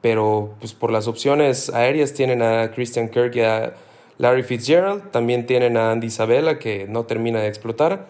pero 0.00 0.54
pues 0.60 0.72
por 0.72 0.92
las 0.92 1.08
opciones 1.08 1.68
aéreas 1.70 2.14
tienen 2.14 2.42
a 2.42 2.70
Christian 2.70 3.08
Kirk 3.08 3.34
y 3.34 3.40
a 3.40 3.74
Larry 4.18 4.44
Fitzgerald, 4.44 5.10
también 5.10 5.44
tienen 5.44 5.76
a 5.76 5.90
Andy 5.90 6.06
Isabella, 6.06 6.60
que 6.60 6.86
no 6.88 7.04
termina 7.04 7.40
de 7.40 7.48
explotar. 7.48 8.06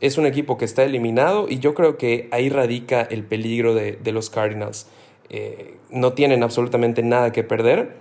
Es 0.00 0.18
un 0.18 0.26
equipo 0.26 0.58
que 0.58 0.66
está 0.66 0.84
eliminado 0.84 1.46
y 1.48 1.60
yo 1.60 1.72
creo 1.72 1.96
que 1.96 2.28
ahí 2.30 2.50
radica 2.50 3.00
el 3.00 3.24
peligro 3.24 3.74
de, 3.74 3.92
de 3.92 4.12
los 4.12 4.28
Cardinals. 4.28 4.86
Eh, 5.30 5.76
no 5.90 6.12
tienen 6.12 6.42
absolutamente 6.42 7.02
nada 7.02 7.32
que 7.32 7.44
perder 7.44 7.96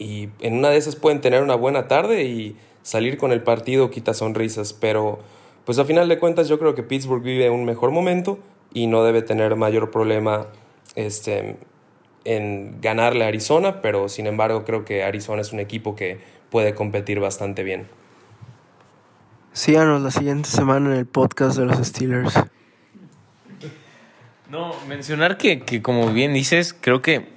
y 0.00 0.30
en 0.40 0.54
una 0.56 0.70
de 0.70 0.78
esas 0.78 0.96
pueden 0.96 1.20
tener 1.20 1.42
una 1.42 1.56
buena 1.56 1.86
tarde 1.86 2.24
y 2.24 2.56
salir 2.82 3.18
con 3.18 3.32
el 3.32 3.42
partido 3.42 3.90
quita 3.90 4.14
sonrisas, 4.14 4.72
pero 4.72 5.18
pues 5.66 5.78
a 5.78 5.84
final 5.84 6.08
de 6.08 6.18
cuentas 6.18 6.48
yo 6.48 6.58
creo 6.58 6.74
que 6.74 6.82
Pittsburgh 6.82 7.22
vive 7.22 7.50
un 7.50 7.64
mejor 7.66 7.90
momento 7.90 8.38
y 8.72 8.86
no 8.86 9.04
debe 9.04 9.22
tener 9.22 9.56
mayor 9.56 9.90
problema 9.90 10.46
este, 10.94 11.58
en 12.24 12.80
ganarle 12.80 13.24
a 13.24 13.28
Arizona, 13.28 13.82
pero 13.82 14.08
sin 14.08 14.26
embargo 14.26 14.64
creo 14.64 14.86
que 14.86 15.04
Arizona 15.04 15.42
es 15.42 15.52
un 15.52 15.60
equipo 15.60 15.94
que 15.94 16.18
puede 16.48 16.74
competir 16.74 17.20
bastante 17.20 17.62
bien. 17.62 17.86
Síganos 19.52 20.00
la 20.00 20.10
siguiente 20.10 20.48
semana 20.48 20.92
en 20.92 20.96
el 20.96 21.06
podcast 21.06 21.58
de 21.58 21.66
los 21.66 21.76
Steelers. 21.86 22.34
No, 24.50 24.74
mencionar 24.88 25.38
que, 25.38 25.60
que 25.60 25.80
como 25.80 26.12
bien 26.12 26.34
dices, 26.34 26.74
creo 26.74 27.02
que 27.02 27.28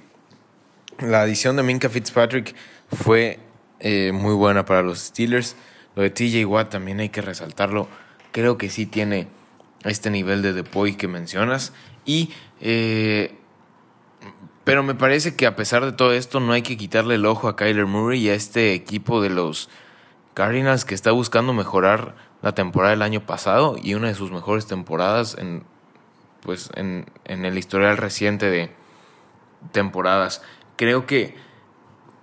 la 0.98 1.22
adición 1.22 1.54
de 1.54 1.62
Minka 1.62 1.88
Fitzpatrick 1.88 2.56
fue 2.90 3.38
eh, 3.78 4.10
muy 4.12 4.34
buena 4.34 4.64
para 4.64 4.82
los 4.82 4.98
Steelers. 4.98 5.54
Lo 5.94 6.02
de 6.02 6.10
TJ 6.10 6.44
Watt 6.44 6.70
también 6.70 6.98
hay 6.98 7.10
que 7.10 7.22
resaltarlo. 7.22 7.86
Creo 8.32 8.58
que 8.58 8.68
sí 8.68 8.86
tiene 8.86 9.28
este 9.84 10.10
nivel 10.10 10.42
de 10.42 10.54
Depoy 10.54 10.96
que 10.96 11.06
mencionas. 11.06 11.72
Y, 12.04 12.32
eh, 12.60 13.36
pero 14.64 14.82
me 14.82 14.96
parece 14.96 15.36
que 15.36 15.46
a 15.46 15.54
pesar 15.54 15.84
de 15.84 15.92
todo 15.92 16.12
esto, 16.14 16.40
no 16.40 16.52
hay 16.52 16.62
que 16.62 16.76
quitarle 16.76 17.14
el 17.14 17.26
ojo 17.26 17.46
a 17.46 17.54
Kyler 17.54 17.86
Murray 17.86 18.26
y 18.26 18.30
a 18.30 18.34
este 18.34 18.74
equipo 18.74 19.22
de 19.22 19.30
los 19.30 19.70
Cardinals 20.34 20.84
que 20.84 20.96
está 20.96 21.12
buscando 21.12 21.52
mejorar 21.52 22.16
la 22.42 22.56
temporada 22.56 22.90
del 22.90 23.02
año 23.02 23.24
pasado 23.24 23.76
y 23.80 23.94
una 23.94 24.08
de 24.08 24.16
sus 24.16 24.32
mejores 24.32 24.66
temporadas 24.66 25.36
en, 25.38 25.62
pues, 26.44 26.70
en, 26.74 27.06
en 27.24 27.44
el 27.44 27.58
historial 27.58 27.96
reciente 27.96 28.50
de, 28.50 28.70
temporadas. 29.72 30.42
Creo 30.76 31.06
que 31.06 31.34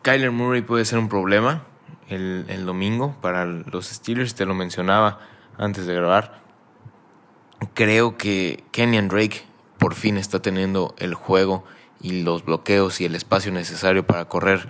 Kyler 0.01 0.31
Murray 0.31 0.61
puede 0.61 0.85
ser 0.85 0.99
un 0.99 1.09
problema 1.09 1.63
el, 2.09 2.45
el 2.49 2.65
domingo 2.65 3.15
para 3.21 3.45
los 3.45 3.87
Steelers, 3.87 4.35
te 4.35 4.45
lo 4.45 4.53
mencionaba 4.53 5.19
antes 5.57 5.85
de 5.85 5.93
grabar. 5.93 6.41
Creo 7.73 8.17
que 8.17 8.63
Kenyan 8.71 9.07
Drake 9.07 9.43
por 9.77 9.95
fin 9.95 10.17
está 10.17 10.41
teniendo 10.41 10.95
el 10.97 11.13
juego 11.13 11.63
y 12.01 12.23
los 12.23 12.43
bloqueos 12.43 12.99
y 13.01 13.05
el 13.05 13.15
espacio 13.15 13.51
necesario 13.51 14.05
para 14.05 14.25
correr 14.25 14.69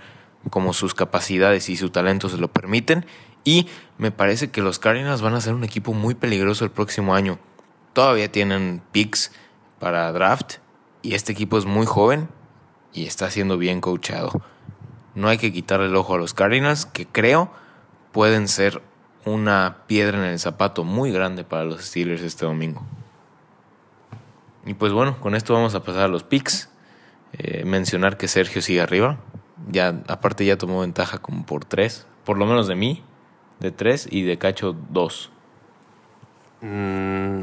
como 0.50 0.72
sus 0.72 0.94
capacidades 0.94 1.68
y 1.68 1.76
su 1.76 1.90
talento 1.90 2.28
se 2.28 2.36
lo 2.36 2.48
permiten. 2.48 3.06
Y 3.44 3.68
me 3.98 4.10
parece 4.10 4.50
que 4.50 4.60
los 4.60 4.78
Cardinals 4.78 5.22
van 5.22 5.34
a 5.34 5.40
ser 5.40 5.54
un 5.54 5.64
equipo 5.64 5.94
muy 5.94 6.14
peligroso 6.14 6.64
el 6.64 6.70
próximo 6.70 7.14
año. 7.14 7.38
Todavía 7.92 8.30
tienen 8.30 8.82
picks 8.92 9.32
para 9.78 10.10
draft 10.12 10.56
y 11.02 11.14
este 11.14 11.32
equipo 11.32 11.58
es 11.58 11.64
muy 11.64 11.86
joven 11.86 12.28
y 12.92 13.06
está 13.06 13.30
siendo 13.30 13.58
bien 13.58 13.80
coachado. 13.80 14.42
No 15.14 15.28
hay 15.28 15.38
que 15.38 15.52
quitarle 15.52 15.86
el 15.86 15.96
ojo 15.96 16.14
a 16.14 16.18
los 16.18 16.34
Cardinals, 16.34 16.86
que 16.86 17.06
creo 17.06 17.50
pueden 18.12 18.48
ser 18.48 18.82
una 19.24 19.78
piedra 19.86 20.18
en 20.18 20.24
el 20.24 20.38
zapato 20.38 20.84
muy 20.84 21.12
grande 21.12 21.44
para 21.44 21.64
los 21.64 21.84
Steelers 21.84 22.22
este 22.22 22.46
domingo. 22.46 22.82
Y 24.64 24.74
pues 24.74 24.92
bueno, 24.92 25.20
con 25.20 25.34
esto 25.34 25.54
vamos 25.54 25.74
a 25.74 25.82
pasar 25.82 26.04
a 26.04 26.08
los 26.08 26.22
picks. 26.22 26.70
Eh, 27.32 27.64
mencionar 27.64 28.16
que 28.16 28.28
Sergio 28.28 28.62
sigue 28.62 28.80
arriba. 28.80 29.18
Ya, 29.70 30.02
aparte 30.08 30.44
ya 30.44 30.58
tomó 30.58 30.80
ventaja 30.80 31.18
como 31.18 31.46
por 31.46 31.64
tres, 31.64 32.06
por 32.24 32.36
lo 32.36 32.46
menos 32.46 32.68
de 32.68 32.74
mí, 32.74 33.02
de 33.60 33.70
tres 33.70 34.08
y 34.10 34.22
de 34.22 34.38
Cacho 34.38 34.76
dos. 34.90 35.30
Mm, 36.60 37.42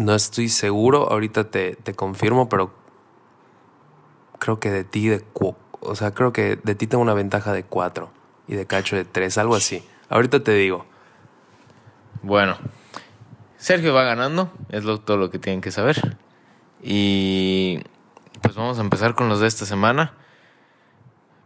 no 0.00 0.14
estoy 0.14 0.48
seguro, 0.48 1.10
ahorita 1.10 1.50
te, 1.50 1.76
te 1.76 1.94
confirmo, 1.94 2.48
pero 2.48 2.72
creo 4.38 4.58
que 4.58 4.70
de 4.70 4.84
ti 4.84 5.08
de 5.08 5.24
o 5.80 5.94
sea, 5.94 6.12
creo 6.12 6.32
que 6.32 6.56
de 6.56 6.74
ti 6.74 6.86
tengo 6.86 7.02
una 7.02 7.14
ventaja 7.14 7.52
de 7.52 7.64
cuatro 7.64 8.10
y 8.46 8.54
de 8.54 8.66
Cacho 8.66 8.96
de 8.96 9.04
tres, 9.04 9.38
algo 9.38 9.54
así. 9.54 9.82
Ahorita 10.08 10.42
te 10.42 10.52
digo. 10.52 10.86
Bueno, 12.22 12.58
Sergio 13.56 13.94
va 13.94 14.02
ganando, 14.02 14.52
es 14.68 14.84
lo, 14.84 15.00
todo 15.00 15.16
lo 15.16 15.30
que 15.30 15.38
tienen 15.38 15.60
que 15.60 15.70
saber. 15.70 16.16
Y 16.82 17.80
pues 18.42 18.56
vamos 18.56 18.78
a 18.78 18.82
empezar 18.82 19.14
con 19.14 19.28
los 19.28 19.40
de 19.40 19.46
esta 19.46 19.64
semana. 19.64 20.14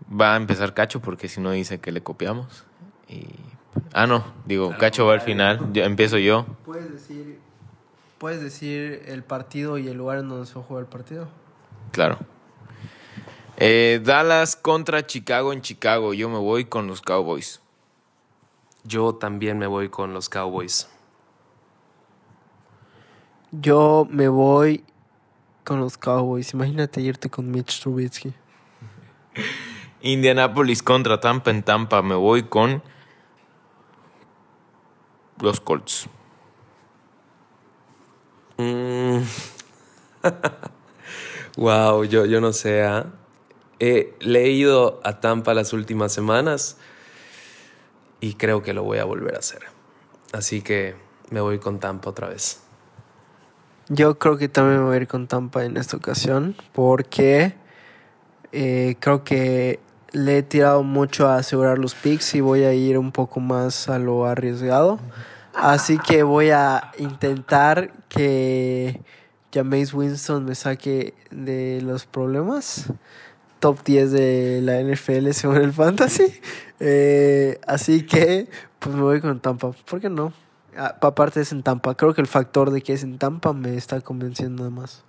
Va 0.09 0.35
a 0.35 0.37
empezar 0.37 0.75
Cacho 0.75 1.01
porque 1.01 1.29
si 1.29 1.41
no 1.41 1.51
dice 1.51 1.81
que 1.81 1.93
le 1.93 2.03
copiamos. 2.03 2.65
Y... 3.09 3.27
Ah, 3.93 4.07
no, 4.07 4.25
digo, 4.47 4.75
Cacho 4.79 5.07
va 5.07 5.15
al 5.15 5.21
final, 5.21 5.73
yo, 5.73 5.85
empiezo 5.85 6.19
yo. 6.19 6.47
¿Puedes 6.65 6.93
decir, 6.93 7.41
¿Puedes 8.25 8.41
decir 8.41 9.03
el 9.05 9.23
partido 9.23 9.77
y 9.77 9.87
el 9.87 9.99
lugar 9.99 10.17
en 10.17 10.31
donde 10.31 10.47
se 10.47 10.55
va 10.55 10.63
a 10.63 10.65
jugar 10.65 10.85
el 10.85 10.89
partido? 10.89 11.29
Claro. 11.93 12.17
Eh, 13.59 14.01
Dallas 14.03 14.57
contra 14.57 15.05
Chicago 15.05 15.53
en 15.53 15.61
Chicago. 15.61 16.15
Yo 16.15 16.31
me 16.31 16.39
voy 16.39 16.65
con 16.65 16.87
los 16.87 17.03
Cowboys. 17.03 17.61
Yo 18.83 19.17
también 19.17 19.59
me 19.59 19.67
voy 19.67 19.91
con 19.91 20.15
los 20.15 20.31
Cowboys. 20.31 20.89
Yo 23.53 24.09
me 24.09 24.29
voy 24.29 24.83
con 25.63 25.81
los 25.81 25.99
Cowboys. 25.99 26.55
Imagínate 26.55 27.03
irte 27.03 27.29
con 27.29 27.51
Mitch 27.51 27.83
Trubisky. 27.83 28.33
Indianapolis 30.01 30.83
contra 30.83 31.21
Tampa 31.21 31.51
en 31.51 31.63
Tampa. 31.63 32.01
Me 32.01 32.15
voy 32.15 32.45
con 32.45 32.83
los 35.43 35.61
Colts. 35.61 36.09
Wow, 41.57 42.03
mm. 42.03 42.07
yo, 42.09 42.25
yo 42.27 42.41
no 42.41 42.53
sé. 42.53 42.83
¿ah? 42.83 43.07
He 43.81 44.15
leído 44.21 45.01
a 45.05 45.21
Tampa 45.21 45.55
las 45.55 45.73
últimas 45.73 46.13
semanas 46.13 46.77
y 48.21 48.35
creo 48.35 48.63
que 48.63 48.73
lo 48.73 48.83
voy 48.85 48.99
a 48.99 49.05
volver 49.05 49.35
a 49.35 49.39
hacer. 49.39 49.63
Así 50.33 50.63
que 50.63 50.95
me 51.31 51.41
voy 51.41 51.59
con 51.59 51.81
Tampa 51.81 52.11
otra 52.11 52.29
vez. 52.29 52.61
Yo 53.89 54.19
creo 54.19 54.39
que 54.39 54.49
también 54.49 54.79
me 54.79 54.87
voy 54.87 54.95
a 54.95 55.01
ir 55.01 55.09
con 55.09 55.27
Tampa 55.27 55.65
en 55.65 55.77
esta 55.77 55.97
ocasión 55.97 56.57
porque 56.73 57.55
eh, 58.53 58.97
creo 58.99 59.25
que 59.25 59.79
le 60.13 60.39
he 60.39 60.43
tirado 60.43 60.83
mucho 60.83 61.29
a 61.29 61.37
asegurar 61.37 61.79
los 61.79 61.95
picks 61.95 62.35
y 62.35 62.41
voy 62.41 62.63
a 62.63 62.73
ir 62.73 62.97
un 62.97 63.13
poco 63.13 63.41
más 63.41 63.89
a 63.89 63.99
lo 63.99 64.25
arriesgado. 64.25 65.01
Así 65.55 65.99
que 65.99 66.23
voy 66.23 66.51
a 66.51 66.93
intentar 66.99 67.93
que 68.09 69.01
Jameis 69.53 69.95
Winston 69.95 70.45
me 70.45 70.55
saque 70.55 71.15
de 71.31 71.81
los 71.83 72.07
problemas 72.07 72.93
top 73.61 73.83
10 73.83 74.13
de 74.13 74.61
la 74.63 74.83
NFL 74.83 75.31
según 75.31 75.57
el 75.57 75.73
fantasy. 75.73 76.41
Eh, 76.81 77.61
así 77.67 78.05
que, 78.05 78.49
pues 78.79 78.95
me 78.95 79.01
voy 79.01 79.21
con 79.21 79.41
Tampa. 79.41 79.71
¿Por 79.71 80.01
qué 80.01 80.11
no? 80.11 80.33
Ah, 80.77 80.97
aparte 81.01 81.41
es 81.41 81.53
en 81.53 81.63
Tampa. 81.63 81.95
Creo 81.95 82.13
que 82.13 82.21
el 82.21 82.27
factor 82.27 82.71
de 82.73 82.83
que 82.83 82.93
es 82.93 83.05
en 83.05 83.17
Tampa 83.17 83.53
me 83.53 83.77
está 83.77 84.01
convenciendo 84.01 84.71
más. 84.71 85.05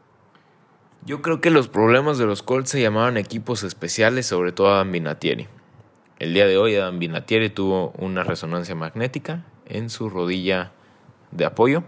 Yo 1.06 1.22
creo 1.22 1.41
que 1.41 1.50
los 1.50 1.68
problemas 1.68 2.18
de 2.18 2.26
los 2.26 2.43
Colts 2.43 2.70
se 2.70 2.82
llamaban 2.82 3.18
equipos 3.18 3.64
especiales, 3.64 4.28
sobre 4.28 4.52
todo 4.52 4.74
Adam 4.74 4.91
Vinatieri. 4.91 5.48
El 6.20 6.34
día 6.34 6.48
de 6.48 6.58
hoy 6.58 6.76
Adam 6.76 6.98
Vinatieri 6.98 7.50
tuvo 7.50 7.91
una 7.98 8.24
resonancia 8.24 8.74
magnética 8.74 9.43
en 9.66 9.89
su 9.89 10.09
rodilla 10.09 10.72
de 11.32 11.45
apoyo 11.45 11.84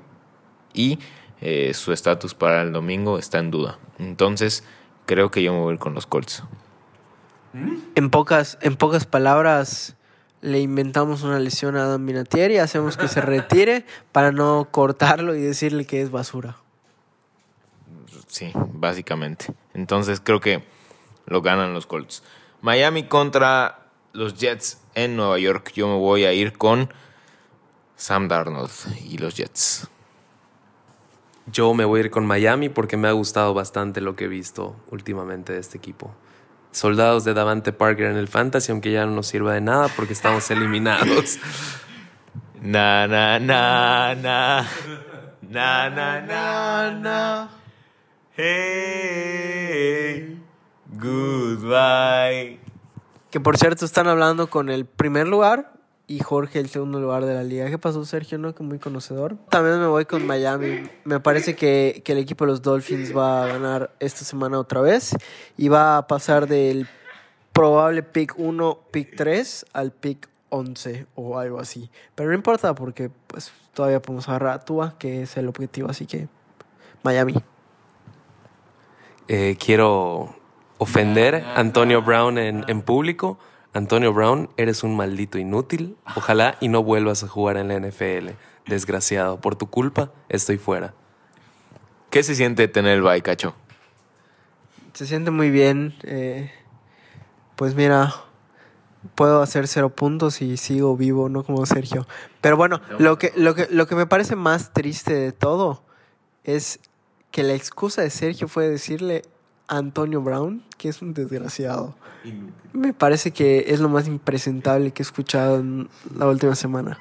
y 0.73 0.99
eh, 1.41 1.73
su 1.73 1.93
estatus 1.93 2.33
para 2.33 2.61
el 2.61 2.71
domingo 2.71 3.17
está 3.17 3.39
en 3.39 3.51
duda. 3.51 3.79
Entonces, 3.99 4.63
creo 5.05 5.31
que 5.31 5.43
yo 5.43 5.53
me 5.53 5.59
voy 5.59 5.77
con 5.77 5.93
los 5.93 6.05
Colts. 6.05 6.43
En 7.95 8.09
pocas, 8.09 8.57
en 8.61 8.75
pocas 8.75 9.05
palabras, 9.05 9.95
le 10.41 10.59
inventamos 10.59 11.23
una 11.23 11.39
lesión 11.39 11.75
a 11.75 11.83
Adam 11.83 12.05
Vinatieri, 12.05 12.57
hacemos 12.57 12.97
que 12.97 13.07
se 13.07 13.21
retire 13.21 13.85
para 14.11 14.31
no 14.31 14.67
cortarlo 14.69 15.35
y 15.35 15.41
decirle 15.41 15.85
que 15.85 16.01
es 16.01 16.11
basura. 16.11 16.57
Sí, 18.27 18.51
básicamente. 18.73 19.47
Entonces 19.73 20.21
creo 20.23 20.39
que 20.39 20.63
lo 21.25 21.41
ganan 21.41 21.73
los 21.73 21.87
Colts. 21.87 22.23
Miami 22.61 23.03
contra 23.03 23.87
los 24.13 24.35
Jets 24.35 24.81
en 24.95 25.15
Nueva 25.15 25.39
York. 25.39 25.71
Yo 25.73 25.87
me 25.87 25.95
voy 25.95 26.25
a 26.25 26.33
ir 26.33 26.57
con 26.57 26.91
Sam 27.97 28.27
Darnold 28.27 28.71
y 29.09 29.17
los 29.17 29.35
Jets. 29.35 29.89
Yo 31.47 31.73
me 31.73 31.83
voy 31.83 31.99
a 31.99 32.03
ir 32.03 32.11
con 32.11 32.27
Miami 32.27 32.69
porque 32.69 32.95
me 32.95 33.07
ha 33.07 33.11
gustado 33.11 33.53
bastante 33.55 34.01
lo 34.01 34.15
que 34.15 34.25
he 34.25 34.27
visto 34.27 34.75
últimamente 34.91 35.53
de 35.53 35.59
este 35.59 35.77
equipo. 35.77 36.13
Soldados 36.71 37.23
de 37.23 37.33
Davante 37.33 37.73
Parker 37.73 38.05
en 38.05 38.17
el 38.17 38.27
Fantasy, 38.27 38.71
aunque 38.71 38.91
ya 38.91 39.05
no 39.07 39.13
nos 39.13 39.27
sirva 39.27 39.53
de 39.53 39.61
nada 39.61 39.87
porque 39.95 40.13
estamos 40.13 40.51
eliminados. 40.51 41.39
na, 42.61 43.07
na, 43.07 43.39
na, 43.39 44.13
na. 44.13 44.67
Na, 45.41 45.89
na, 45.89 46.21
na, 46.21 46.91
na. 46.91 47.49
Hey, 48.35 49.57
goodbye. 50.93 52.59
Que 53.31 53.39
por 53.39 53.57
cierto 53.57 53.85
están 53.85 54.07
hablando 54.07 54.51
con 54.51 54.69
el 54.69 54.85
primer 54.85 55.27
lugar 55.27 55.76
y 56.07 56.19
Jorge 56.19 56.59
el 56.59 56.69
segundo 56.69 57.01
lugar 57.01 57.25
de 57.25 57.33
la 57.33 57.43
liga. 57.43 57.69
¿Qué 57.69 57.77
pasó, 57.77 58.03
Sergio? 58.05 58.37
¿No? 58.37 58.55
Que 58.55 58.63
muy 58.63 58.79
conocedor. 58.79 59.35
También 59.49 59.79
me 59.79 59.87
voy 59.87 60.05
con 60.05 60.25
Miami. 60.25 60.89
Me 61.03 61.19
parece 61.19 61.55
que, 61.55 62.01
el 62.05 62.17
equipo 62.17 62.45
de 62.45 62.51
los 62.51 62.61
Dolphins 62.61 63.15
va 63.15 63.43
a 63.43 63.47
ganar 63.47 63.91
esta 63.99 64.23
semana 64.23 64.57
otra 64.57 64.79
vez 64.79 65.15
y 65.57 65.67
va 65.67 65.97
a 65.97 66.07
pasar 66.07 66.47
del 66.47 66.87
probable 67.51 68.03
pick 68.03 68.35
1, 68.37 68.79
pick 68.91 69.17
3 69.17 69.65
al 69.73 69.91
pick 69.91 70.29
11 70.49 71.07
o 71.15 71.37
algo 71.39 71.59
así. 71.59 71.89
Pero 72.15 72.29
no 72.29 72.35
importa 72.35 72.73
porque 72.73 73.11
pues 73.27 73.51
todavía 73.73 74.01
podemos 74.01 74.29
agarrar 74.29 74.53
a 74.53 74.59
Tua, 74.63 74.95
que 74.97 75.23
es 75.23 75.35
el 75.35 75.49
objetivo. 75.49 75.89
Así 75.89 76.05
que 76.05 76.29
Miami. 77.03 77.35
Eh, 79.27 79.57
quiero 79.59 80.33
ofender 80.77 81.35
a 81.35 81.59
Antonio 81.59 82.01
Brown 82.01 82.37
en, 82.37 82.63
en 82.69 82.81
público 82.81 83.37
Antonio 83.73 84.13
Brown, 84.13 84.49
eres 84.57 84.83
un 84.83 84.95
maldito 84.95 85.37
inútil. 85.37 85.97
Ojalá 86.15 86.57
y 86.59 86.67
no 86.67 86.83
vuelvas 86.83 87.23
a 87.23 87.27
jugar 87.27 87.57
en 87.57 87.67
la 87.67 87.79
NFL. 87.79 88.29
Desgraciado, 88.65 89.39
por 89.39 89.55
tu 89.55 89.69
culpa 89.69 90.11
estoy 90.29 90.57
fuera. 90.57 90.93
¿Qué 92.09 92.23
se 92.23 92.35
siente 92.35 92.67
tener 92.67 92.97
el 92.97 93.03
bye, 93.03 93.21
Cacho? 93.21 93.55
Se 94.93 95.05
siente 95.05 95.31
muy 95.31 95.51
bien. 95.51 95.93
Eh, 96.03 96.51
pues 97.55 97.75
mira, 97.75 98.13
puedo 99.15 99.41
hacer 99.41 99.67
cero 99.67 99.89
puntos 99.89 100.41
y 100.41 100.57
sigo 100.57 100.95
vivo, 100.97 101.29
no 101.29 101.43
como 101.43 101.65
Sergio. 101.65 102.07
Pero 102.41 102.57
bueno, 102.57 102.81
lo 102.97 103.17
que, 103.17 103.33
lo 103.35 103.55
que, 103.55 103.67
lo 103.69 103.87
que 103.87 103.95
me 103.95 104.07
parece 104.07 104.35
más 104.35 104.73
triste 104.73 105.13
de 105.13 105.31
todo 105.31 105.83
es 106.43 106.79
que 107.31 107.43
la 107.43 107.53
excusa 107.53 108.01
de 108.01 108.09
Sergio 108.09 108.47
fue 108.47 108.67
decirle 108.69 109.23
Antonio 109.67 110.21
Brown 110.21 110.63
que 110.77 110.89
es 110.89 111.01
un 111.01 111.13
desgraciado. 111.13 111.95
Me 112.73 112.93
parece 112.93 113.31
que 113.31 113.65
es 113.67 113.79
lo 113.79 113.89
más 113.89 114.07
impresentable 114.07 114.91
que 114.91 115.01
he 115.01 115.05
escuchado 115.05 115.57
en 115.57 115.89
la 116.17 116.27
última 116.27 116.55
semana. 116.55 116.99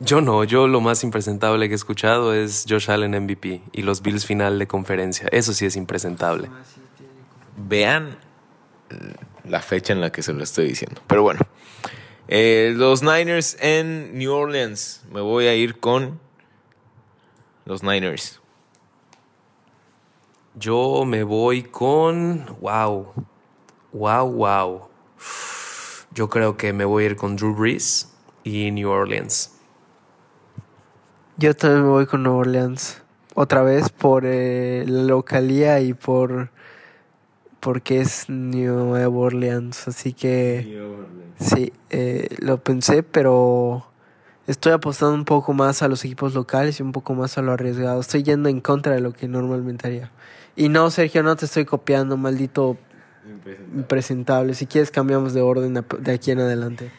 Yo 0.00 0.20
no, 0.20 0.44
yo 0.44 0.68
lo 0.68 0.80
más 0.80 1.04
impresentable 1.04 1.68
que 1.68 1.74
he 1.74 1.76
escuchado 1.76 2.34
es 2.34 2.66
Josh 2.68 2.90
Allen 2.90 3.12
MVP 3.24 3.62
y 3.72 3.82
los 3.82 4.02
Bills 4.02 4.26
final 4.26 4.58
de 4.58 4.66
conferencia. 4.66 5.28
Eso 5.32 5.52
sí 5.52 5.66
es 5.66 5.76
impresentable. 5.76 6.50
vean 7.56 8.18
la 9.44 9.60
fecha 9.60 9.92
en 9.92 10.00
la 10.00 10.10
que 10.12 10.22
se 10.22 10.32
lo 10.32 10.42
estoy 10.42 10.68
diciendo. 10.68 11.00
Pero 11.06 11.22
bueno, 11.22 11.40
eh, 12.28 12.72
los 12.76 13.02
Niners 13.02 13.56
en 13.60 14.18
New 14.18 14.32
Orleans. 14.32 15.02
Me 15.10 15.20
voy 15.20 15.46
a 15.46 15.54
ir 15.54 15.78
con 15.78 16.20
los 17.64 17.82
Niners. 17.82 18.40
Yo 20.58 21.04
me 21.04 21.22
voy 21.22 21.64
con. 21.64 22.46
Wow. 22.62 23.12
Wow, 23.92 24.32
wow. 24.32 24.88
Yo 26.14 26.30
creo 26.30 26.56
que 26.56 26.72
me 26.72 26.86
voy 26.86 27.04
a 27.04 27.06
ir 27.08 27.16
con 27.16 27.36
Drew 27.36 27.54
Brees 27.54 28.10
y 28.42 28.70
New 28.70 28.88
Orleans. 28.88 29.52
Yo 31.36 31.54
también 31.54 31.82
me 31.82 31.90
voy 31.90 32.06
con 32.06 32.22
Nueva 32.22 32.38
Orleans. 32.38 33.02
Otra 33.34 33.60
vez 33.60 33.90
por 33.90 34.24
eh, 34.24 34.86
la 34.88 35.02
localía 35.02 35.80
y 35.80 35.92
por 35.92 36.48
porque 37.60 38.00
es 38.00 38.30
Nueva 38.30 39.08
Orleans. 39.10 39.88
Así 39.88 40.14
que 40.14 40.80
sí, 41.38 41.74
eh, 41.90 42.34
lo 42.38 42.56
pensé, 42.64 43.02
pero 43.02 43.86
estoy 44.46 44.72
apostando 44.72 45.14
un 45.14 45.26
poco 45.26 45.52
más 45.52 45.82
a 45.82 45.88
los 45.88 46.02
equipos 46.06 46.32
locales 46.32 46.80
y 46.80 46.82
un 46.82 46.92
poco 46.92 47.14
más 47.14 47.36
a 47.36 47.42
lo 47.42 47.52
arriesgado. 47.52 48.00
Estoy 48.00 48.22
yendo 48.22 48.48
en 48.48 48.62
contra 48.62 48.94
de 48.94 49.00
lo 49.00 49.12
que 49.12 49.28
normalmente 49.28 49.86
haría. 49.86 50.10
Y 50.56 50.68
no, 50.68 50.90
Sergio, 50.90 51.22
no 51.22 51.36
te 51.36 51.44
estoy 51.44 51.64
copiando, 51.66 52.16
maldito 52.16 52.76
impresentable. 53.74 54.54
Si 54.54 54.66
quieres 54.66 54.90
cambiamos 54.90 55.34
de 55.34 55.42
orden 55.42 55.74
de- 55.74 56.12
aquí 56.12 56.30
en 56.30 56.40
adelante. 56.40 56.90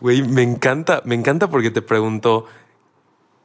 Güey, 0.00 0.22
me 0.22 0.42
encanta, 0.42 1.02
me 1.04 1.14
encanta 1.14 1.48
porque 1.50 1.70
te 1.70 1.82
preguntó, 1.82 2.46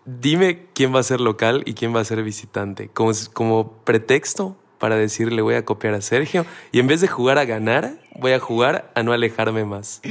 dime 0.05 0.67
quién 0.73 0.93
va 0.95 0.99
a 0.99 1.03
ser 1.03 1.19
local 1.21 1.63
y 1.65 1.73
quién 1.73 1.95
va 1.95 1.99
a 2.01 2.05
ser 2.05 2.23
visitante, 2.23 2.89
como, 2.93 3.11
como 3.33 3.73
pretexto 3.83 4.57
para 4.79 4.95
decirle 4.95 5.41
voy 5.41 5.55
a 5.55 5.65
copiar 5.65 5.93
a 5.93 6.01
Sergio 6.01 6.45
y 6.71 6.79
en 6.79 6.87
vez 6.87 7.01
de 7.01 7.07
jugar 7.07 7.37
a 7.37 7.45
ganar, 7.45 7.99
voy 8.19 8.33
a 8.33 8.39
jugar 8.39 8.91
a 8.95 9.03
no 9.03 9.13
alejarme 9.13 9.65
más. 9.65 10.01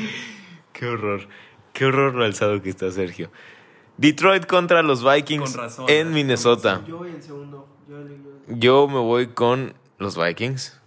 Qué 0.73 0.87
horror. 0.87 1.29
Qué 1.73 1.87
horror 1.87 2.15
lo 2.15 2.25
alzado 2.25 2.61
que 2.63 2.71
está 2.71 2.91
Sergio. 2.91 3.31
Detroit 3.97 4.47
contra 4.47 4.83
los 4.83 5.05
Vikings 5.05 5.51
Con 5.53 5.61
razón, 5.61 5.85
en 5.89 6.07
con 6.07 6.15
Minnesota. 6.15 6.83
Yo 6.87 6.99
voy 6.99 7.11
en 7.11 7.23
segundo. 7.23 7.69
Yo 8.49 8.89
me 8.89 8.99
voy 8.99 9.29
con 9.29 9.75
los 9.99 10.17
Vikings. 10.23 10.79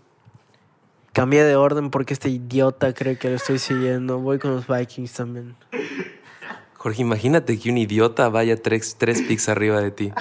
Cambié 1.13 1.43
de 1.43 1.55
orden 1.55 1.89
porque 1.89 2.13
este 2.13 2.29
idiota 2.29 2.93
cree 2.93 3.17
que 3.17 3.29
lo 3.29 3.35
estoy 3.35 3.59
siguiendo. 3.59 4.19
Voy 4.19 4.37
con 4.39 4.51
los 4.55 4.67
Vikings 4.67 5.13
también. 5.13 5.55
Jorge, 6.75 7.01
imagínate 7.01 7.57
que 7.59 7.69
un 7.71 7.77
idiota 7.77 8.29
vaya 8.29 8.61
tres, 8.61 8.95
tres 8.99 9.21
picks 9.23 9.49
arriba 9.49 9.81
de 9.81 9.91
ti. 9.91 10.11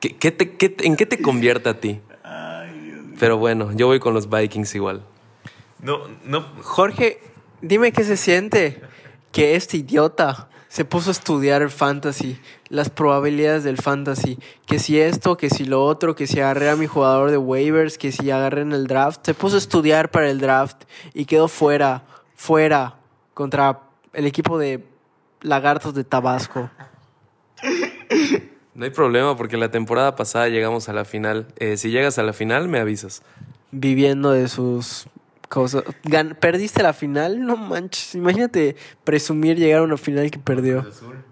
¿Qué, 0.00 0.16
qué 0.16 0.30
te- 0.30 0.56
qué 0.56 0.68
te- 0.68 0.86
¿En 0.86 0.96
qué 0.96 1.06
te 1.06 1.20
convierte 1.20 1.68
a 1.68 1.80
ti? 1.80 2.00
Pero 3.18 3.38
bueno, 3.38 3.70
yo 3.72 3.86
voy 3.86 4.00
con 4.00 4.14
los 4.14 4.28
Vikings 4.30 4.74
igual. 4.74 5.02
No, 5.80 6.00
no. 6.24 6.44
Jorge, 6.62 7.20
dime 7.60 7.92
qué 7.92 8.04
se 8.04 8.16
siente 8.16 8.80
que 9.32 9.54
este 9.56 9.76
idiota 9.78 10.48
se 10.72 10.86
puso 10.86 11.10
a 11.10 11.12
estudiar 11.12 11.60
el 11.60 11.68
fantasy, 11.68 12.40
las 12.70 12.88
probabilidades 12.88 13.62
del 13.62 13.76
fantasy, 13.76 14.38
que 14.64 14.78
si 14.78 14.98
esto, 14.98 15.36
que 15.36 15.50
si 15.50 15.66
lo 15.66 15.84
otro, 15.84 16.14
que 16.14 16.26
si 16.26 16.40
agarré 16.40 16.70
a 16.70 16.76
mi 16.76 16.86
jugador 16.86 17.30
de 17.30 17.36
waivers, 17.36 17.98
que 17.98 18.10
si 18.10 18.30
agarré 18.30 18.62
en 18.62 18.72
el 18.72 18.86
draft, 18.86 19.20
se 19.22 19.34
puso 19.34 19.56
a 19.56 19.58
estudiar 19.58 20.10
para 20.10 20.30
el 20.30 20.40
draft 20.40 20.84
y 21.12 21.26
quedó 21.26 21.48
fuera, 21.48 22.04
fuera 22.36 22.94
contra 23.34 23.80
el 24.14 24.24
equipo 24.24 24.56
de 24.56 24.82
Lagartos 25.42 25.92
de 25.92 26.04
Tabasco. 26.04 26.70
No 28.72 28.86
hay 28.86 28.90
problema 28.90 29.36
porque 29.36 29.58
la 29.58 29.70
temporada 29.70 30.16
pasada 30.16 30.48
llegamos 30.48 30.88
a 30.88 30.94
la 30.94 31.04
final. 31.04 31.48
Eh, 31.56 31.76
si 31.76 31.90
llegas 31.90 32.18
a 32.18 32.22
la 32.22 32.32
final, 32.32 32.68
me 32.68 32.78
avisas. 32.78 33.22
viviendo 33.72 34.30
de 34.30 34.48
sus 34.48 35.06
cosas. 35.52 35.84
Gan- 36.04 36.34
¿Perdiste 36.36 36.82
la 36.82 36.92
final? 36.94 37.44
No 37.44 37.56
manches. 37.56 38.14
Imagínate 38.14 38.76
presumir 39.04 39.56
llegar 39.58 39.80
a 39.80 39.82
una 39.82 39.96
final 39.98 40.30
que 40.30 40.38
perdió. 40.38 40.84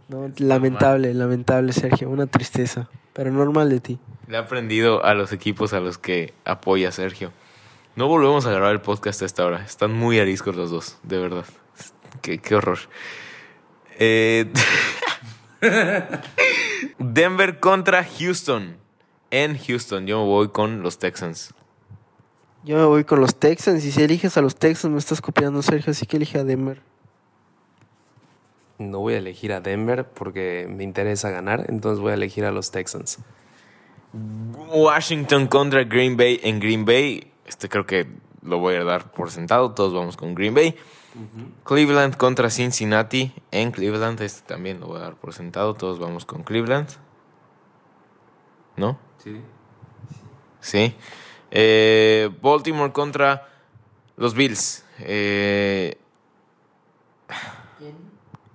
No, 0.08 0.30
lamentable, 0.38 1.14
lamentable, 1.14 1.72
Sergio. 1.72 2.10
Una 2.10 2.26
tristeza. 2.26 2.90
Pero 3.14 3.30
normal 3.32 3.70
de 3.70 3.80
ti. 3.80 3.98
Le 4.28 4.36
ha 4.36 4.40
aprendido 4.40 5.04
a 5.04 5.14
los 5.14 5.32
equipos 5.32 5.72
a 5.72 5.80
los 5.80 5.98
que 5.98 6.34
apoya 6.44 6.92
Sergio. 6.92 7.32
No 7.96 8.06
volvemos 8.08 8.46
a 8.46 8.50
grabar 8.50 8.72
el 8.72 8.80
podcast 8.80 9.22
a 9.22 9.26
esta 9.26 9.44
hora. 9.44 9.64
Están 9.64 9.92
muy 9.92 10.18
ariscos 10.20 10.54
los 10.54 10.70
dos, 10.70 10.98
de 11.02 11.18
verdad. 11.18 11.44
Qué, 12.22 12.38
qué 12.38 12.54
horror. 12.54 12.78
Eh, 13.98 14.46
Denver 16.98 17.58
contra 17.60 18.04
Houston. 18.04 18.76
En 19.30 19.56
Houston, 19.58 20.06
yo 20.06 20.20
me 20.20 20.24
voy 20.26 20.48
con 20.48 20.82
los 20.82 20.98
Texans. 20.98 21.54
Yo 22.64 22.76
me 22.76 22.84
voy 22.84 23.04
con 23.04 23.20
los 23.20 23.34
Texans. 23.36 23.84
Y 23.84 23.92
si 23.92 24.02
eliges 24.02 24.36
a 24.36 24.42
los 24.42 24.56
Texans, 24.56 24.92
me 24.92 24.98
estás 24.98 25.20
copiando, 25.20 25.62
Sergio. 25.62 25.92
Así 25.92 26.06
que 26.06 26.16
elige 26.16 26.38
a 26.38 26.44
Denver. 26.44 26.82
No 28.78 29.00
voy 29.00 29.14
a 29.14 29.18
elegir 29.18 29.52
a 29.52 29.60
Denver 29.60 30.08
porque 30.08 30.66
me 30.68 30.84
interesa 30.84 31.28
ganar, 31.28 31.66
entonces 31.68 32.00
voy 32.00 32.12
a 32.12 32.14
elegir 32.14 32.46
a 32.46 32.50
los 32.50 32.70
Texans. 32.70 33.18
Washington 34.72 35.46
contra 35.48 35.84
Green 35.84 36.16
Bay 36.16 36.40
en 36.42 36.60
Green 36.60 36.84
Bay. 36.86 37.30
Este 37.46 37.68
creo 37.68 37.86
que 37.86 38.06
lo 38.42 38.58
voy 38.58 38.76
a 38.76 38.84
dar 38.84 39.12
por 39.12 39.30
sentado. 39.30 39.72
Todos 39.72 39.92
vamos 39.92 40.16
con 40.16 40.34
Green 40.34 40.54
Bay. 40.54 40.76
Cleveland 41.64 42.16
contra 42.16 42.48
Cincinnati 42.48 43.34
en 43.50 43.70
Cleveland. 43.70 44.20
Este 44.22 44.46
también 44.46 44.80
lo 44.80 44.86
voy 44.86 44.98
a 44.98 45.02
dar 45.02 45.16
por 45.16 45.34
sentado. 45.34 45.74
Todos 45.74 45.98
vamos 45.98 46.24
con 46.24 46.42
Cleveland. 46.42 46.88
¿No? 48.76 48.98
Sí. 49.18 49.40
Sí. 50.60 50.94
Eh, 51.50 52.30
Baltimore 52.42 52.92
contra 52.92 53.48
los 54.16 54.34
Bills. 54.34 54.84
Eh, 55.00 55.98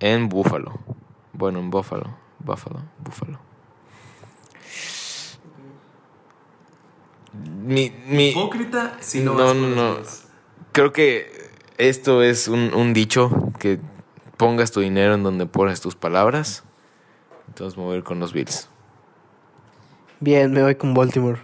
en 0.00 0.28
Buffalo. 0.28 0.78
Bueno, 1.32 1.58
en 1.60 1.70
Buffalo. 1.70 2.16
Buffalo. 2.38 2.82
Buffalo. 2.98 3.38
Mi, 7.64 7.92
mi, 8.06 8.30
Hipócrita 8.30 8.96
si 9.00 9.20
no 9.20 9.34
no. 9.54 9.98
Creo 10.72 10.92
que 10.92 11.50
esto 11.76 12.22
es 12.22 12.48
un, 12.48 12.72
un 12.72 12.94
dicho 12.94 13.52
que 13.58 13.78
pongas 14.36 14.70
tu 14.70 14.80
dinero 14.80 15.14
en 15.14 15.22
donde 15.22 15.46
pones 15.46 15.80
tus 15.80 15.96
palabras. 15.96 16.64
Entonces 17.48 17.76
me 17.76 17.84
voy 17.84 17.94
a 17.94 17.98
ir 17.98 18.04
con 18.04 18.20
los 18.20 18.32
Bills. 18.32 18.68
Bien, 20.20 20.50
me 20.52 20.62
voy 20.62 20.76
con 20.76 20.94
Baltimore. 20.94 21.40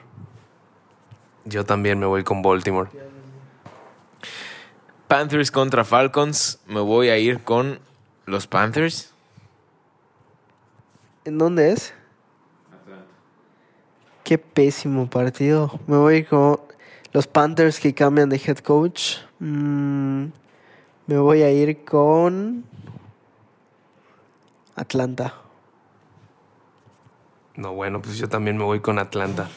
Yo 1.44 1.64
también 1.64 1.98
me 1.98 2.06
voy 2.06 2.24
con 2.24 2.42
Baltimore. 2.42 2.90
Panthers 5.08 5.50
contra 5.50 5.84
Falcons. 5.84 6.60
Me 6.66 6.80
voy 6.80 7.08
a 7.08 7.18
ir 7.18 7.42
con 7.42 7.80
los 8.26 8.46
Panthers. 8.46 9.12
¿En 11.24 11.38
dónde 11.38 11.72
es? 11.72 11.94
Qué 14.24 14.38
pésimo 14.38 15.10
partido. 15.10 15.78
Me 15.86 15.96
voy 15.96 16.24
con 16.24 16.60
los 17.12 17.26
Panthers 17.26 17.80
que 17.80 17.92
cambian 17.92 18.28
de 18.28 18.36
head 18.36 18.58
coach. 18.58 19.18
Mm, 19.38 20.26
me 21.06 21.18
voy 21.18 21.42
a 21.42 21.50
ir 21.50 21.84
con 21.84 22.64
Atlanta. 24.76 25.34
No, 27.56 27.74
bueno, 27.74 28.00
pues 28.00 28.16
yo 28.16 28.28
también 28.28 28.56
me 28.56 28.64
voy 28.64 28.80
con 28.80 28.98
Atlanta. 28.98 29.48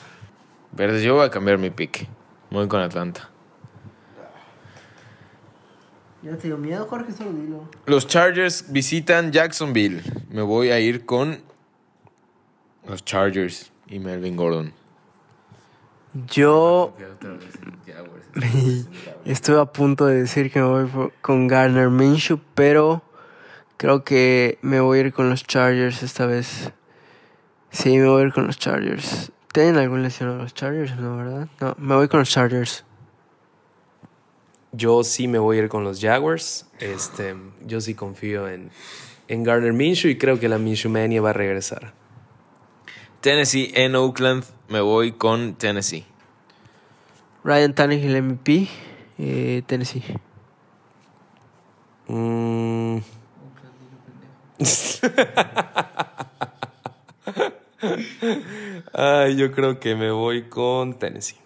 Verdes, 0.76 1.04
yo 1.04 1.16
voy 1.16 1.26
a 1.26 1.30
cambiar 1.30 1.58
mi 1.58 1.70
pick. 1.70 2.08
Voy 2.52 2.68
con 2.68 2.82
Atlanta. 2.82 3.30
Ya 6.22 6.36
te 6.38 6.48
dio 6.48 6.58
miedo, 6.58 6.86
Jorge, 6.88 7.12
solo 7.14 7.32
dilo. 7.32 7.70
Los 7.86 8.08
Chargers 8.08 8.72
visitan 8.72 9.32
Jacksonville. 9.32 10.02
Me 10.30 10.42
voy 10.42 10.72
a 10.72 10.80
ir 10.80 11.06
con 11.06 11.40
los 12.88 13.06
Chargers 13.06 13.72
y 13.88 14.00
Melvin 14.00 14.36
Gordon. 14.36 14.74
Yo 16.28 16.96
estuve 19.26 19.60
a 19.60 19.66
punto 19.66 20.06
de 20.08 20.22
decir 20.22 20.52
que 20.52 20.60
me 20.60 20.66
voy 20.66 21.12
con 21.22 21.48
Garner 21.48 21.90
Minshew, 21.90 22.40
pero 22.54 23.02
creo 23.78 24.04
que 24.04 24.58
me 24.62 24.80
voy 24.80 24.98
a 24.98 25.02
ir 25.02 25.14
con 25.14 25.30
los 25.30 25.44
Chargers 25.44 26.04
esta 26.04 26.26
vez. 26.26 26.72
Sí, 27.70 27.98
me 27.98 28.08
voy 28.08 28.24
a 28.24 28.26
ir 28.26 28.34
con 28.34 28.48
los 28.48 28.58
Chargers. 28.58 29.32
¿Tienen 29.56 29.78
algún 29.78 30.04
lesionado 30.04 30.40
los 30.40 30.54
Chargers? 30.54 30.98
No, 30.98 31.16
¿verdad? 31.16 31.48
No, 31.62 31.76
me 31.78 31.96
voy 31.96 32.10
con 32.10 32.20
los 32.20 32.30
Chargers. 32.30 32.84
Yo 34.74 35.02
sí 35.06 35.30
me 35.30 35.40
voy 35.40 35.56
a 35.56 35.62
ir 35.62 35.70
con 35.70 35.86
los 35.86 36.02
Jaguars. 36.02 36.66
Este, 36.82 37.38
yo 37.66 37.80
sí 37.80 37.96
confío 37.96 38.50
en, 38.50 38.70
en 39.30 39.44
Gardner 39.46 39.72
Minshew 39.72 40.12
y 40.12 40.18
creo 40.18 40.42
que 40.42 40.50
la 40.50 40.58
Minshew 40.58 40.92
Mania 40.92 41.22
va 41.22 41.30
a 41.30 41.34
regresar. 41.34 41.94
Tennessee 43.22 43.72
en 43.76 43.96
Oakland. 43.96 44.44
Me 44.68 44.82
voy 44.82 45.14
con 45.14 45.56
Tennessee. 45.56 46.04
Ryan 47.46 47.74
Tannehill 47.74 48.22
MVP, 48.22 48.68
eh, 49.20 49.64
Tennessee. 49.66 50.04
Mm. 52.10 52.98
Ay, 58.94 59.36
yo 59.36 59.52
creo 59.52 59.80
que 59.80 59.96
me 59.96 60.12
voy 60.12 60.44
con 60.44 60.98
Tennessee. 60.98 61.38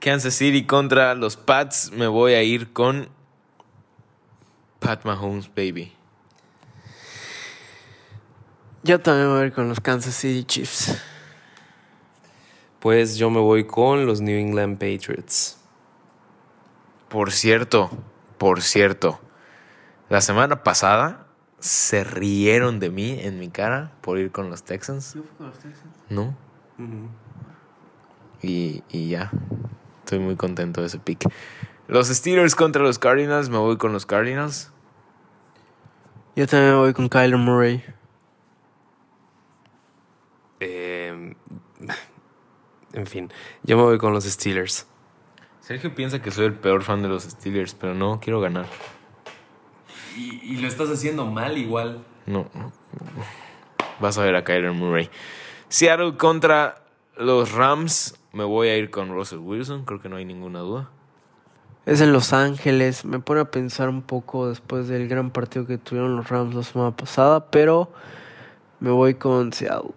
Kansas 0.00 0.34
City 0.34 0.66
contra 0.66 1.14
los 1.14 1.36
Pats. 1.36 1.90
Me 1.92 2.06
voy 2.06 2.34
a 2.34 2.42
ir 2.42 2.72
con 2.72 3.08
Pat 4.78 5.04
Mahomes, 5.04 5.48
baby. 5.54 5.92
Yo 8.82 9.00
también 9.00 9.30
voy 9.30 9.42
a 9.42 9.46
ir 9.46 9.52
con 9.52 9.68
los 9.68 9.80
Kansas 9.80 10.14
City 10.14 10.44
Chiefs. 10.44 11.00
Pues 12.80 13.16
yo 13.16 13.30
me 13.30 13.40
voy 13.40 13.66
con 13.66 14.04
los 14.04 14.20
New 14.20 14.38
England 14.38 14.78
Patriots. 14.78 15.58
Por 17.08 17.32
cierto, 17.32 17.90
por 18.36 18.60
cierto, 18.60 19.20
la 20.10 20.20
semana 20.20 20.62
pasada 20.62 21.23
se 21.64 22.04
rieron 22.04 22.78
de 22.78 22.90
mí 22.90 23.18
en 23.18 23.38
mi 23.38 23.48
cara 23.48 23.90
por 24.02 24.18
ir 24.18 24.30
con 24.30 24.50
los 24.50 24.64
Texans. 24.64 25.16
¿No? 26.10 26.36
y, 28.42 28.82
y 28.90 29.08
ya. 29.08 29.30
Estoy 30.00 30.18
muy 30.18 30.36
contento 30.36 30.82
de 30.82 30.88
ese 30.88 30.98
pick. 30.98 31.26
Los 31.88 32.08
Steelers 32.08 32.54
contra 32.54 32.82
los 32.82 32.98
Cardinals. 32.98 33.48
Me 33.48 33.56
voy 33.56 33.78
con 33.78 33.94
los 33.94 34.04
Cardinals. 34.04 34.72
Yo 36.36 36.46
también 36.46 36.76
voy 36.76 36.92
con 36.92 37.08
Kyler 37.08 37.38
Murray. 37.38 37.82
Eh, 40.60 41.34
en 42.92 43.06
fin, 43.06 43.32
yo 43.62 43.78
me 43.78 43.84
voy 43.84 43.96
con 43.96 44.12
los 44.12 44.24
Steelers. 44.24 44.86
Sergio 45.60 45.94
piensa 45.94 46.20
que 46.20 46.30
soy 46.30 46.44
el 46.44 46.54
peor 46.54 46.82
fan 46.82 47.00
de 47.00 47.08
los 47.08 47.22
Steelers, 47.22 47.74
pero 47.74 47.94
no, 47.94 48.20
quiero 48.20 48.42
ganar. 48.42 48.66
Y, 50.16 50.40
y 50.42 50.56
lo 50.56 50.68
estás 50.68 50.88
haciendo 50.90 51.26
mal 51.26 51.58
igual. 51.58 52.04
No. 52.26 52.48
Vas 54.00 54.18
a 54.18 54.22
ver 54.22 54.36
a 54.36 54.44
Kyler 54.44 54.72
Murray. 54.72 55.10
Seattle 55.68 56.16
contra 56.16 56.84
los 57.16 57.52
Rams. 57.52 58.14
Me 58.32 58.44
voy 58.44 58.68
a 58.68 58.76
ir 58.76 58.90
con 58.90 59.10
Russell 59.10 59.38
Wilson, 59.38 59.84
creo 59.84 60.00
que 60.00 60.08
no 60.08 60.16
hay 60.16 60.24
ninguna 60.24 60.60
duda. 60.60 60.90
Es 61.86 62.00
en 62.00 62.12
Los 62.12 62.32
Ángeles. 62.32 63.04
Me 63.04 63.18
pone 63.18 63.40
a 63.40 63.50
pensar 63.50 63.88
un 63.88 64.02
poco 64.02 64.48
después 64.48 64.88
del 64.88 65.06
gran 65.06 65.30
partido 65.30 65.66
que 65.66 65.78
tuvieron 65.78 66.16
los 66.16 66.28
Rams 66.28 66.54
la 66.54 66.62
semana 66.62 66.96
pasada, 66.96 67.50
pero 67.50 67.92
me 68.80 68.90
voy 68.90 69.14
con 69.14 69.52
Seattle. 69.52 69.92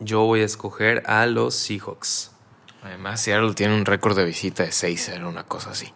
Yo 0.00 0.24
voy 0.24 0.40
a 0.40 0.44
escoger 0.44 1.02
a 1.06 1.26
los 1.26 1.54
Seahawks. 1.54 2.32
Además, 2.82 3.20
Seattle 3.20 3.54
tiene 3.54 3.74
un 3.74 3.86
récord 3.86 4.16
de 4.16 4.24
visita 4.24 4.64
de 4.64 4.70
6-0, 4.70 5.26
una 5.26 5.44
cosa 5.44 5.70
así. 5.70 5.92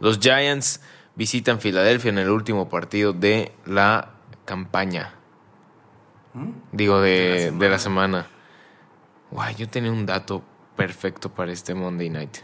Los 0.00 0.18
Giants 0.18 0.80
visitan 1.18 1.60
Filadelfia 1.60 2.10
en 2.10 2.18
el 2.18 2.30
último 2.30 2.68
partido 2.68 3.12
de 3.12 3.52
la 3.66 4.12
campaña. 4.44 5.14
Digo, 6.70 7.00
de, 7.00 7.50
de 7.50 7.68
la 7.68 7.78
semana. 7.80 8.28
Guay, 9.32 9.56
yo 9.56 9.68
tenía 9.68 9.90
un 9.90 10.06
dato 10.06 10.42
perfecto 10.76 11.28
para 11.28 11.50
este 11.50 11.74
Monday 11.74 12.08
Night. 12.08 12.38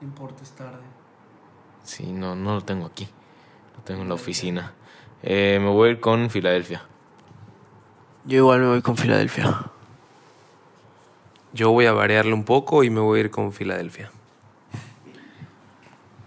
No 0.00 0.06
importa, 0.06 0.44
es 0.44 0.52
tarde. 0.52 0.78
Sí, 1.82 2.12
no, 2.12 2.36
no 2.36 2.54
lo 2.54 2.60
tengo 2.60 2.86
aquí. 2.86 3.08
Lo 3.76 3.82
tengo 3.82 4.02
en 4.02 4.08
la 4.08 4.14
oficina. 4.14 4.72
Eh, 5.24 5.58
me 5.60 5.68
voy 5.68 5.88
a 5.88 5.92
ir 5.92 6.00
con 6.00 6.30
Filadelfia. 6.30 6.82
Yo 8.24 8.36
igual 8.36 8.60
me 8.60 8.68
voy 8.68 8.82
con 8.82 8.96
Filadelfia. 8.96 9.64
Yo 11.52 11.72
voy 11.72 11.86
a 11.86 11.92
variarle 11.92 12.32
un 12.32 12.44
poco 12.44 12.84
y 12.84 12.90
me 12.90 13.00
voy 13.00 13.18
a 13.18 13.22
ir 13.24 13.30
con 13.30 13.52
Filadelfia. 13.52 14.12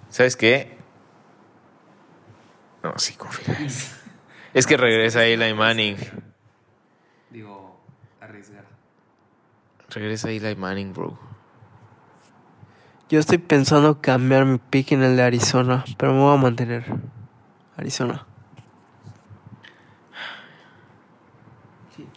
¿Sabes 0.09 0.35
qué? 0.35 0.82
No, 2.83 2.93
sí, 2.97 3.13
con 3.15 3.31
Filadelfia. 3.31 3.89
Es 4.53 4.67
que 4.67 4.77
regresa 4.77 5.25
Eli 5.25 5.53
Manning. 5.53 5.97
Digo, 7.29 7.79
arriesgar. 8.19 8.65
Regresa 9.89 10.29
Eli 10.29 10.55
Manning, 10.55 10.93
bro. 10.93 11.17
Yo 13.09 13.19
estoy 13.19 13.37
pensando 13.37 14.01
cambiar 14.01 14.45
mi 14.45 14.57
pick 14.57 14.91
en 14.91 15.01
el 15.01 15.15
de 15.15 15.23
Arizona, 15.23 15.85
pero 15.97 16.13
me 16.13 16.19
voy 16.19 16.37
a 16.37 16.41
mantener. 16.41 16.85
Arizona. 17.77 18.25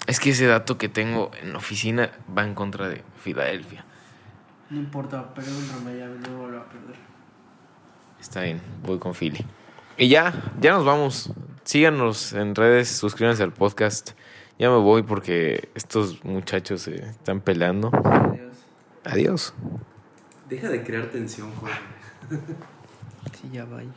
Es 0.07 0.21
que 0.21 0.31
ese 0.31 0.47
dato 0.47 0.79
que 0.79 0.89
tengo 0.89 1.31
en 1.41 1.53
la 1.53 1.59
oficina 1.59 2.11
va 2.37 2.45
en 2.45 2.55
contra 2.55 2.89
de 2.89 3.05
Filadelfia. 3.17 3.85
No 4.71 4.79
importa, 4.79 5.33
perder 5.33 5.53
un 5.53 5.85
Miami, 5.85 6.19
no 6.29 6.39
vuelvo 6.39 6.59
a 6.59 6.69
perder. 6.69 6.97
Está 8.21 8.43
bien, 8.43 8.61
voy 8.83 8.99
con 8.99 9.15
Philly. 9.15 9.45
Y 9.99 10.09
ya, 10.09 10.53
ya 10.61 10.73
nos 10.73 10.85
vamos. 10.85 11.31
Síganos 11.65 12.35
en 12.35 12.55
redes, 12.55 12.89
suscríbanse 12.89 13.43
al 13.43 13.53
podcast. 13.53 14.11
Ya 14.59 14.71
me 14.71 14.77
voy 14.77 15.03
porque 15.03 15.71
estos 15.75 16.23
muchachos 16.23 16.83
se 16.83 16.97
están 16.97 17.41
peleando. 17.41 17.91
Adiós. 18.05 18.57
Adiós. 19.05 19.55
Deja 20.49 20.69
de 20.69 20.83
crear 20.83 21.07
tensión, 21.07 21.51
Jorge. 21.55 21.81
Sí, 23.41 23.51
ya 23.53 23.65
vaya. 23.65 23.89